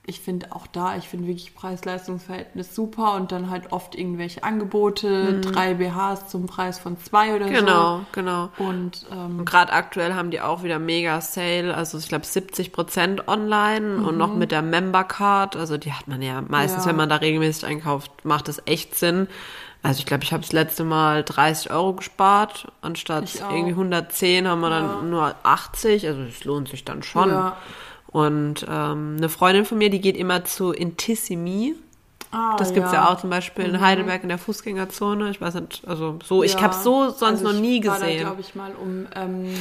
ich 0.07 0.19
finde 0.19 0.51
auch 0.51 0.67
da, 0.67 0.95
ich 0.97 1.07
finde 1.07 1.27
wirklich 1.27 1.55
Preis-Leistungs-Verhältnis 1.55 2.75
super 2.75 3.15
und 3.15 3.31
dann 3.31 3.49
halt 3.49 3.71
oft 3.71 3.95
irgendwelche 3.95 4.43
Angebote, 4.43 5.33
mhm. 5.33 5.41
drei 5.41 5.73
BHs 5.75 6.27
zum 6.27 6.45
Preis 6.45 6.77
von 6.77 6.97
zwei 6.99 7.35
oder 7.35 7.47
genau, 7.47 7.97
so. 7.97 8.05
Genau, 8.11 8.49
genau. 8.57 8.69
Und, 8.69 9.05
ähm, 9.11 9.39
und 9.39 9.45
gerade 9.45 9.73
aktuell 9.73 10.13
haben 10.13 10.29
die 10.29 10.41
auch 10.41 10.63
wieder 10.63 10.77
mega 10.77 11.21
Sale, 11.21 11.73
also 11.73 11.97
ich 11.97 12.07
glaube 12.07 12.25
70 12.25 12.71
Prozent 12.71 13.27
online 13.27 13.97
mhm. 13.97 14.05
und 14.05 14.17
noch 14.17 14.33
mit 14.33 14.51
der 14.51 14.61
Member 14.61 15.03
Card, 15.03 15.55
also 15.55 15.77
die 15.77 15.91
hat 15.91 16.07
man 16.07 16.21
ja 16.21 16.41
meistens, 16.47 16.85
ja. 16.85 16.91
wenn 16.91 16.97
man 16.97 17.09
da 17.09 17.15
regelmäßig 17.15 17.65
einkauft, 17.65 18.11
macht 18.23 18.47
das 18.47 18.61
echt 18.65 18.95
Sinn. 18.95 19.27
Also 19.81 19.99
ich 19.99 20.05
glaube, 20.07 20.23
ich 20.23 20.33
habe 20.33 20.41
das 20.41 20.51
letzte 20.51 20.83
Mal 20.83 21.23
30 21.23 21.69
Euro 21.69 21.93
gespart, 21.93 22.67
anstatt 22.81 23.35
irgendwie 23.35 23.71
110 23.71 24.47
haben 24.47 24.61
wir 24.61 24.71
ja. 24.71 24.79
dann 24.79 25.09
nur 25.09 25.35
80, 25.43 26.07
also 26.07 26.21
es 26.21 26.43
lohnt 26.43 26.69
sich 26.69 26.85
dann 26.85 27.03
schon. 27.03 27.29
Ja. 27.29 27.57
Und 28.15 28.65
ähm, 28.69 29.15
eine 29.17 29.28
Freundin 29.28 29.65
von 29.65 29.78
mir, 29.78 29.89
die 29.89 29.99
geht 29.99 30.15
immer 30.15 30.45
zu 30.45 30.71
Intissimi. 30.71 31.75
Ah, 32.32 32.56
das 32.56 32.73
gibt's 32.73 32.93
ja. 32.93 33.04
ja 33.04 33.10
auch 33.10 33.19
zum 33.19 33.30
Beispiel 33.30 33.67
mhm. 33.67 33.75
in 33.75 33.82
Heidelberg 33.82 34.23
in 34.23 34.30
der 34.30 34.38
Fußgängerzone. 34.38 35.32
Ich 35.32 35.41
weiß 35.41 35.56
nicht, 35.56 35.86
also 35.86 36.17
so, 36.23 36.41
ja. 36.41 36.45
ich 36.45 36.63
habe 36.63 36.73
so 36.73 37.10
sonst 37.10 37.41
also 37.41 37.51
noch 37.51 37.60
nie 37.60 37.82
gesehen. 37.82 38.10
Ich 38.12 38.19
glaube 38.19 38.39
ich 38.39 38.56
mal 38.56 38.71
um, 38.82 39.06
ähm, 39.13 39.54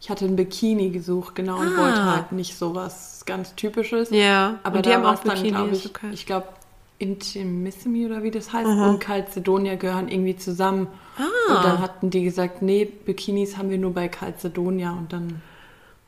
ich 0.00 0.08
hatte 0.08 0.24
ein 0.24 0.36
Bikini 0.36 0.90
gesucht, 0.90 1.34
genau, 1.34 1.56
ah. 1.56 1.62
und 1.62 1.76
wollte 1.76 2.04
halt 2.04 2.30
nicht 2.30 2.56
so 2.56 2.76
was 2.76 3.24
ganz 3.26 3.56
Typisches. 3.56 4.10
Ja, 4.10 4.60
aber 4.62 4.76
und 4.76 4.86
die 4.86 4.94
haben 4.94 5.04
auch 5.04 5.18
Bikinis, 5.24 5.52
dann, 5.52 5.72
ich, 5.72 5.86
okay. 5.86 6.10
ich 6.12 6.26
glaube, 6.26 6.46
Intimissimi 7.00 8.06
oder 8.06 8.22
wie 8.22 8.30
das 8.30 8.52
heißt 8.52 8.68
Aha. 8.68 8.88
und 8.88 9.00
Calcedonia 9.00 9.74
gehören 9.74 10.06
irgendwie 10.06 10.36
zusammen. 10.36 10.86
Ah. 11.18 11.56
Und 11.56 11.64
dann 11.64 11.78
hatten 11.80 12.10
die 12.10 12.22
gesagt, 12.22 12.62
nee, 12.62 12.84
Bikinis 12.84 13.56
haben 13.56 13.68
wir 13.68 13.78
nur 13.78 13.92
bei 13.92 14.06
Calcedonia 14.06 14.92
und 14.92 15.12
dann 15.12 15.42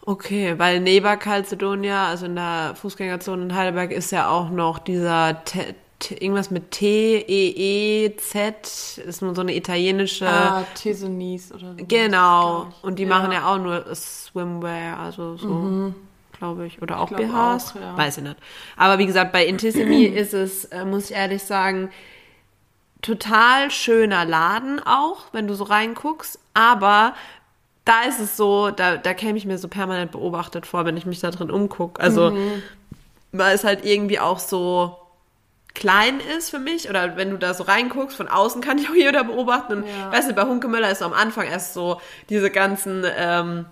Okay, 0.04 0.58
weil 0.58 0.80
neben 0.80 1.18
Calcedonia, 1.18 2.08
also 2.08 2.26
in 2.26 2.34
der 2.34 2.74
Fußgängerzone 2.74 3.44
in 3.44 3.54
Heidelberg, 3.54 3.92
ist 3.92 4.10
ja 4.10 4.28
auch 4.28 4.50
noch 4.50 4.78
dieser 4.78 5.44
T 5.44 5.74
T 6.02 6.16
irgendwas 6.16 6.50
mit 6.50 6.72
T, 6.72 7.18
E, 7.18 8.06
E, 8.06 8.16
Z, 8.16 8.98
ist 8.98 9.22
nur 9.22 9.36
so 9.36 9.40
eine 9.40 9.54
italienische. 9.54 10.28
Ah, 10.28 10.64
Tisonis 10.74 11.52
oder 11.52 11.76
so. 11.78 11.84
Genau. 11.86 12.66
Und 12.82 12.98
die 12.98 13.04
ja. 13.04 13.08
machen 13.08 13.30
ja 13.30 13.46
auch 13.46 13.58
nur 13.58 13.84
Swimwear, 13.94 14.98
also 14.98 15.36
so, 15.36 15.46
mhm. 15.46 15.94
glaube 16.36 16.66
ich. 16.66 16.82
Oder 16.82 16.98
auch 16.98 17.10
ich 17.12 17.16
BHs. 17.18 17.76
Auch, 17.76 17.80
ja. 17.80 17.96
Weiß 17.96 18.18
ich 18.18 18.24
nicht. 18.24 18.36
Aber 18.76 18.98
wie 18.98 19.06
gesagt, 19.06 19.30
bei 19.30 19.46
Intissimi 19.46 20.04
ist 20.06 20.34
es, 20.34 20.64
äh, 20.66 20.84
muss 20.84 21.10
ich 21.10 21.16
ehrlich 21.16 21.44
sagen, 21.44 21.90
total 23.00 23.70
schöner 23.70 24.24
Laden 24.24 24.80
auch, 24.84 25.26
wenn 25.30 25.46
du 25.46 25.54
so 25.54 25.62
reinguckst. 25.64 26.40
Aber 26.52 27.14
da 27.84 28.02
ist 28.02 28.20
es 28.20 28.36
so, 28.36 28.70
da, 28.70 28.96
da 28.96 29.14
käme 29.14 29.36
ich 29.38 29.44
mir 29.44 29.58
so 29.58 29.68
permanent 29.68 30.12
beobachtet 30.12 30.66
vor, 30.66 30.84
wenn 30.84 30.96
ich 30.96 31.06
mich 31.06 31.20
da 31.20 31.30
drin 31.30 31.50
umgucke. 31.50 32.00
Also, 32.00 32.30
mhm. 32.30 32.62
weil 33.32 33.54
es 33.54 33.64
halt 33.64 33.84
irgendwie 33.84 34.20
auch 34.20 34.38
so 34.38 34.96
klein 35.74 36.20
ist 36.36 36.50
für 36.50 36.58
mich 36.58 36.90
oder 36.90 37.16
wenn 37.16 37.30
du 37.30 37.38
da 37.38 37.54
so 37.54 37.64
reinguckst, 37.64 38.16
von 38.16 38.28
außen 38.28 38.60
kann 38.60 38.78
ich 38.78 38.90
auch 38.90 38.94
jeder 38.94 39.24
beobachten. 39.24 39.78
Und 39.78 39.86
ja. 39.86 40.12
weißt 40.12 40.30
du, 40.30 40.34
bei 40.34 40.44
Hunkemöller 40.44 40.90
ist 40.90 40.98
so 40.98 41.06
am 41.06 41.12
Anfang 41.12 41.46
erst 41.46 41.74
so 41.74 42.00
diese 42.28 42.50
ganzen, 42.50 43.04
ähm, 43.16 43.66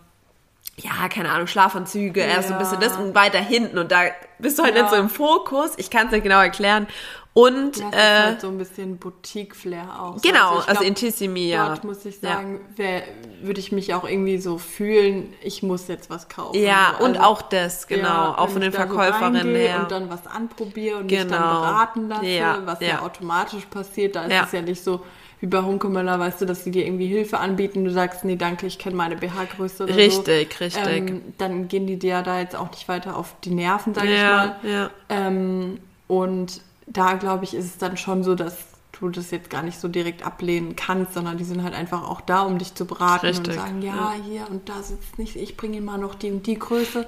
ja, 0.83 1.09
keine 1.09 1.31
Ahnung, 1.31 1.47
Schlafanzüge, 1.47 2.21
ja. 2.21 2.27
erst 2.27 2.49
so 2.49 2.55
ein 2.55 2.59
bisschen 2.59 2.81
das 2.81 2.97
und 2.97 3.15
weiter 3.15 3.39
hinten 3.39 3.79
und 3.79 3.93
da 3.93 4.03
bist 4.39 4.59
du 4.59 4.63
halt 4.63 4.75
ja. 4.75 4.83
nicht 4.83 4.91
so 4.91 4.97
im 4.97 5.09
Fokus. 5.09 5.73
Ich 5.77 5.91
kann 5.91 6.07
es 6.07 6.13
nicht 6.13 6.23
genau 6.23 6.41
erklären. 6.41 6.87
Und 7.33 7.77
ja, 7.77 7.91
das 7.91 8.01
äh, 8.01 8.23
halt 8.25 8.41
so 8.41 8.49
ein 8.49 8.59
bisschen 8.59 8.99
Boutique-Flair 8.99 10.03
auch. 10.03 10.21
Genau, 10.21 10.57
also, 10.57 10.69
also 10.69 10.83
Intissimi, 10.83 11.49
ja. 11.49 11.69
Dort 11.69 11.85
muss 11.85 12.05
ich 12.05 12.19
sagen, 12.19 12.61
ja. 12.77 13.03
würde 13.43 13.61
ich 13.61 13.71
mich 13.71 13.95
auch 13.95 14.03
irgendwie 14.03 14.39
so 14.39 14.59
fühlen, 14.59 15.33
ich 15.41 15.63
muss 15.63 15.87
jetzt 15.87 16.11
was 16.11 16.29
kaufen. 16.29 16.59
Ja, 16.59 16.95
also, 16.95 17.05
und 17.05 17.21
auch 17.21 17.43
das, 17.43 17.87
genau, 17.87 18.33
auch 18.33 18.49
von 18.49 18.63
den 18.63 18.73
Verkäuferinnen 18.73 19.43
so 19.43 19.49
her. 19.49 19.81
Und 19.83 19.93
dann 19.93 20.11
was 20.11 20.27
anprobiere 20.27 20.99
und 20.99 21.07
genau. 21.07 21.23
mich 21.23 21.31
dann 21.31 21.43
genau. 21.43 21.61
beraten 21.61 22.09
lasse, 22.09 22.67
was 22.67 22.81
ja. 22.81 23.03
automatisch 23.03 23.65
passiert. 23.67 24.17
Da 24.17 24.25
ist 24.25 24.47
es 24.47 24.53
ja 24.53 24.63
nicht 24.63 24.83
so 24.83 25.01
wie 25.41 25.47
bei 25.47 25.63
Hunkemöller, 25.63 26.19
weißt 26.19 26.43
du, 26.43 26.47
dass 26.47 26.65
sie 26.65 26.71
dir 26.71 26.85
irgendwie 26.85 27.07
Hilfe 27.07 27.39
anbieten, 27.39 27.85
du 27.85 27.91
sagst, 27.91 28.25
nee, 28.25 28.37
danke, 28.37 28.67
ich 28.67 28.79
kenne 28.79 28.97
meine 28.97 29.17
BH-Größe 29.17 29.85
oder 29.85 29.97
Richtig, 29.97 30.53
so. 30.53 30.65
richtig. 30.65 30.87
Ähm, 30.87 31.23
dann 31.39 31.69
gehen 31.69 31.87
die 31.87 31.99
dir 31.99 32.23
da 32.23 32.39
jetzt 32.39 32.55
auch 32.55 32.71
nicht 32.71 32.89
weiter 32.89 33.17
auf 33.17 33.35
die 33.43 33.51
Nerven, 33.51 33.95
sag 33.95 34.05
ich 34.05 34.23
mal. 34.23 34.57
Ja. 34.63 34.91
Ähm, 35.09 35.79
und 36.09 36.61
da 36.87 37.15
glaube 37.15 37.45
ich, 37.45 37.55
ist 37.55 37.65
es 37.65 37.79
dann 37.79 37.97
schon 37.97 38.23
so, 38.23 38.35
dass 38.35 38.57
du 39.01 39.09
das 39.09 39.31
jetzt 39.31 39.49
gar 39.49 39.63
nicht 39.63 39.81
so 39.81 39.89
direkt 39.89 40.27
ablehnen 40.27 40.77
kannst, 40.77 41.15
sondern 41.15 41.39
die 41.39 41.45
sind 41.45 41.63
halt 41.63 41.75
einfach 41.75 42.09
auch 42.09 42.21
da, 42.21 42.43
um 42.43 42.59
dich 42.59 42.75
zu 42.75 42.85
beraten 42.85 43.27
Richtig, 43.27 43.49
und 43.49 43.55
sagen, 43.55 43.83
ja, 43.83 43.95
ja, 43.95 44.15
hier 44.23 44.51
und 44.51 44.69
da 44.69 44.83
sitzt 44.83 45.19
nicht, 45.19 45.37
ich 45.37 45.57
bringe 45.57 45.79
ihm 45.79 45.87
mal 45.87 45.99
noch 45.99 46.15
die 46.15 46.31
und 46.31 46.47
die 46.47 46.59
Größe. 46.59 47.07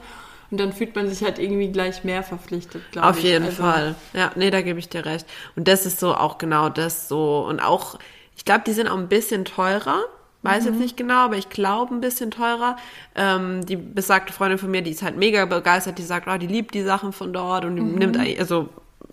Und 0.51 0.59
dann 0.59 0.75
fühlt 0.75 0.95
man 0.95 1.09
sich 1.09 1.25
halt 1.25 1.39
irgendwie 1.39 1.73
gleich 1.73 2.05
mehr 2.05 2.23
verpflichtet, 2.23 2.83
glaube 2.93 3.11
ich. 3.11 3.17
Auf 3.17 3.25
jeden 3.25 3.47
also, 3.47 3.63
Fall. 3.63 3.95
Ja, 4.13 4.33
nee, 4.37 4.51
da 4.51 4.61
gebe 4.61 4.79
ich 4.79 4.89
dir 4.91 5.07
recht. 5.07 5.27
Und 5.57 5.67
das 5.67 5.87
ist 5.87 5.99
so 5.99 6.15
auch 6.15 6.37
genau 6.37 6.69
das 6.69 7.09
so. 7.09 7.47
Und 7.49 7.61
auch, 7.61 7.99
ich 8.37 8.45
glaube, 8.45 8.63
die 8.67 8.73
sind 8.73 8.89
auch 8.89 8.97
ein 8.97 9.09
bisschen 9.09 9.45
teurer. 9.45 10.01
Weiß 10.43 10.65
mhm. 10.65 10.71
jetzt 10.71 10.81
nicht 10.81 10.97
genau, 10.97 11.25
aber 11.25 11.37
ich 11.37 11.51
glaube 11.51 11.95
ein 11.95 12.01
bisschen 12.01 12.31
teurer. 12.31 12.77
Ähm, 13.15 13.65
die 13.65 13.77
besagte 13.77 14.33
Freundin 14.33 14.59
von 14.59 14.71
mir, 14.71 14.83
die 14.83 14.91
ist 14.91 15.03
halt 15.03 15.17
mega 15.17 15.45
begeistert, 15.45 15.99
die 15.99 16.03
sagt, 16.03 16.27
oh, 16.29 16.37
die 16.37 16.49
liebt 16.49 16.75
die 16.75 16.83
Sachen 16.83 17.13
von 17.13 17.33
dort 17.33 17.65
und 17.65 17.77
mhm. 17.77 17.95
nimmt, 17.95 18.19
also 18.19 18.69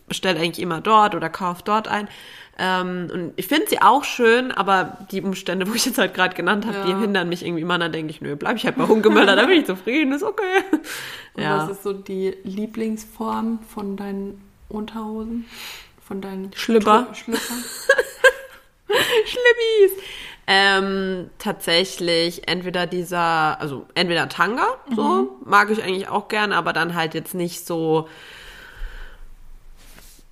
bestellt 0.07 0.37
eigentlich 0.37 0.59
immer 0.59 0.81
dort 0.81 1.13
oder 1.15 1.29
kauft 1.29 1.67
dort 1.67 1.87
ein. 1.87 2.07
Ähm, 2.61 3.09
und 3.13 3.33
ich 3.37 3.47
finde 3.47 3.67
sie 3.69 3.81
auch 3.81 4.03
schön, 4.03 4.51
aber 4.51 4.97
die 5.11 5.21
Umstände, 5.21 5.69
wo 5.69 5.73
ich 5.73 5.85
jetzt 5.85 5.97
halt 5.97 6.13
gerade 6.13 6.35
genannt 6.35 6.65
habe, 6.65 6.79
ja. 6.79 6.85
die 6.85 6.95
hindern 6.95 7.29
mich 7.29 7.45
irgendwie 7.45 7.61
immer. 7.61 7.79
Dann 7.79 7.93
denke 7.93 8.11
ich, 8.11 8.19
nö, 8.19 8.35
bleib 8.35 8.57
ich 8.57 8.65
halt 8.65 8.75
bei 8.75 8.85
Hunkemöller, 8.85 9.37
da 9.37 9.45
bin 9.45 9.59
ich 9.59 9.65
zufrieden, 9.65 10.11
ist 10.11 10.23
okay. 10.23 10.63
Und 11.35 11.43
ja. 11.43 11.57
was 11.57 11.69
ist 11.69 11.83
so 11.83 11.93
die 11.93 12.35
Lieblingsform 12.43 13.59
von 13.73 13.95
deinen 13.95 14.41
Unterhosen? 14.67 15.45
Von 16.05 16.21
deinen 16.21 16.51
Schlüpper? 16.53 17.07
Schlüpper? 17.13 17.39
Schlippis. 19.25 20.03
Ähm, 20.51 21.29
tatsächlich 21.37 22.47
entweder 22.47 22.87
dieser, 22.87 23.61
also 23.61 23.85
entweder 23.93 24.29
Tanga, 24.29 24.65
so, 24.95 25.03
mhm. 25.03 25.29
mag 25.45 25.69
ich 25.69 25.83
eigentlich 25.83 26.07
auch 26.07 26.27
gern, 26.27 26.53
aber 26.53 26.73
dann 26.73 26.95
halt 26.95 27.13
jetzt 27.13 27.35
nicht 27.35 27.67
so 27.67 28.07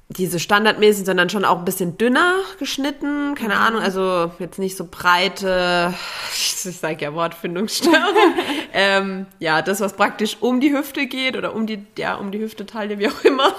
diese 0.10 0.40
standardmäßig, 0.40 1.06
sondern 1.06 1.30
schon 1.30 1.44
auch 1.44 1.60
ein 1.60 1.66
bisschen 1.66 1.98
dünner 1.98 2.36
geschnitten. 2.60 3.36
Keine 3.36 3.56
mhm. 3.56 3.62
Ahnung, 3.62 3.82
also 3.82 4.32
jetzt 4.40 4.58
nicht 4.58 4.78
so 4.78 4.88
breite, 4.90 5.94
ich 6.34 6.78
sage 6.78 7.04
ja 7.04 7.14
Wortfindungsstörung. 7.14 8.16
ähm, 8.74 9.26
ja, 9.40 9.62
das, 9.62 9.82
was 9.82 9.94
praktisch 9.94 10.38
um 10.40 10.62
die 10.62 10.72
Hüfte 10.72 11.08
geht 11.08 11.36
oder 11.36 11.54
um 11.54 11.68
die, 11.68 11.86
ja, 11.98 12.16
um 12.16 12.32
die 12.32 12.40
Hüftetaille, 12.40 13.00
wie 13.00 13.10
auch 13.10 13.24
immer. 13.26 13.54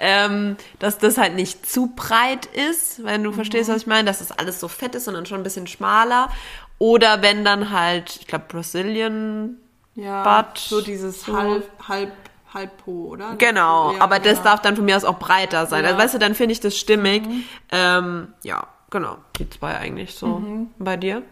Ähm, 0.00 0.56
dass 0.80 0.98
das 0.98 1.16
halt 1.16 1.36
nicht 1.36 1.68
zu 1.68 1.92
breit 1.94 2.46
ist, 2.46 3.04
wenn 3.04 3.22
du 3.22 3.30
mhm. 3.30 3.34
verstehst, 3.34 3.70
was 3.70 3.82
ich 3.82 3.86
meine, 3.86 4.04
dass 4.04 4.18
das 4.18 4.32
alles 4.32 4.58
so 4.58 4.66
fett 4.66 4.96
ist, 4.96 5.04
sondern 5.04 5.26
schon 5.26 5.40
ein 5.40 5.44
bisschen 5.44 5.68
schmaler. 5.68 6.30
Oder 6.78 7.22
wenn 7.22 7.44
dann 7.44 7.70
halt, 7.70 8.16
ich 8.20 8.26
glaube, 8.26 8.46
Brazilian 8.48 9.58
ja, 9.94 10.42
Butt. 10.42 10.58
So 10.58 10.80
dieses 10.80 11.22
so. 11.22 11.36
halb, 11.36 11.70
halb 11.88 12.12
halb 12.58 12.76
Po, 12.84 13.08
oder? 13.08 13.34
Genau, 13.38 13.92
ja, 13.92 14.00
aber 14.00 14.18
das 14.18 14.42
darf 14.42 14.60
dann 14.60 14.76
von 14.76 14.84
mir 14.84 14.96
aus 14.96 15.04
auch 15.04 15.18
breiter 15.18 15.66
sein. 15.66 15.84
Ja. 15.84 15.90
Also 15.90 16.02
weißt 16.02 16.14
du, 16.14 16.18
dann 16.18 16.34
finde 16.34 16.52
ich 16.52 16.60
das 16.60 16.76
stimmig. 16.76 17.26
Mhm. 17.26 17.44
Ähm, 17.70 18.34
ja, 18.42 18.66
genau. 18.90 19.18
Die 19.38 19.48
zwei 19.48 19.78
eigentlich 19.78 20.14
so. 20.14 20.26
Mhm. 20.26 20.70
Bei 20.78 20.96
dir? 20.96 21.22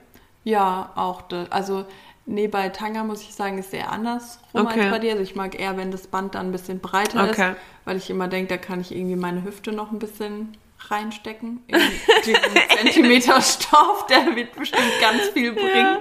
Ja, 0.44 0.92
auch. 0.94 1.22
Das. 1.22 1.50
Also, 1.50 1.86
nee, 2.24 2.48
bei 2.48 2.68
Tanga 2.68 3.04
muss 3.04 3.22
ich 3.22 3.34
sagen, 3.34 3.58
ist 3.58 3.72
sehr 3.72 3.90
andersrum 3.90 4.66
okay. 4.66 4.82
als 4.82 4.90
bei 4.90 4.98
dir. 5.00 5.12
Also 5.12 5.22
ich 5.22 5.34
mag 5.34 5.58
eher, 5.58 5.76
wenn 5.76 5.90
das 5.90 6.06
Band 6.06 6.34
dann 6.34 6.46
ein 6.46 6.52
bisschen 6.52 6.80
breiter 6.80 7.28
okay. 7.28 7.50
ist, 7.50 7.58
weil 7.84 7.96
ich 7.96 8.08
immer 8.10 8.28
denke, 8.28 8.48
da 8.48 8.56
kann 8.56 8.80
ich 8.80 8.94
irgendwie 8.94 9.16
meine 9.16 9.42
Hüfte 9.42 9.72
noch 9.72 9.90
ein 9.90 9.98
bisschen 9.98 10.56
reinstecken. 10.88 11.62
In 11.66 11.80
diesen 12.24 12.40
Zentimeter 12.78 13.40
Stoff, 13.40 14.06
der 14.06 14.36
wird 14.36 14.54
bestimmt 14.54 14.92
ganz 15.00 15.22
viel 15.32 15.52
bringen. 15.52 15.98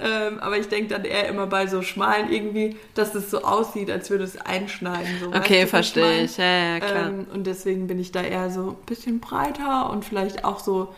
Ähm, 0.00 0.40
aber 0.40 0.58
ich 0.58 0.68
denke 0.68 0.88
dann 0.88 1.04
eher 1.04 1.28
immer 1.28 1.46
bei 1.46 1.66
so 1.66 1.82
schmalen 1.82 2.32
irgendwie, 2.32 2.76
dass 2.94 3.14
es 3.14 3.30
so 3.30 3.42
aussieht, 3.42 3.90
als 3.90 4.10
würde 4.10 4.24
es 4.24 4.36
einschneiden. 4.36 5.18
So, 5.20 5.28
okay, 5.28 5.66
verstehe 5.66 6.24
ich. 6.24 6.36
Ja, 6.36 6.74
ja, 6.74 6.80
klar. 6.80 7.08
Ähm, 7.08 7.26
und 7.32 7.46
deswegen 7.46 7.86
bin 7.86 7.98
ich 7.98 8.12
da 8.12 8.22
eher 8.22 8.50
so 8.50 8.70
ein 8.70 8.86
bisschen 8.86 9.20
breiter 9.20 9.90
und 9.90 10.04
vielleicht 10.04 10.44
auch 10.44 10.60
so 10.60 10.94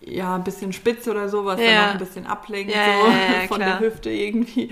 ja, 0.00 0.36
ein 0.36 0.44
bisschen 0.44 0.72
spitz 0.72 1.08
oder 1.08 1.28
so, 1.28 1.44
was 1.44 1.60
dann 1.60 1.74
noch 1.74 1.92
ein 1.92 1.98
bisschen 1.98 2.26
ablenkt 2.26 2.72
so, 2.72 3.48
von 3.48 3.60
der 3.60 3.80
Hüfte 3.80 4.10
irgendwie. 4.10 4.70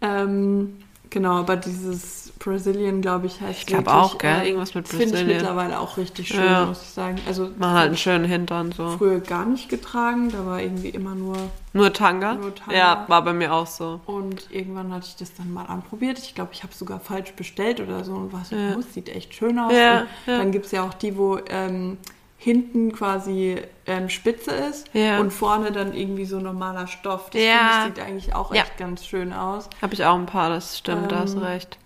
Ähm, 0.00 0.78
genau, 1.10 1.32
aber 1.40 1.56
dieses 1.56 2.32
Brazilian, 2.38 3.00
glaube 3.00 3.26
ich, 3.26 3.40
heißt 3.40 3.60
Ich 3.60 3.66
glaube 3.66 3.92
auch, 3.92 4.18
gell? 4.18 4.42
Äh, 4.42 4.48
Irgendwas 4.48 4.74
mit 4.74 4.84
Brazilian. 4.84 5.16
Finde 5.16 5.32
ich 5.32 5.36
mittlerweile 5.38 5.80
auch 5.80 5.96
richtig 5.96 6.28
schön, 6.28 6.44
ja. 6.44 6.66
muss 6.66 6.82
ich 6.82 6.88
sagen. 6.88 7.18
Also, 7.26 7.50
Man 7.58 7.72
hat 7.72 7.86
einen 7.86 7.96
schönen 7.96 8.24
Hintern 8.24 8.72
so. 8.72 8.90
Früher 8.98 9.20
gar 9.20 9.46
nicht 9.46 9.68
getragen, 9.68 10.30
da 10.30 10.44
war 10.46 10.60
irgendwie 10.60 10.90
immer 10.90 11.14
nur. 11.14 11.36
Nur 11.72 11.92
Tanga? 11.92 12.34
Nur 12.34 12.54
Tanga. 12.54 12.76
Ja, 12.76 13.04
war 13.08 13.22
bei 13.22 13.32
mir 13.32 13.52
auch 13.52 13.66
so. 13.66 14.00
Und 14.06 14.50
irgendwann 14.50 14.92
hatte 14.92 15.06
ich 15.08 15.16
das 15.16 15.34
dann 15.34 15.52
mal 15.52 15.64
anprobiert. 15.64 16.18
Ich 16.18 16.34
glaube, 16.34 16.50
ich 16.52 16.62
habe 16.62 16.72
es 16.72 16.78
sogar 16.78 17.00
falsch 17.00 17.32
bestellt 17.32 17.80
oder 17.80 18.04
so 18.04 18.12
und 18.12 18.32
war 18.32 18.44
so, 18.44 18.56
ja. 18.56 18.76
oh, 18.76 18.82
sieht 18.82 19.08
echt 19.08 19.34
schön 19.34 19.58
aus. 19.58 19.72
Ja, 19.72 20.06
ja. 20.26 20.38
Dann 20.38 20.52
gibt 20.52 20.66
es 20.66 20.72
ja 20.72 20.84
auch 20.84 20.94
die, 20.94 21.16
wo. 21.16 21.38
Ähm, 21.48 21.98
hinten 22.46 22.92
quasi 22.92 23.60
ähm, 23.86 24.08
spitze 24.08 24.52
ist 24.52 24.88
ja. 24.94 25.18
und 25.18 25.32
vorne 25.32 25.72
dann 25.72 25.92
irgendwie 25.92 26.26
so 26.26 26.38
normaler 26.38 26.86
Stoff. 26.86 27.28
Das 27.30 27.42
ja. 27.42 27.80
ich, 27.80 27.86
sieht 27.86 27.98
eigentlich 27.98 28.34
auch 28.36 28.52
echt 28.52 28.76
ganz 28.76 29.04
schön 29.04 29.32
aus. 29.32 29.68
Habe 29.82 29.94
ich 29.94 30.04
auch 30.04 30.14
ein 30.14 30.26
paar, 30.26 30.48
das 30.48 30.78
stimmt, 30.78 31.02
ähm, 31.02 31.08
da 31.08 31.18
hast 31.18 31.34
ähm, 31.34 31.42
recht. 31.42 31.76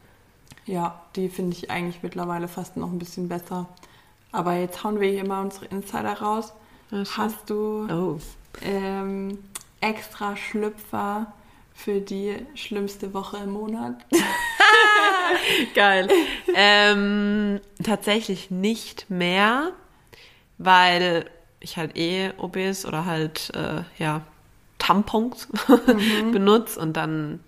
Ja, 0.66 1.00
die 1.16 1.30
finde 1.30 1.56
ich 1.56 1.70
eigentlich 1.70 2.02
mittlerweile 2.02 2.46
fast 2.46 2.76
noch 2.76 2.88
ein 2.88 2.98
bisschen 2.98 3.26
besser. 3.26 3.68
Aber 4.32 4.52
jetzt 4.52 4.84
hauen 4.84 5.00
wir 5.00 5.08
hier 5.08 5.26
mal 5.26 5.40
unsere 5.40 5.64
Insider 5.64 6.12
raus. 6.20 6.52
Hast 7.16 7.48
du 7.48 7.88
oh. 7.90 8.18
ähm, 8.61 9.38
extra 9.80 10.36
Schlüpfer 10.36 11.32
für 11.72 12.02
die 12.02 12.36
schlimmste 12.54 13.14
Woche 13.14 13.38
im 13.38 13.52
Monat? 13.52 13.94
Geil. 15.74 16.11
ähm, 16.54 17.61
tatsächlich 17.82 18.50
nicht 18.50 19.08
mehr, 19.08 19.72
weil 20.61 21.24
ich 21.58 21.76
halt 21.76 21.96
eh 21.96 22.30
obes 22.36 22.86
oder 22.86 23.06
halt 23.06 23.50
äh, 23.54 23.82
ja 23.98 24.20
Tampons 24.78 25.48
mhm. 25.68 26.32
benutze 26.32 26.78
und 26.78 26.96
dann 26.96 27.40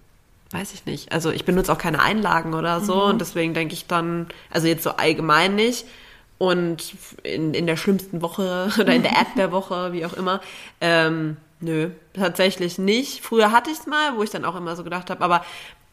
weiß 0.50 0.74
ich 0.74 0.84
nicht. 0.86 1.12
Also 1.12 1.30
ich 1.30 1.44
benutze 1.44 1.72
auch 1.72 1.78
keine 1.78 2.00
Einlagen 2.00 2.54
oder 2.54 2.80
so 2.80 2.94
mhm. 2.94 3.10
und 3.10 3.20
deswegen 3.20 3.54
denke 3.54 3.74
ich 3.74 3.86
dann, 3.86 4.28
also 4.50 4.66
jetzt 4.66 4.82
so 4.82 4.90
allgemein 4.90 5.54
nicht. 5.54 5.86
Und 6.38 6.96
in, 7.22 7.54
in 7.54 7.66
der 7.66 7.76
schlimmsten 7.76 8.20
Woche 8.20 8.70
oder 8.80 8.92
in 8.94 9.02
der 9.02 9.12
App 9.12 9.34
der 9.36 9.52
Woche, 9.52 9.92
wie 9.92 10.04
auch 10.04 10.14
immer, 10.14 10.40
ähm, 10.80 11.36
nö, 11.60 11.90
tatsächlich 12.14 12.78
nicht. 12.78 13.22
Früher 13.22 13.52
hatte 13.52 13.70
ich 13.70 13.78
es 13.78 13.86
mal, 13.86 14.16
wo 14.16 14.22
ich 14.22 14.30
dann 14.30 14.44
auch 14.44 14.56
immer 14.56 14.74
so 14.74 14.84
gedacht 14.84 15.10
habe, 15.10 15.22
aber 15.22 15.44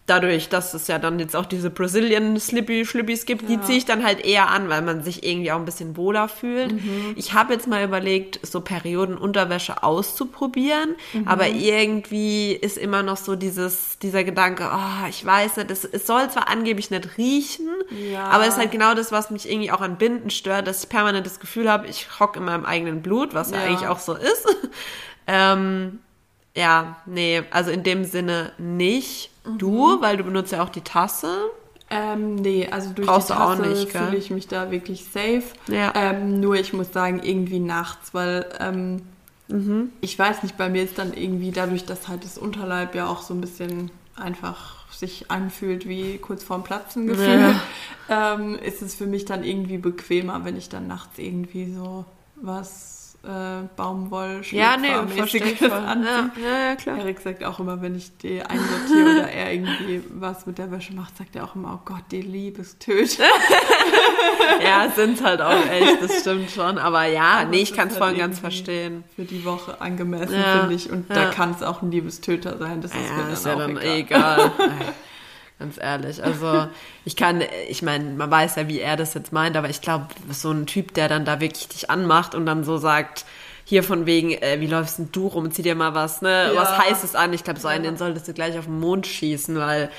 dadurch, 0.09 0.49
dass 0.49 0.73
es 0.73 0.87
ja 0.87 0.99
dann 0.99 1.19
jetzt 1.19 1.35
auch 1.35 1.45
diese 1.45 1.69
Brazilian 1.69 2.39
Slippy 2.39 2.85
Schlippys 2.85 3.25
gibt, 3.25 3.43
ja. 3.43 3.49
die 3.49 3.61
ziehe 3.61 3.77
ich 3.77 3.85
dann 3.85 4.03
halt 4.03 4.25
eher 4.25 4.49
an, 4.49 4.69
weil 4.69 4.81
man 4.81 5.03
sich 5.03 5.23
irgendwie 5.23 5.51
auch 5.51 5.59
ein 5.59 5.65
bisschen 5.65 5.95
wohler 5.97 6.27
fühlt. 6.27 6.71
Mhm. 6.73 7.13
Ich 7.15 7.33
habe 7.33 7.53
jetzt 7.53 7.67
mal 7.67 7.83
überlegt, 7.83 8.39
so 8.45 8.61
Periodenunterwäsche 8.61 9.83
auszuprobieren, 9.83 10.95
mhm. 11.13 11.27
aber 11.27 11.47
irgendwie 11.47 12.53
ist 12.53 12.77
immer 12.77 13.03
noch 13.03 13.17
so 13.17 13.35
dieses, 13.35 13.99
dieser 13.99 14.23
Gedanke, 14.23 14.69
oh, 14.73 15.07
ich 15.09 15.25
weiß 15.25 15.57
nicht, 15.57 15.71
es, 15.71 15.85
es 15.85 16.07
soll 16.07 16.29
zwar 16.29 16.47
angeblich 16.47 16.91
nicht 16.91 17.17
riechen, 17.17 17.69
ja. 18.11 18.25
aber 18.25 18.43
es 18.43 18.53
ist 18.53 18.59
halt 18.59 18.71
genau 18.71 18.93
das, 18.93 19.11
was 19.11 19.29
mich 19.29 19.49
irgendwie 19.49 19.71
auch 19.71 19.81
an 19.81 19.97
Binden 19.97 20.29
stört, 20.29 20.67
dass 20.67 20.83
ich 20.83 20.89
permanent 20.89 21.25
das 21.25 21.39
Gefühl 21.39 21.69
habe, 21.69 21.87
ich 21.87 22.19
hock 22.19 22.35
in 22.35 22.45
meinem 22.45 22.65
eigenen 22.65 23.01
Blut, 23.01 23.33
was 23.33 23.51
ja, 23.51 23.57
ja 23.57 23.63
eigentlich 23.63 23.87
auch 23.87 23.99
so 23.99 24.15
ist. 24.15 24.45
ähm, 25.27 25.99
ja, 26.55 26.97
nee, 27.05 27.43
also 27.51 27.71
in 27.71 27.83
dem 27.83 28.03
Sinne 28.03 28.51
nicht. 28.57 29.29
Du, 29.57 29.97
mhm. 29.97 30.01
weil 30.01 30.17
du 30.17 30.23
benutzt 30.23 30.51
ja 30.51 30.63
auch 30.63 30.69
die 30.69 30.81
Tasse. 30.81 31.29
Ähm, 31.89 32.35
nee, 32.35 32.67
also 32.69 32.91
durch 32.91 33.07
Brauchst 33.07 33.29
die 33.29 33.33
Tasse 33.33 33.87
fühle 33.87 34.17
ich 34.17 34.29
mich 34.29 34.47
da 34.47 34.69
wirklich 34.71 35.05
safe. 35.05 35.43
Ja. 35.67 35.91
Ähm, 35.95 36.39
nur 36.39 36.55
ich 36.55 36.73
muss 36.73 36.93
sagen, 36.93 37.21
irgendwie 37.23 37.59
nachts, 37.59 38.13
weil 38.13 38.45
ähm, 38.59 39.01
mhm. 39.47 39.91
ich 40.01 40.17
weiß 40.17 40.43
nicht, 40.43 40.55
bei 40.55 40.69
mir 40.69 40.83
ist 40.83 40.99
dann 40.99 41.13
irgendwie 41.13 41.51
dadurch, 41.51 41.85
dass 41.85 42.07
halt 42.07 42.23
das 42.23 42.37
Unterleib 42.37 42.93
ja 42.93 43.07
auch 43.07 43.21
so 43.21 43.33
ein 43.33 43.41
bisschen 43.41 43.89
einfach 44.15 44.79
sich 44.91 45.31
anfühlt 45.31 45.87
wie 45.87 46.17
kurz 46.17 46.43
vorm 46.43 46.63
Platzen 46.63 47.07
gefühlt, 47.07 47.55
ja. 48.09 48.35
ähm, 48.35 48.59
ist 48.59 48.81
es 48.81 48.95
für 48.95 49.07
mich 49.07 49.25
dann 49.25 49.43
irgendwie 49.43 49.77
bequemer, 49.77 50.43
wenn 50.43 50.57
ich 50.57 50.69
dann 50.69 50.87
nachts 50.87 51.17
irgendwie 51.17 51.71
so 51.73 52.05
was 52.35 52.98
äh, 53.23 53.67
Baumwoll 53.75 54.41
ja, 54.51 54.77
nee, 54.77 54.87
verstehe 55.13 55.41
Ja, 55.59 56.31
ja, 56.41 56.67
ja, 56.69 56.75
klar. 56.75 56.99
Erik 56.99 57.19
sagt 57.19 57.43
auch 57.43 57.59
immer, 57.59 57.81
wenn 57.81 57.95
ich 57.95 58.15
die 58.17 58.41
einsortiere 58.41 59.11
oder 59.19 59.29
er 59.29 59.53
irgendwie 59.53 60.01
was 60.13 60.45
mit 60.45 60.57
der 60.57 60.71
Wäsche 60.71 60.93
macht, 60.93 61.17
sagt 61.17 61.35
er 61.35 61.43
auch 61.43 61.55
immer, 61.55 61.73
oh 61.73 61.81
Gott, 61.83 62.03
die 62.11 62.21
Liebestöte. 62.21 63.23
ja, 64.63 64.89
sind 64.95 65.21
halt 65.21 65.41
auch 65.41 65.65
echt, 65.69 66.01
das 66.01 66.21
stimmt 66.21 66.49
schon. 66.49 66.77
Aber 66.77 67.05
ja, 67.05 67.39
Aber 67.39 67.49
nee, 67.49 67.61
ich 67.61 67.73
kann 67.73 67.89
es 67.89 67.95
halt 67.95 68.03
voll 68.03 68.11
und 68.13 68.19
ganz 68.19 68.39
verstehen. 68.39 69.03
Für 69.15 69.25
die 69.25 69.43
Woche 69.43 69.81
angemessen, 69.81 70.35
ja, 70.35 70.59
finde 70.59 70.75
ich. 70.75 70.89
Und 70.89 71.09
ja. 71.09 71.15
da 71.15 71.25
kann 71.31 71.51
es 71.51 71.61
auch 71.61 71.81
ein 71.81 71.91
Liebestöter 71.91 72.57
sein. 72.57 72.81
Das 72.81 72.91
ist 72.91 73.09
ja, 73.09 73.15
mir 73.15 73.23
dann 73.23 73.33
ist 73.33 73.45
ja 73.45 73.55
dann 73.55 73.77
egal. 73.77 73.97
egal. 73.97 74.51
Ganz 75.59 75.77
ehrlich. 75.77 76.23
Also 76.23 76.67
ich 77.05 77.15
kann, 77.15 77.43
ich 77.67 77.81
meine, 77.81 78.05
man 78.11 78.31
weiß 78.31 78.55
ja, 78.55 78.67
wie 78.67 78.79
er 78.79 78.95
das 78.95 79.13
jetzt 79.13 79.33
meint, 79.33 79.57
aber 79.57 79.69
ich 79.69 79.81
glaube, 79.81 80.07
so 80.31 80.51
ein 80.51 80.65
Typ, 80.65 80.93
der 80.93 81.09
dann 81.09 81.25
da 81.25 81.41
wirklich 81.41 81.67
dich 81.67 81.89
anmacht 81.89 82.33
und 82.33 82.45
dann 82.45 82.63
so 82.63 82.77
sagt, 82.77 83.25
hier 83.65 83.83
von 83.83 84.07
wegen, 84.07 84.31
äh, 84.31 84.59
wie 84.61 84.67
läufst 84.67 84.97
denn 84.97 85.09
du 85.11 85.27
rum, 85.27 85.51
zieh 85.51 85.61
dir 85.61 85.75
mal 85.75 85.93
was, 85.93 86.23
ne, 86.23 86.51
ja. 86.53 86.55
was 86.55 86.77
Heißes 86.77 87.15
an. 87.15 87.33
Ich 87.33 87.43
glaube, 87.43 87.59
so 87.59 87.67
einen, 87.67 87.83
den 87.83 87.97
solltest 87.97 88.27
du 88.27 88.33
gleich 88.33 88.57
auf 88.57 88.65
den 88.65 88.79
Mond 88.79 89.05
schießen, 89.05 89.55
weil 89.57 89.91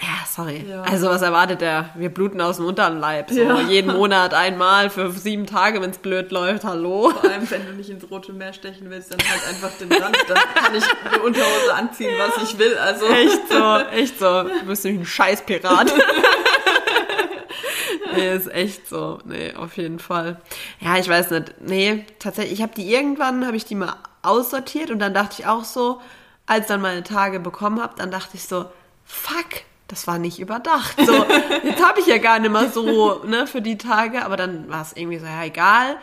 ja, 0.00 0.24
sorry. 0.28 0.64
Ja. 0.68 0.82
Also 0.82 1.08
was 1.08 1.22
erwartet 1.22 1.60
er? 1.60 1.90
Wir 1.96 2.08
bluten 2.08 2.40
aus 2.40 2.56
dem 2.56 2.66
Unterleib. 2.66 3.30
So 3.30 3.40
ja. 3.40 3.60
jeden 3.62 3.92
Monat 3.92 4.32
einmal 4.32 4.90
für 4.90 5.10
sieben 5.10 5.46
Tage, 5.46 5.82
wenn 5.82 5.90
es 5.90 5.98
blöd 5.98 6.30
läuft. 6.30 6.62
Hallo. 6.62 7.10
Vor 7.10 7.28
allem, 7.28 7.50
wenn 7.50 7.66
du 7.66 7.72
nicht 7.72 7.90
ins 7.90 8.08
Rote 8.08 8.32
Meer 8.32 8.52
stechen 8.52 8.90
willst, 8.90 9.12
dann 9.12 9.18
halt 9.28 9.48
einfach 9.48 9.76
den 9.78 9.90
Rand. 9.90 10.16
Dann 10.28 10.38
kann 10.54 10.74
ich 10.76 10.84
eine 11.04 11.22
Unterhose 11.22 11.74
anziehen, 11.74 12.12
was 12.16 12.44
ich 12.44 12.58
will. 12.60 12.78
Also 12.78 13.06
echt 13.06 13.48
so, 13.48 13.76
echt 13.90 14.18
so. 14.20 14.44
Du 14.44 14.66
bist 14.66 14.84
nämlich 14.84 15.02
ein 15.02 15.06
Scheißpirat. 15.06 15.92
nee, 18.14 18.36
ist 18.36 18.52
echt 18.52 18.88
so. 18.88 19.18
Nee, 19.24 19.54
auf 19.54 19.76
jeden 19.76 19.98
Fall. 19.98 20.40
Ja, 20.78 20.96
ich 20.96 21.08
weiß 21.08 21.30
nicht. 21.30 21.60
Nee, 21.60 22.06
tatsächlich, 22.20 22.52
ich 22.52 22.62
habe 22.62 22.74
die 22.76 22.92
irgendwann, 22.92 23.44
habe 23.44 23.56
ich 23.56 23.64
die 23.64 23.74
mal 23.74 23.96
aussortiert 24.22 24.92
und 24.92 25.00
dann 25.00 25.12
dachte 25.12 25.40
ich 25.40 25.46
auch 25.46 25.64
so, 25.64 26.00
als 26.46 26.68
dann 26.68 26.80
meine 26.80 27.02
Tage 27.02 27.40
bekommen 27.40 27.82
habe, 27.82 27.94
dann 27.96 28.12
dachte 28.12 28.36
ich 28.36 28.44
so, 28.44 28.66
fuck, 29.04 29.62
das 29.88 30.06
war 30.06 30.18
nicht 30.18 30.38
überdacht. 30.38 30.96
So, 31.04 31.12
jetzt 31.64 31.84
habe 31.84 32.00
ich 32.00 32.06
ja 32.06 32.18
gar 32.18 32.38
nicht 32.38 32.52
mehr 32.52 32.68
so, 32.68 33.24
ne, 33.24 33.46
für 33.46 33.62
die 33.62 33.78
Tage, 33.78 34.24
aber 34.24 34.36
dann 34.36 34.68
war 34.68 34.82
es 34.82 34.92
irgendwie 34.92 35.18
so, 35.18 35.26
ja, 35.26 35.42
egal. 35.44 35.96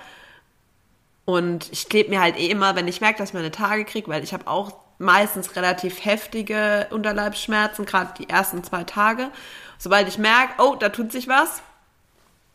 Und 1.24 1.72
ich 1.72 1.88
klebe 1.88 2.10
mir 2.10 2.22
halt 2.22 2.38
eh 2.38 2.48
immer, 2.48 2.76
wenn 2.76 2.88
ich 2.88 3.02
merke, 3.02 3.20
dass 3.20 3.30
ich 3.30 3.34
meine 3.34 3.52
Tage 3.52 3.86
kriege, 3.86 4.08
weil 4.10 4.24
ich 4.24 4.34
habe 4.34 4.48
auch 4.48 4.74
meistens 4.98 5.56
relativ 5.56 6.04
heftige 6.04 6.88
Unterleibsschmerzen, 6.92 7.86
gerade 7.86 8.14
die 8.18 8.30
ersten 8.30 8.64
zwei 8.64 8.84
Tage. 8.84 9.30
Sobald 9.78 10.08
ich 10.08 10.18
merke, 10.18 10.54
oh, 10.60 10.76
da 10.76 10.90
tut 10.90 11.12
sich 11.12 11.28
was, 11.28 11.62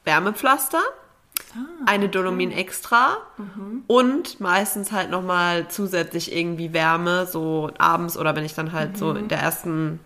Wärmepflaster, 0.05 0.81
ah, 1.55 1.59
eine 1.87 2.09
Dolomin 2.09 2.51
okay. 2.51 2.61
extra 2.61 3.19
mhm. 3.37 3.85
und 3.87 4.41
meistens 4.41 4.91
halt 4.91 5.11
nochmal 5.11 5.69
zusätzlich 5.69 6.35
irgendwie 6.35 6.73
Wärme, 6.73 7.27
so 7.27 7.71
abends 7.79 8.17
oder 8.17 8.35
wenn 8.35 8.45
ich 8.45 8.55
dann 8.55 8.73
halt 8.73 8.93
mhm. 8.93 8.97
so 8.97 9.13
in 9.13 9.29
der 9.29 9.41
ersten 9.41 10.01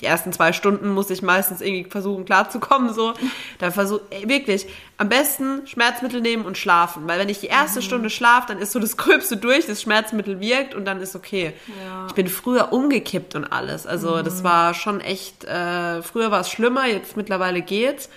die 0.00 0.06
ersten 0.06 0.32
zwei 0.32 0.52
Stunden 0.52 0.88
muss 0.88 1.08
ich 1.10 1.22
meistens 1.22 1.60
irgendwie 1.60 1.88
versuchen 1.88 2.24
klarzukommen, 2.24 2.92
so. 2.92 3.14
Da 3.58 3.70
versuche 3.70 4.02
wirklich 4.24 4.66
am 4.98 5.08
besten 5.08 5.66
Schmerzmittel 5.66 6.20
nehmen 6.20 6.44
und 6.44 6.58
schlafen, 6.58 7.06
weil 7.06 7.18
wenn 7.18 7.28
ich 7.28 7.40
die 7.40 7.46
erste 7.46 7.80
mhm. 7.80 7.84
Stunde 7.84 8.10
schlafe, 8.10 8.48
dann 8.48 8.58
ist 8.58 8.72
so 8.72 8.80
das 8.80 8.96
Gröbste 8.96 9.36
durch, 9.36 9.66
das 9.66 9.82
Schmerzmittel 9.82 10.40
wirkt 10.40 10.74
und 10.74 10.84
dann 10.84 11.00
ist 11.00 11.14
okay. 11.14 11.52
Ja. 11.84 12.06
Ich 12.08 12.14
bin 12.14 12.28
früher 12.28 12.72
umgekippt 12.72 13.36
und 13.36 13.44
alles, 13.44 13.86
also 13.86 14.16
mhm. 14.16 14.24
das 14.24 14.42
war 14.42 14.74
schon 14.74 15.00
echt, 15.00 15.44
äh, 15.44 16.02
früher 16.02 16.30
war 16.30 16.40
es 16.40 16.50
schlimmer, 16.50 16.86
jetzt 16.86 17.16
mittlerweile 17.16 17.62
geht's. 17.62 18.08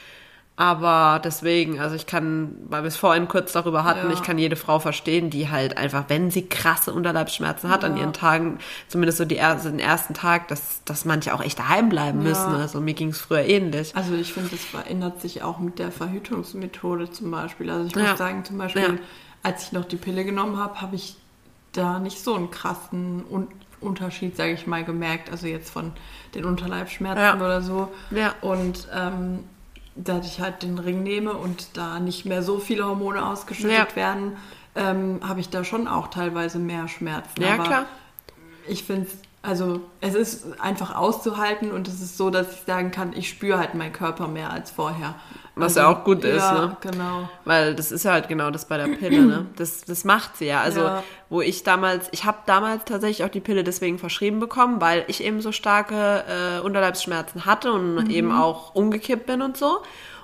Aber 0.60 1.22
deswegen, 1.24 1.80
also 1.80 1.96
ich 1.96 2.08
kann, 2.08 2.58
weil 2.68 2.82
wir 2.82 2.88
es 2.88 2.98
vorhin 2.98 3.28
kurz 3.28 3.54
darüber 3.54 3.84
hatten, 3.84 4.08
ja. 4.08 4.14
ich 4.14 4.24
kann 4.24 4.40
jede 4.40 4.56
Frau 4.56 4.80
verstehen, 4.80 5.30
die 5.30 5.50
halt 5.50 5.78
einfach, 5.78 6.06
wenn 6.08 6.32
sie 6.32 6.48
krasse 6.48 6.92
Unterleibsschmerzen 6.94 7.70
hat 7.70 7.84
ja. 7.84 7.90
an 7.90 7.96
ihren 7.96 8.12
Tagen, 8.12 8.58
zumindest 8.88 9.20
so 9.20 9.26
die, 9.26 9.40
also 9.40 9.70
den 9.70 9.80
ersten 9.80 10.16
Tag, 10.16 10.48
dass, 10.48 10.84
dass 10.84 11.06
manche 11.06 11.36
auch 11.36 11.44
echt 11.44 11.60
daheim 11.60 11.90
bleiben 11.90 12.24
ja. 12.24 12.30
müssen. 12.30 12.56
Also 12.56 12.82
mir 12.82 12.96
ging 12.96 13.10
es 13.10 13.22
früher 13.22 13.44
ähnlich. 13.44 13.96
Also 13.96 14.16
ich 14.16 14.34
finde, 14.34 14.50
das 14.50 14.66
verändert 14.66 15.22
sich 15.22 15.44
auch 15.44 15.60
mit 15.60 15.78
der 15.78 15.92
Verhütungsmethode 15.92 17.12
zum 17.12 17.30
Beispiel. 17.30 17.70
Also 17.70 17.86
ich 17.86 17.96
muss 17.96 18.18
sagen, 18.18 18.44
zum 18.44 18.58
Beispiel, 18.58 19.00
als 19.44 19.62
ich 19.68 19.74
noch 19.74 19.86
die 19.86 19.98
Pille 19.98 20.26
genommen 20.26 20.58
habe, 20.58 20.82
habe 20.82 20.96
ich 20.96 21.18
da 21.72 22.00
nicht 22.00 22.20
so 22.20 22.34
einen 22.34 22.50
krassen 22.50 23.24
Un 23.30 23.48
Unterschied, 23.80 24.36
sage 24.36 24.54
ich 24.54 24.66
mal, 24.66 24.84
gemerkt. 24.84 25.30
Also 25.30 25.46
jetzt 25.46 25.70
von 25.70 25.92
den 26.34 26.46
Unterleibsschmerzen 26.46 27.40
oder 27.40 27.62
so. 27.62 27.90
Ja. 28.10 28.34
Und 28.42 28.88
ähm, 28.92 29.44
dass 29.98 30.26
ich 30.26 30.40
halt 30.40 30.64
den 30.64 30.80
Ring 30.80 31.04
nehme 31.04 31.34
und 31.34 31.70
da 31.74 32.00
nicht 32.00 32.26
mehr 32.26 32.44
so 32.44 32.60
viele 32.60 32.86
Hormone 32.86 33.26
ausgeschüttet 33.26 33.90
ja. 33.92 33.96
werden, 33.96 34.38
ähm, 34.76 35.20
habe 35.28 35.40
ich 35.40 35.50
da 35.50 35.64
schon 35.64 35.88
auch 35.88 36.08
teilweise 36.08 36.60
mehr 36.60 36.88
Schmerzen. 36.88 37.42
Ja, 37.42 37.56
Aber 37.56 37.64
klar. 37.64 37.86
Ich 38.68 38.84
finde 38.84 39.08
es, 39.08 39.18
also 39.42 39.82
es 40.02 40.16
ist 40.16 40.60
einfach 40.60 40.96
auszuhalten 40.96 41.72
und 41.72 41.88
es 41.88 42.02
ist 42.02 42.18
so, 42.18 42.30
dass 42.30 42.52
ich 42.54 42.62
sagen 42.66 42.92
kann, 42.92 43.14
ich 43.14 43.30
spüre 43.30 43.58
halt 43.60 43.76
meinen 43.76 43.94
Körper 43.94 44.28
mehr 44.28 44.52
als 44.52 44.72
vorher. 44.72 45.16
Was 45.56 45.78
also, 45.78 45.80
ja 45.80 45.96
auch 45.96 46.04
gut 46.04 46.24
ist, 46.24 46.44
ja, 46.44 46.66
ne? 46.66 46.78
genau. 46.82 47.30
Weil 47.46 47.74
das 47.74 47.92
ist 47.92 48.04
ja 48.04 48.12
halt 48.12 48.28
genau 48.28 48.52
das 48.52 48.66
bei 48.66 48.78
der 48.78 48.88
Pille, 48.88 49.22
ne? 49.26 49.46
Das, 49.56 49.82
das 49.86 50.04
macht 50.04 50.38
sie 50.38 50.46
ja. 50.46 50.62
Also, 50.62 50.82
ja. 50.82 51.04
wo 51.30 51.42
ich 51.42 51.64
damals, 51.64 52.10
ich 52.12 52.26
habe 52.26 52.38
damals 52.46 52.86
tatsächlich 52.86 53.26
auch 53.26 53.32
die 53.32 53.40
Pille 53.40 53.64
deswegen 53.64 53.98
verschrieben 53.98 54.40
bekommen, 54.40 54.82
weil 54.82 55.04
ich 55.08 55.24
eben 55.24 55.42
so 55.42 55.52
starke 55.52 56.26
äh, 56.28 56.60
Unterleibsschmerzen 56.60 57.46
hatte 57.46 57.72
und 57.72 57.96
mhm. 57.96 58.10
eben 58.10 58.32
auch 58.32 58.76
umgekippt 58.76 59.26
bin 59.26 59.42
und 59.42 59.58
so. 59.58 59.80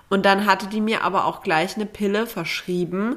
Und 0.09 0.26
dann 0.26 0.45
hatte 0.45 0.68
die 0.68 0.82
mir 0.82 1.03
aber 1.03 1.26
auch 1.26 1.41
gleich 1.41 1.76
eine 1.76 1.88
Pille 1.88 2.28
verschrieben, 2.28 3.16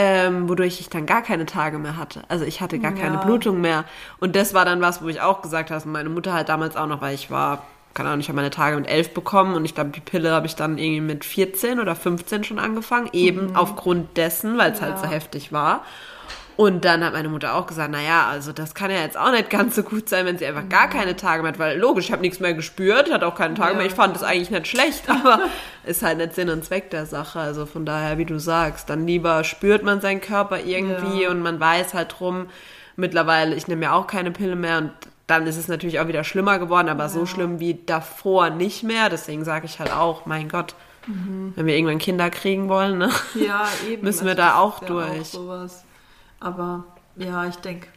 ähm, 0.00 0.48
wodurch 0.48 0.78
ich 0.78 0.88
dann 0.90 1.06
gar 1.06 1.22
keine 1.22 1.44
Tage 1.44 1.76
mehr 1.76 1.96
hatte. 1.96 2.22
Also 2.28 2.44
ich 2.44 2.60
hatte 2.60 2.78
gar 2.78 2.94
ja. 2.94 3.02
keine 3.02 3.18
Blutung 3.18 3.60
mehr. 3.60 3.84
Und 4.20 4.36
das 4.36 4.54
war 4.54 4.64
dann 4.64 4.80
was, 4.80 5.02
wo 5.02 5.08
ich 5.08 5.20
auch 5.20 5.42
gesagt 5.42 5.72
habe, 5.72 5.88
meine 5.88 6.08
Mutter 6.08 6.32
halt 6.32 6.48
damals 6.48 6.76
auch 6.76 6.86
noch, 6.86 7.00
weil 7.00 7.16
ich 7.16 7.32
war 7.32 7.64
keine 7.94 8.10
Ahnung, 8.10 8.20
ich 8.20 8.28
habe 8.28 8.36
meine 8.36 8.50
Tage 8.50 8.76
mit 8.76 8.86
elf 8.86 9.12
bekommen 9.12 9.56
und 9.56 9.64
ich 9.64 9.74
glaube, 9.74 9.90
die 9.90 9.98
Pille 9.98 10.30
habe 10.30 10.46
ich 10.46 10.54
dann 10.54 10.78
irgendwie 10.78 11.00
mit 11.00 11.24
14 11.24 11.80
oder 11.80 11.96
15 11.96 12.44
schon 12.44 12.60
angefangen, 12.60 13.08
eben 13.12 13.48
mhm. 13.48 13.56
aufgrund 13.56 14.16
dessen, 14.16 14.56
weil 14.56 14.70
es 14.70 14.78
ja. 14.78 14.86
halt 14.86 15.00
so 15.00 15.06
heftig 15.06 15.52
war. 15.52 15.82
Und 16.58 16.84
dann 16.84 17.04
hat 17.04 17.12
meine 17.12 17.28
Mutter 17.28 17.54
auch 17.54 17.68
gesagt, 17.68 17.92
naja, 17.92 18.26
also 18.26 18.52
das 18.52 18.74
kann 18.74 18.90
ja 18.90 18.98
jetzt 18.98 19.16
auch 19.16 19.30
nicht 19.30 19.48
ganz 19.48 19.76
so 19.76 19.84
gut 19.84 20.08
sein, 20.08 20.26
wenn 20.26 20.38
sie 20.38 20.46
einfach 20.46 20.68
gar 20.68 20.90
keine 20.90 21.14
Tage 21.14 21.42
mehr 21.42 21.52
hat, 21.52 21.60
weil 21.60 21.78
logisch, 21.78 22.06
ich 22.06 22.12
habe 22.12 22.20
nichts 22.20 22.40
mehr 22.40 22.52
gespürt, 22.52 23.12
hat 23.12 23.22
auch 23.22 23.36
keine 23.36 23.54
Tage 23.54 23.74
ja, 23.74 23.76
mehr. 23.76 23.86
Ich 23.86 23.94
fand 23.94 24.16
das 24.16 24.24
eigentlich 24.24 24.50
nicht 24.50 24.66
schlecht, 24.66 25.04
aber 25.08 25.38
ist 25.84 26.02
halt 26.02 26.18
nicht 26.18 26.34
Sinn 26.34 26.50
und 26.50 26.64
Zweck 26.64 26.90
der 26.90 27.06
Sache. 27.06 27.38
Also 27.38 27.64
von 27.64 27.86
daher, 27.86 28.18
wie 28.18 28.24
du 28.24 28.40
sagst, 28.40 28.90
dann 28.90 29.06
lieber 29.06 29.44
spürt 29.44 29.84
man 29.84 30.00
seinen 30.00 30.20
Körper 30.20 30.58
irgendwie 30.58 31.22
ja. 31.22 31.30
und 31.30 31.42
man 31.42 31.60
weiß 31.60 31.94
halt 31.94 32.16
drum, 32.18 32.48
mittlerweile, 32.96 33.54
ich 33.54 33.68
nehme 33.68 33.84
ja 33.84 33.92
auch 33.92 34.08
keine 34.08 34.32
Pille 34.32 34.56
mehr 34.56 34.78
und 34.78 34.90
dann 35.28 35.46
ist 35.46 35.58
es 35.58 35.68
natürlich 35.68 36.00
auch 36.00 36.08
wieder 36.08 36.24
schlimmer 36.24 36.58
geworden, 36.58 36.88
aber 36.88 37.04
ja. 37.04 37.08
so 37.08 37.24
schlimm 37.24 37.60
wie 37.60 37.78
davor 37.86 38.50
nicht 38.50 38.82
mehr. 38.82 39.10
Deswegen 39.10 39.44
sage 39.44 39.66
ich 39.66 39.78
halt 39.78 39.92
auch, 39.92 40.26
mein 40.26 40.48
Gott, 40.48 40.74
mhm. 41.06 41.52
wenn 41.54 41.66
wir 41.66 41.76
irgendwann 41.76 41.98
Kinder 41.98 42.30
kriegen 42.30 42.68
wollen, 42.68 42.98
ne? 42.98 43.10
ja, 43.34 43.68
eben. 43.88 44.02
müssen 44.02 44.24
wir 44.24 44.32
also 44.32 44.42
da 44.42 44.58
auch 44.58 44.80
durch. 44.80 45.36
Auch. 45.36 45.68
Aber 46.40 46.84
ja, 47.16 47.46
ich 47.46 47.56
denke, 47.56 47.88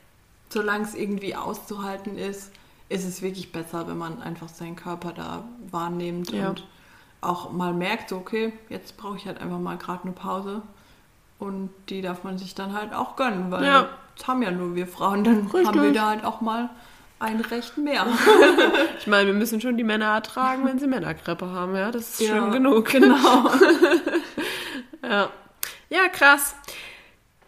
solange 0.50 0.84
es 0.84 0.96
irgendwie 0.96 1.36
auszuhalten 1.36 2.18
ist, 2.18 2.52
ist 2.90 3.06
es 3.06 3.22
wirklich 3.22 3.52
besser, 3.52 3.88
wenn 3.88 3.98
man 3.98 4.22
einfach 4.22 4.50
seinen 4.50 4.76
Körper 4.76 5.14
da 5.14 5.44
wahrnimmt 5.70 6.32
ja. 6.32 6.50
und 6.50 6.66
auch 7.22 7.52
mal 7.52 7.74
merkt, 7.74 8.10
so, 8.10 8.18
okay, 8.18 8.52
jetzt 8.70 8.98
brauche 8.98 9.16
ich 9.16 9.26
halt 9.26 9.40
einfach 9.40 9.60
mal 9.60 9.78
gerade 9.78 10.04
eine 10.04 10.12
Pause. 10.12 10.62
Und 11.40 11.70
die 11.90 12.02
darf 12.02 12.24
man 12.24 12.38
sich 12.38 12.54
dann 12.54 12.74
halt 12.74 12.94
auch 12.94 13.16
gönnen, 13.16 13.50
weil 13.50 13.64
ja. 13.64 13.90
das 14.18 14.28
haben 14.28 14.44
ja 14.44 14.52
nur 14.52 14.76
wir 14.76 14.88
Frauen, 14.88 15.24
dann 15.24 15.48
Richtig. 15.48 15.68
haben 15.68 15.82
wir 15.82 15.94
da 15.94 16.10
halt 16.10 16.24
auch 16.24 16.42
mal 16.42 16.70
ein 17.20 17.40
Recht 17.40 17.78
mehr. 17.78 18.06
ich 19.00 19.08
meine, 19.08 19.28
wir 19.28 19.34
müssen 19.34 19.62
schon 19.62 19.78
die 19.78 19.84
Männer 19.84 20.08
ertragen, 20.08 20.66
wenn 20.66 20.80
sie 20.80 20.88
Männerkrippe 20.88 21.50
haben, 21.50 21.76
ja. 21.76 21.92
Das 21.92 22.20
ist 22.20 22.22
ja, 22.22 22.36
schlimm 22.36 22.52
genug. 22.52 22.86
Genau. 22.90 23.16
ja. 25.04 25.30
ja, 25.90 26.08
krass. 26.12 26.56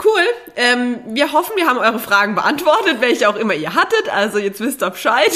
Cool. 0.03 0.21
Ähm, 0.55 0.99
wir 1.07 1.31
hoffen, 1.31 1.53
wir 1.55 1.67
haben 1.67 1.77
eure 1.77 1.99
Fragen 1.99 2.35
beantwortet, 2.35 2.97
welche 2.99 3.29
auch 3.29 3.35
immer 3.35 3.53
ihr 3.53 3.73
hattet. 3.73 4.09
Also 4.13 4.37
jetzt 4.37 4.59
wisst 4.59 4.83
ihr 4.83 4.89
Bescheid. 4.89 5.31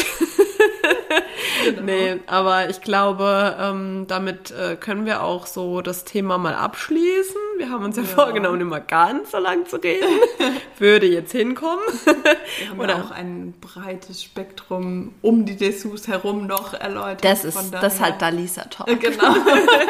genau. 1.64 1.82
Nee, 1.88 2.20
aber 2.28 2.70
ich 2.70 2.82
glaube, 2.82 3.56
ähm, 3.60 4.06
damit 4.08 4.52
äh, 4.52 4.76
können 4.76 5.06
wir 5.06 5.24
auch 5.24 5.46
so 5.48 5.82
das 5.82 6.06
Thema 6.06 6.38
mal 6.38 6.54
abschließen. 6.54 7.36
Wir 7.58 7.70
haben 7.70 7.84
uns 7.86 7.98
ja, 7.98 8.04
ja. 8.04 8.10
vorgenommen, 8.10 8.62
immer 8.62 8.80
ganz 8.80 9.32
so 9.32 9.38
lang 9.38 9.66
zu 9.66 9.78
reden. 9.78 10.08
Würde 10.80 11.08
jetzt 11.08 11.32
hinkommen. 11.32 11.84
Wir 12.60 12.70
haben 12.70 12.80
Oder 12.80 12.98
ja 12.98 13.04
auch 13.04 13.12
ein 13.12 13.54
breites 13.60 14.24
Spektrum 14.24 15.16
um 15.22 15.46
die 15.46 15.56
Dessous 15.56 16.08
herum 16.08 16.48
noch 16.48 16.74
erläutert. 16.74 17.26
Das 17.26 17.44
ist, 17.44 17.72
das 17.72 17.96
ist 17.96 18.02
halt 18.02 18.22
Dalisa 18.22 18.64
Talk. 18.66 19.00
Genau. 19.00 19.36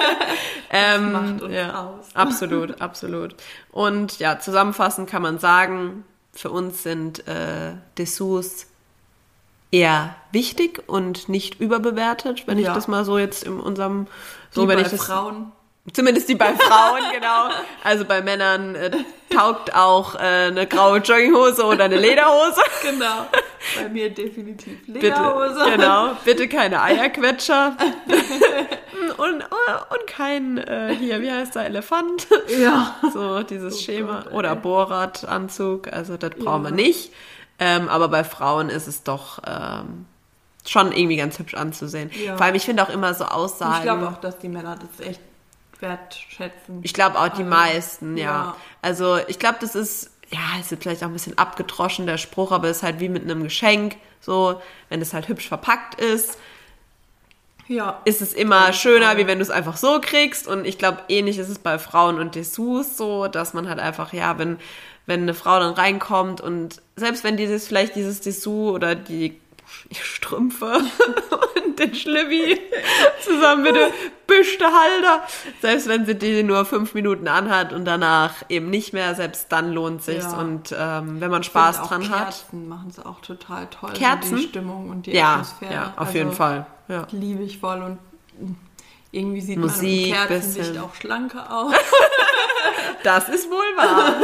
ähm, 0.72 1.12
macht 1.12 1.42
uns 1.42 1.54
ja, 1.54 1.82
aus. 1.82 2.06
Absolut, 2.14 2.82
absolut. 2.82 3.36
Und 3.72 4.20
ja, 4.20 4.40
zusammenfassend 4.68 5.10
kann 5.10 5.22
man 5.22 5.40
sagen, 5.40 6.04
für 6.34 6.50
uns 6.52 6.84
sind 6.84 7.28
äh, 7.28 7.74
Dessous 7.98 8.68
eher 9.72 10.16
wichtig 10.32 10.84
und 10.88 11.30
nicht 11.30 11.60
überbewertet, 11.60 12.48
wenn 12.48 12.60
ja. 12.60 12.70
ich 12.70 12.76
das 12.76 12.88
mal 12.88 13.04
so 13.06 13.18
jetzt 13.18 13.44
in 13.44 13.60
unserem 13.60 14.08
so 14.52 14.62
die 14.62 14.68
wenn 14.70 14.78
bei 14.78 14.84
ich 14.84 14.90
das 14.90 15.06
Frauen 15.06 15.52
Zumindest 15.94 16.28
die 16.28 16.36
bei 16.36 16.54
Frauen, 16.54 17.02
genau. 17.14 17.48
Also 17.82 18.04
bei 18.04 18.22
Männern 18.22 18.76
äh, 18.76 18.92
taugt 19.30 19.74
auch 19.74 20.16
äh, 20.16 20.48
eine 20.48 20.68
graue 20.68 20.98
Jogginghose 20.98 21.64
oder 21.64 21.86
eine 21.86 21.98
Lederhose. 21.98 22.62
Genau. 22.84 23.28
Bei 23.76 23.90
mir 23.90 24.10
definitiv 24.10 24.86
Lederhose. 24.88 25.56
Bitte, 25.56 25.72
genau. 25.72 26.18
Bitte 26.24 26.48
keine 26.48 26.82
Eierquetscher. 26.82 27.76
und, 29.18 29.44
und 29.44 30.08
kein, 30.08 30.58
äh, 30.58 30.96
hier, 30.96 31.22
wie 31.22 31.32
heißt 31.32 31.56
der, 31.56 31.66
Elefant? 31.66 32.28
Ja. 32.60 32.96
So 33.14 33.44
dieses 33.44 33.76
oh 33.76 33.80
Schema. 33.80 34.22
Gott, 34.24 34.34
oder 34.34 34.56
Bohrradanzug. 34.56 35.92
Also 35.92 36.18
das 36.18 36.32
brauchen 36.32 36.64
ja. 36.64 36.70
wir 36.70 36.76
nicht. 36.76 37.12
Ähm, 37.60 37.90
aber 37.90 38.08
bei 38.08 38.24
Frauen 38.24 38.70
ist 38.70 38.88
es 38.88 39.04
doch 39.04 39.40
ähm, 39.46 40.06
schon 40.66 40.92
irgendwie 40.92 41.18
ganz 41.18 41.40
hübsch 41.40 41.56
anzusehen. 41.56 42.12
Ja. 42.26 42.38
Vor 42.38 42.46
allem, 42.46 42.56
ich 42.56 42.66
finde 42.66 42.84
auch 42.84 42.90
immer 42.90 43.14
so 43.14 43.26
Aussagen. 43.26 43.76
Ich 43.78 43.82
glaube 43.84 44.08
auch, 44.08 44.18
dass 44.18 44.38
die 44.40 44.50
Männer 44.50 44.78
das 44.78 45.06
echt 45.06 45.22
wertschätzen. 45.80 46.80
Ich 46.84 46.94
glaube 46.94 47.20
auch 47.20 47.30
die 47.30 47.44
also, 47.44 47.50
meisten, 47.50 48.18
ja. 48.18 48.26
ja. 48.26 48.56
Also 48.82 49.18
ich 49.28 49.40
glaube, 49.40 49.58
das 49.62 49.76
ist, 49.76 50.12
ja, 50.30 50.40
ist 50.60 50.72
jetzt 50.72 50.84
vielleicht 50.84 51.04
auch 51.04 51.08
ein 51.08 51.14
bisschen 51.14 51.38
abgedroschen, 51.38 52.06
der 52.06 52.18
Spruch, 52.18 52.52
aber 52.52 52.70
es 52.70 52.78
ist 52.78 52.84
halt 52.84 53.00
wie 53.00 53.10
mit 53.10 53.24
einem 53.24 53.44
Geschenk. 53.44 53.98
So, 54.20 54.62
wenn 54.90 55.02
es 55.02 55.14
halt 55.14 55.28
hübsch 55.28 55.48
verpackt 55.48 56.02
ist, 56.02 56.38
ja. 57.68 58.02
ist 58.06 58.22
es 58.22 58.34
immer 58.34 58.74
schöner, 58.74 59.18
wie 59.18 59.28
wenn 59.28 59.40
du 59.40 59.44
es 59.44 59.50
einfach 59.50 59.78
so 59.78 60.00
kriegst. 60.02 60.48
Und 60.48 60.66
ich 60.66 60.78
glaube, 60.78 61.00
ähnlich 61.10 61.38
ist 61.38 61.50
es 61.50 61.60
bei 61.60 61.80
Frauen 61.80 62.20
und 62.20 62.36
Dessous 62.36 62.98
so, 62.98 63.28
dass 63.28 63.54
man 63.54 63.70
halt 63.70 63.80
einfach, 63.80 64.14
ja, 64.14 64.38
wenn, 64.38 64.58
wenn 65.06 65.22
eine 65.22 65.34
Frau 65.34 65.60
dann 65.60 65.74
reinkommt 65.74 66.42
und 66.42 66.82
selbst 66.96 67.24
wenn 67.24 67.38
dieses, 67.38 67.68
vielleicht 67.68 67.96
dieses 67.96 68.22
Dessous 68.22 68.74
oder 68.74 68.96
die 68.96 69.40
Strümpfe 69.92 70.66
und 71.66 71.80
den 71.80 71.96
Schlibbi 71.96 72.60
zusammen 73.22 73.64
mit 73.64 73.76
dem 73.76 73.90
büschte 74.26 74.66
Halter. 74.66 75.24
Selbst 75.62 75.88
wenn 75.88 76.06
sie 76.06 76.16
die 76.16 76.44
nur 76.44 76.66
fünf 76.66 76.94
Minuten 76.94 77.28
anhat 77.28 77.74
und 77.74 77.86
danach 77.86 78.34
eben 78.50 78.70
nicht 78.70 78.94
mehr, 78.94 79.16
selbst 79.16 79.52
dann 79.52 79.72
lohnt 79.74 80.04
sich 80.04 80.24
ja. 80.24 80.38
Und 80.38 80.76
ähm, 80.78 81.22
wenn 81.22 81.32
man 81.32 81.44
Spaß 81.44 81.84
dran 81.84 82.02
Kerzen 82.02 82.16
hat. 82.16 82.26
Kerzen 82.26 82.68
machen 82.68 82.92
sie 82.92 83.06
auch 83.06 83.22
total 83.22 83.68
toll. 83.68 83.94
Kerzen? 83.94 84.38
Die 84.38 84.44
Stimmung 84.44 84.90
und 84.90 85.06
die 85.06 85.12
ja, 85.12 85.34
Atmosphäre. 85.34 85.74
Ja, 85.74 85.94
auf 85.96 86.08
also, 86.08 86.18
jeden 86.18 86.32
Fall. 86.32 86.66
Ja. 86.88 87.08
Liebe 87.12 87.44
ich 87.44 87.60
voll 87.60 87.82
und 87.82 88.00
irgendwie 89.18 89.42
sieht 89.42 89.58
Musik, 89.58 90.12
man 90.12 90.22
im 90.22 90.28
Kerzenlicht 90.28 90.78
auch 90.80 90.94
schlanker 90.96 91.52
aus. 91.52 91.74
das 93.04 93.30
ist 93.30 93.50
wohl 93.50 93.78
wahr. 93.78 94.16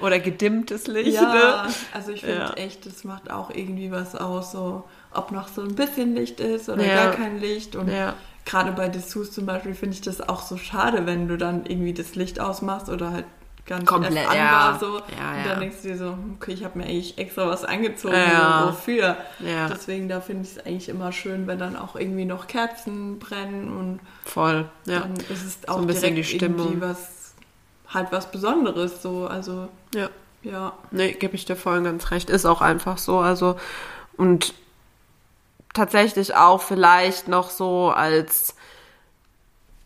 Oder 0.00 0.20
gedimmtes 0.20 0.86
Licht. 0.86 1.14
Ja, 1.14 1.64
ne? 1.66 1.74
also 1.92 2.12
ich 2.12 2.20
finde 2.20 2.38
ja. 2.38 2.52
echt, 2.54 2.86
das 2.86 3.04
macht 3.04 3.30
auch 3.30 3.50
irgendwie 3.50 3.90
was 3.90 4.14
aus, 4.14 4.52
so 4.52 4.84
ob 5.12 5.32
noch 5.32 5.48
so 5.48 5.62
ein 5.62 5.74
bisschen 5.74 6.14
Licht 6.14 6.40
ist 6.40 6.68
oder 6.68 6.84
ja. 6.84 7.06
gar 7.06 7.12
kein 7.12 7.40
Licht. 7.40 7.76
Und 7.76 7.88
ja. 7.88 8.14
gerade 8.44 8.72
bei 8.72 8.88
Dessous 8.88 9.32
zum 9.32 9.46
Beispiel 9.46 9.74
finde 9.74 9.94
ich 9.94 10.02
das 10.02 10.26
auch 10.26 10.42
so 10.42 10.56
schade, 10.56 11.06
wenn 11.06 11.28
du 11.28 11.36
dann 11.36 11.66
irgendwie 11.66 11.94
das 11.94 12.14
Licht 12.14 12.40
ausmachst 12.40 12.88
oder 12.88 13.12
halt 13.12 13.24
gar 13.66 13.78
nicht 13.78 13.86
Komplett, 13.88 14.14
erst 14.16 14.30
an 14.30 14.36
ja. 14.36 14.52
war. 14.52 14.78
So. 14.78 14.96
Ja, 14.98 15.32
und 15.38 15.46
dann 15.46 15.60
denkst 15.60 15.76
du 15.82 15.88
dir 15.88 15.98
so, 15.98 16.18
okay, 16.36 16.52
ich 16.52 16.64
habe 16.64 16.78
mir 16.78 16.84
eigentlich 16.84 17.18
extra 17.18 17.46
was 17.48 17.64
angezogen, 17.64 18.14
Ja. 18.14 18.62
so, 18.62 18.68
wofür? 18.68 19.16
Ja. 19.40 19.68
Deswegen, 19.68 20.08
da 20.08 20.20
finde 20.20 20.44
ich 20.44 20.56
es 20.56 20.64
eigentlich 20.66 20.88
immer 20.88 21.12
schön, 21.12 21.46
wenn 21.46 21.58
dann 21.58 21.76
auch 21.76 21.96
irgendwie 21.96 22.24
noch 22.24 22.46
Kerzen 22.46 23.18
brennen 23.18 23.76
und 23.76 24.00
Voll, 24.24 24.66
ja. 24.86 25.00
dann 25.00 25.14
ist 25.14 25.44
es 25.44 25.58
So 25.66 25.72
auch 25.72 25.78
ein 25.78 25.86
bisschen 25.86 26.14
die 26.16 26.24
Stimmung. 26.24 26.58
irgendwie 26.66 26.80
was, 26.80 27.34
halt 27.88 28.08
was 28.12 28.30
Besonderes, 28.30 29.02
so, 29.02 29.26
also, 29.26 29.68
Ja. 29.94 30.08
ja. 30.42 30.72
Nee, 30.90 31.12
gebe 31.12 31.34
ich 31.34 31.44
dir 31.44 31.56
voll 31.56 31.78
und 31.78 31.84
ganz 31.84 32.10
recht. 32.10 32.30
Ist 32.30 32.46
auch 32.46 32.60
einfach 32.62 32.98
so. 32.98 33.18
Also, 33.18 33.56
und 34.16 34.54
tatsächlich 35.74 36.34
auch 36.34 36.62
vielleicht 36.62 37.28
noch 37.28 37.50
so 37.50 37.90
als, 37.90 38.55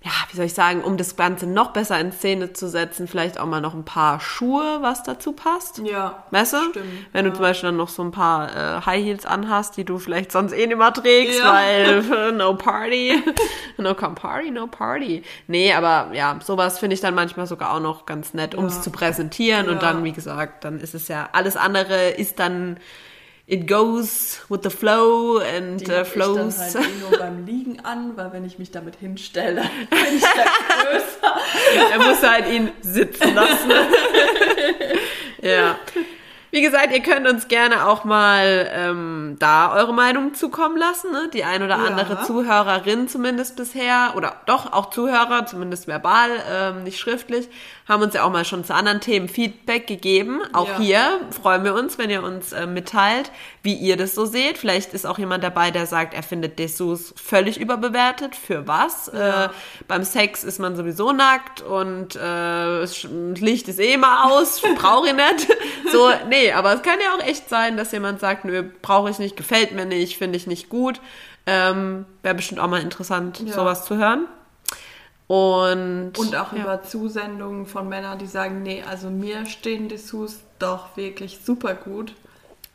ja, 0.02 0.10
wie 0.30 0.36
soll 0.36 0.46
ich 0.46 0.54
sagen, 0.54 0.82
um 0.82 0.96
das 0.96 1.14
Ganze 1.16 1.46
noch 1.46 1.72
besser 1.74 2.00
in 2.00 2.10
Szene 2.10 2.54
zu 2.54 2.68
setzen, 2.70 3.06
vielleicht 3.06 3.38
auch 3.38 3.44
mal 3.44 3.60
noch 3.60 3.74
ein 3.74 3.84
paar 3.84 4.18
Schuhe, 4.18 4.78
was 4.80 5.02
dazu 5.02 5.32
passt. 5.32 5.78
Ja, 5.84 6.24
du? 6.54 6.70
Stimmt, 6.70 6.86
Wenn 7.12 7.24
du 7.26 7.30
ja. 7.30 7.34
zum 7.34 7.42
Beispiel 7.42 7.68
dann 7.68 7.76
noch 7.76 7.90
so 7.90 8.02
ein 8.02 8.10
paar 8.10 8.48
äh, 8.48 8.80
High 8.86 9.04
Heels 9.04 9.26
anhast, 9.26 9.76
die 9.76 9.84
du 9.84 9.98
vielleicht 9.98 10.32
sonst 10.32 10.52
eh 10.52 10.66
nicht 10.66 10.78
mehr 10.78 10.92
trägst, 10.94 11.38
Ja. 11.40 11.52
weil 11.52 12.32
no 12.32 12.54
party. 12.54 13.22
no 13.76 13.94
come 13.94 14.14
party, 14.14 14.50
no 14.50 14.66
party. 14.68 15.22
Nee, 15.48 15.74
aber 15.74 16.14
ja, 16.14 16.38
sowas 16.42 16.78
finde 16.78 16.94
ich 16.94 17.00
dann 17.02 17.14
manchmal 17.14 17.46
sogar 17.46 17.74
auch 17.74 17.80
noch 17.80 18.06
ganz 18.06 18.32
nett, 18.32 18.54
um 18.54 18.64
es 18.64 18.76
Ja. 18.76 18.82
zu 18.82 18.90
präsentieren. 18.92 19.68
Und 19.68 19.82
dann, 19.82 20.02
wie 20.04 20.12
gesagt, 20.12 20.64
dann 20.64 20.80
ist 20.80 20.94
es 20.94 21.08
ja, 21.08 21.28
alles 21.32 21.58
andere 21.58 22.08
ist 22.08 22.38
dann, 22.38 22.78
it 23.52 23.66
goes 23.66 24.40
with 24.48 24.60
the 24.62 24.70
flow 24.70 25.38
and 25.38 25.80
Die 25.80 25.90
uh, 25.90 25.96
hab 25.96 26.06
ich 26.06 26.12
dann 26.12 26.34
flows. 26.50 26.58
halt 26.58 26.76
eh 26.76 27.00
nur 27.10 27.18
beim 27.18 27.44
Liegen 27.46 27.80
an, 27.80 28.16
weil 28.16 28.32
wenn 28.32 28.44
ich 28.44 28.58
mich 28.58 28.70
damit 28.70 28.96
hinstelle, 28.96 29.62
dann 29.90 30.00
bin 30.04 30.16
ich 30.16 30.22
da 30.22 30.84
größer. 30.84 31.90
er 31.92 31.98
muss 31.98 32.22
halt 32.22 32.48
ihn 32.48 32.70
sitzen 32.80 33.34
lassen. 33.34 33.70
ja. 35.42 35.76
Wie 36.52 36.62
gesagt, 36.62 36.92
ihr 36.92 37.00
könnt 37.00 37.28
uns 37.28 37.46
gerne 37.46 37.86
auch 37.86 38.02
mal 38.02 38.68
ähm, 38.74 39.36
da 39.38 39.72
eure 39.72 39.94
Meinung 39.94 40.34
zukommen 40.34 40.76
lassen. 40.76 41.12
Ne? 41.12 41.30
Die 41.32 41.44
ein 41.44 41.62
oder 41.62 41.76
Ja. 41.76 41.84
andere 41.84 42.24
Zuhörerin 42.24 43.06
zumindest 43.06 43.54
bisher, 43.54 44.14
oder 44.16 44.34
doch 44.46 44.72
auch 44.72 44.90
Zuhörer, 44.90 45.46
zumindest 45.46 45.86
verbal, 45.86 46.30
ähm, 46.52 46.82
nicht 46.82 46.98
schriftlich, 46.98 47.48
haben 47.90 48.02
uns 48.02 48.14
ja 48.14 48.22
auch 48.24 48.30
mal 48.30 48.44
schon 48.46 48.64
zu 48.64 48.72
anderen 48.74 49.00
Themen 49.00 49.28
Feedback 49.28 49.86
gegeben. 49.86 50.40
Auch 50.54 50.68
Ja. 50.68 50.78
hier 50.78 51.20
freuen 51.42 51.64
wir 51.64 51.74
uns, 51.74 51.98
wenn 51.98 52.08
ihr 52.08 52.22
uns 52.22 52.52
äh, 52.52 52.66
mitteilt, 52.66 53.30
wie 53.62 53.74
ihr 53.74 53.96
das 53.98 54.14
so 54.14 54.24
seht. 54.24 54.56
Vielleicht 54.56 54.94
ist 54.94 55.04
auch 55.06 55.18
jemand 55.18 55.44
dabei, 55.44 55.70
der 55.70 55.84
sagt, 55.86 56.14
er 56.14 56.22
findet 56.22 56.58
Dessous 56.58 57.12
völlig 57.22 57.60
überbewertet. 57.60 58.34
Für 58.36 58.66
was? 58.66 59.10
Ja. 59.12 59.46
Äh, 59.46 59.48
beim 59.88 60.04
Sex 60.04 60.44
ist 60.44 60.58
man 60.60 60.76
sowieso 60.76 61.12
nackt 61.12 61.60
und 61.60 62.16
äh, 62.16 62.80
das 62.80 63.02
Licht 63.34 63.68
ist 63.68 63.78
eh 63.80 63.92
immer 63.94 64.32
aus, 64.32 64.62
brauche 64.76 65.08
ich 65.08 65.14
nicht. 65.14 65.48
So, 65.92 66.10
nee, 66.28 66.52
aber 66.52 66.72
es 66.74 66.82
kann 66.82 66.98
ja 67.04 67.14
auch 67.18 67.26
echt 67.26 67.48
sein, 67.50 67.76
dass 67.76 67.92
jemand 67.92 68.20
sagt, 68.20 68.44
nö, 68.44 68.62
brauche 68.80 69.10
ich 69.10 69.18
nicht, 69.18 69.36
gefällt 69.36 69.72
mir 69.72 69.84
nicht, 69.84 70.16
finde 70.16 70.36
ich 70.36 70.46
nicht 70.46 70.68
gut. 70.68 71.00
Ähm, 71.46 72.04
Wäre 72.22 72.34
bestimmt 72.36 72.60
auch 72.60 72.68
mal 72.68 72.80
interessant, 72.80 73.40
Ja. 73.44 73.54
sowas 73.54 73.84
zu 73.84 73.96
hören. 73.96 74.26
Und, 75.30 76.18
Und 76.18 76.34
auch 76.34 76.52
ja. 76.52 76.62
über 76.64 76.82
Zusendungen 76.82 77.64
von 77.64 77.88
Männern, 77.88 78.18
die 78.18 78.26
sagen, 78.26 78.64
nee, 78.64 78.82
also 78.82 79.10
mir 79.10 79.46
stehen 79.46 79.88
Dessous 79.88 80.40
doch 80.58 80.96
wirklich 80.96 81.38
super 81.44 81.74
gut. 81.74 82.16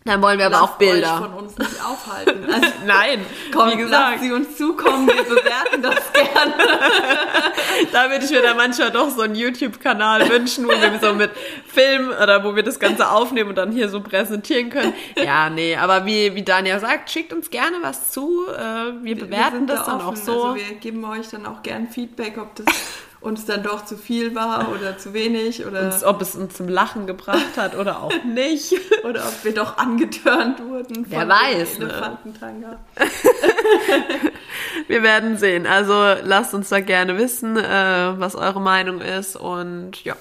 Dann 0.08 0.22
wollen 0.22 0.38
wir 0.38 0.46
aber 0.46 0.60
Lasst 0.60 0.64
auch 0.64 0.78
Bilder. 0.78 1.14
euch 1.16 1.20
von 1.20 1.34
uns 1.34 1.58
nicht 1.58 1.84
aufhalten. 1.84 2.46
Also, 2.46 2.68
Nein, 2.86 3.26
kommt, 3.52 3.74
wie 3.74 3.78
gesagt, 3.78 4.20
sie 4.22 4.32
uns 4.32 4.56
zukommen, 4.56 5.08
wir 5.08 5.24
bewerten 5.24 5.82
das 5.82 6.14
gerne. 6.14 6.54
da 7.92 8.12
würde 8.12 8.24
ich 8.24 8.30
mir 8.30 8.44
dann 8.44 8.56
manchmal 8.56 8.92
doch 8.92 9.10
so 9.10 9.24
einen 9.24 9.34
YouTube-Kanal 9.34 10.30
wünschen, 10.30 10.66
wo 10.66 10.70
wir 10.70 11.00
so 11.02 11.14
mit 11.16 11.32
Film 11.66 12.12
oder 12.22 12.44
wo 12.44 12.56
wir 12.56 12.62
das 12.62 12.80
Ganze 12.80 13.10
aufnehmen 13.10 13.50
und 13.50 13.56
dann 13.56 13.72
hier 13.72 13.90
so 13.90 14.00
präsentieren 14.00 14.70
können. 14.70 14.94
Ja, 15.16 15.50
nee, 15.50 15.76
aber 15.76 16.06
wie, 16.06 16.36
wie 16.36 16.44
Dania 16.44 16.80
sagt, 16.80 17.10
schickt 17.10 17.34
uns 17.34 17.50
gerne 17.50 17.78
was 17.82 18.12
zu. 18.12 18.46
Äh, 18.48 19.04
wir 19.04 19.16
bewerten 19.16 19.56
sind 19.56 19.70
das 19.72 19.86
da 19.86 19.92
dann 19.94 20.02
auch 20.02 20.08
offen. 20.10 20.24
so. 20.24 20.44
Also 20.44 20.56
wir 20.56 20.76
geben 20.76 21.04
euch 21.06 21.30
dann 21.30 21.48
auch 21.48 21.64
gern 21.64 21.88
Feedback, 21.88 22.38
ob 22.38 22.54
das 22.54 22.68
uns 23.26 23.46
dann 23.46 23.64
doch 23.64 23.84
zu 23.86 23.98
viel 23.98 24.36
war 24.36 24.72
oder 24.72 24.98
zu 24.98 25.14
wenig 25.14 25.66
oder, 25.66 25.82
uns, 25.82 26.04
ob 26.04 26.22
es 26.22 26.36
uns 26.36 26.54
zum 26.54 26.70
Lachen 26.70 27.08
gebracht 27.08 27.58
hat 27.58 27.76
oder 27.76 28.04
auch 28.04 28.14
nicht. 28.24 28.74
oder 29.04 29.26
ob 29.26 29.44
wir 29.44 29.54
doch 29.54 29.78
angetörnt 29.78 30.62
wurden 30.64 31.06
Wer 31.10 31.28
weiß, 31.28 31.80
ne? 31.80 31.86
Elefantentanga. 31.86 32.80
Wir 34.88 35.02
werden 35.02 35.38
sehen. 35.38 35.66
Also 35.66 35.94
lasst 36.24 36.54
uns 36.54 36.70
da 36.70 36.80
gerne 36.80 37.18
wissen, 37.18 37.58
äh, 37.58 38.14
was 38.20 38.36
eure 38.36 38.62
Meinung 38.62 39.02
ist. 39.02 39.36
Und 39.36 40.04
ja, 40.04 40.16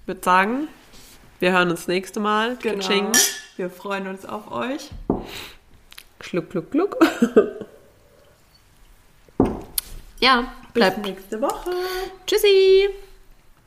ich 0.00 0.08
würde 0.08 0.22
sagen, 0.22 0.68
wir 1.38 1.52
hören 1.52 1.70
uns 1.70 1.86
nächste 1.86 2.20
Mal. 2.20 2.56
Genau. 2.62 3.12
Wir 3.56 3.68
freuen 3.68 4.06
uns 4.06 4.24
auf 4.24 4.50
euch. 4.50 4.90
Schluck, 6.20 6.50
schluck, 6.50 6.66
schluck. 6.70 6.96
ja, 10.18 10.44
bleibt. 10.76 10.98
nächste 10.98 11.40
Woche. 11.40 11.70
Tschüssi. 12.26 12.88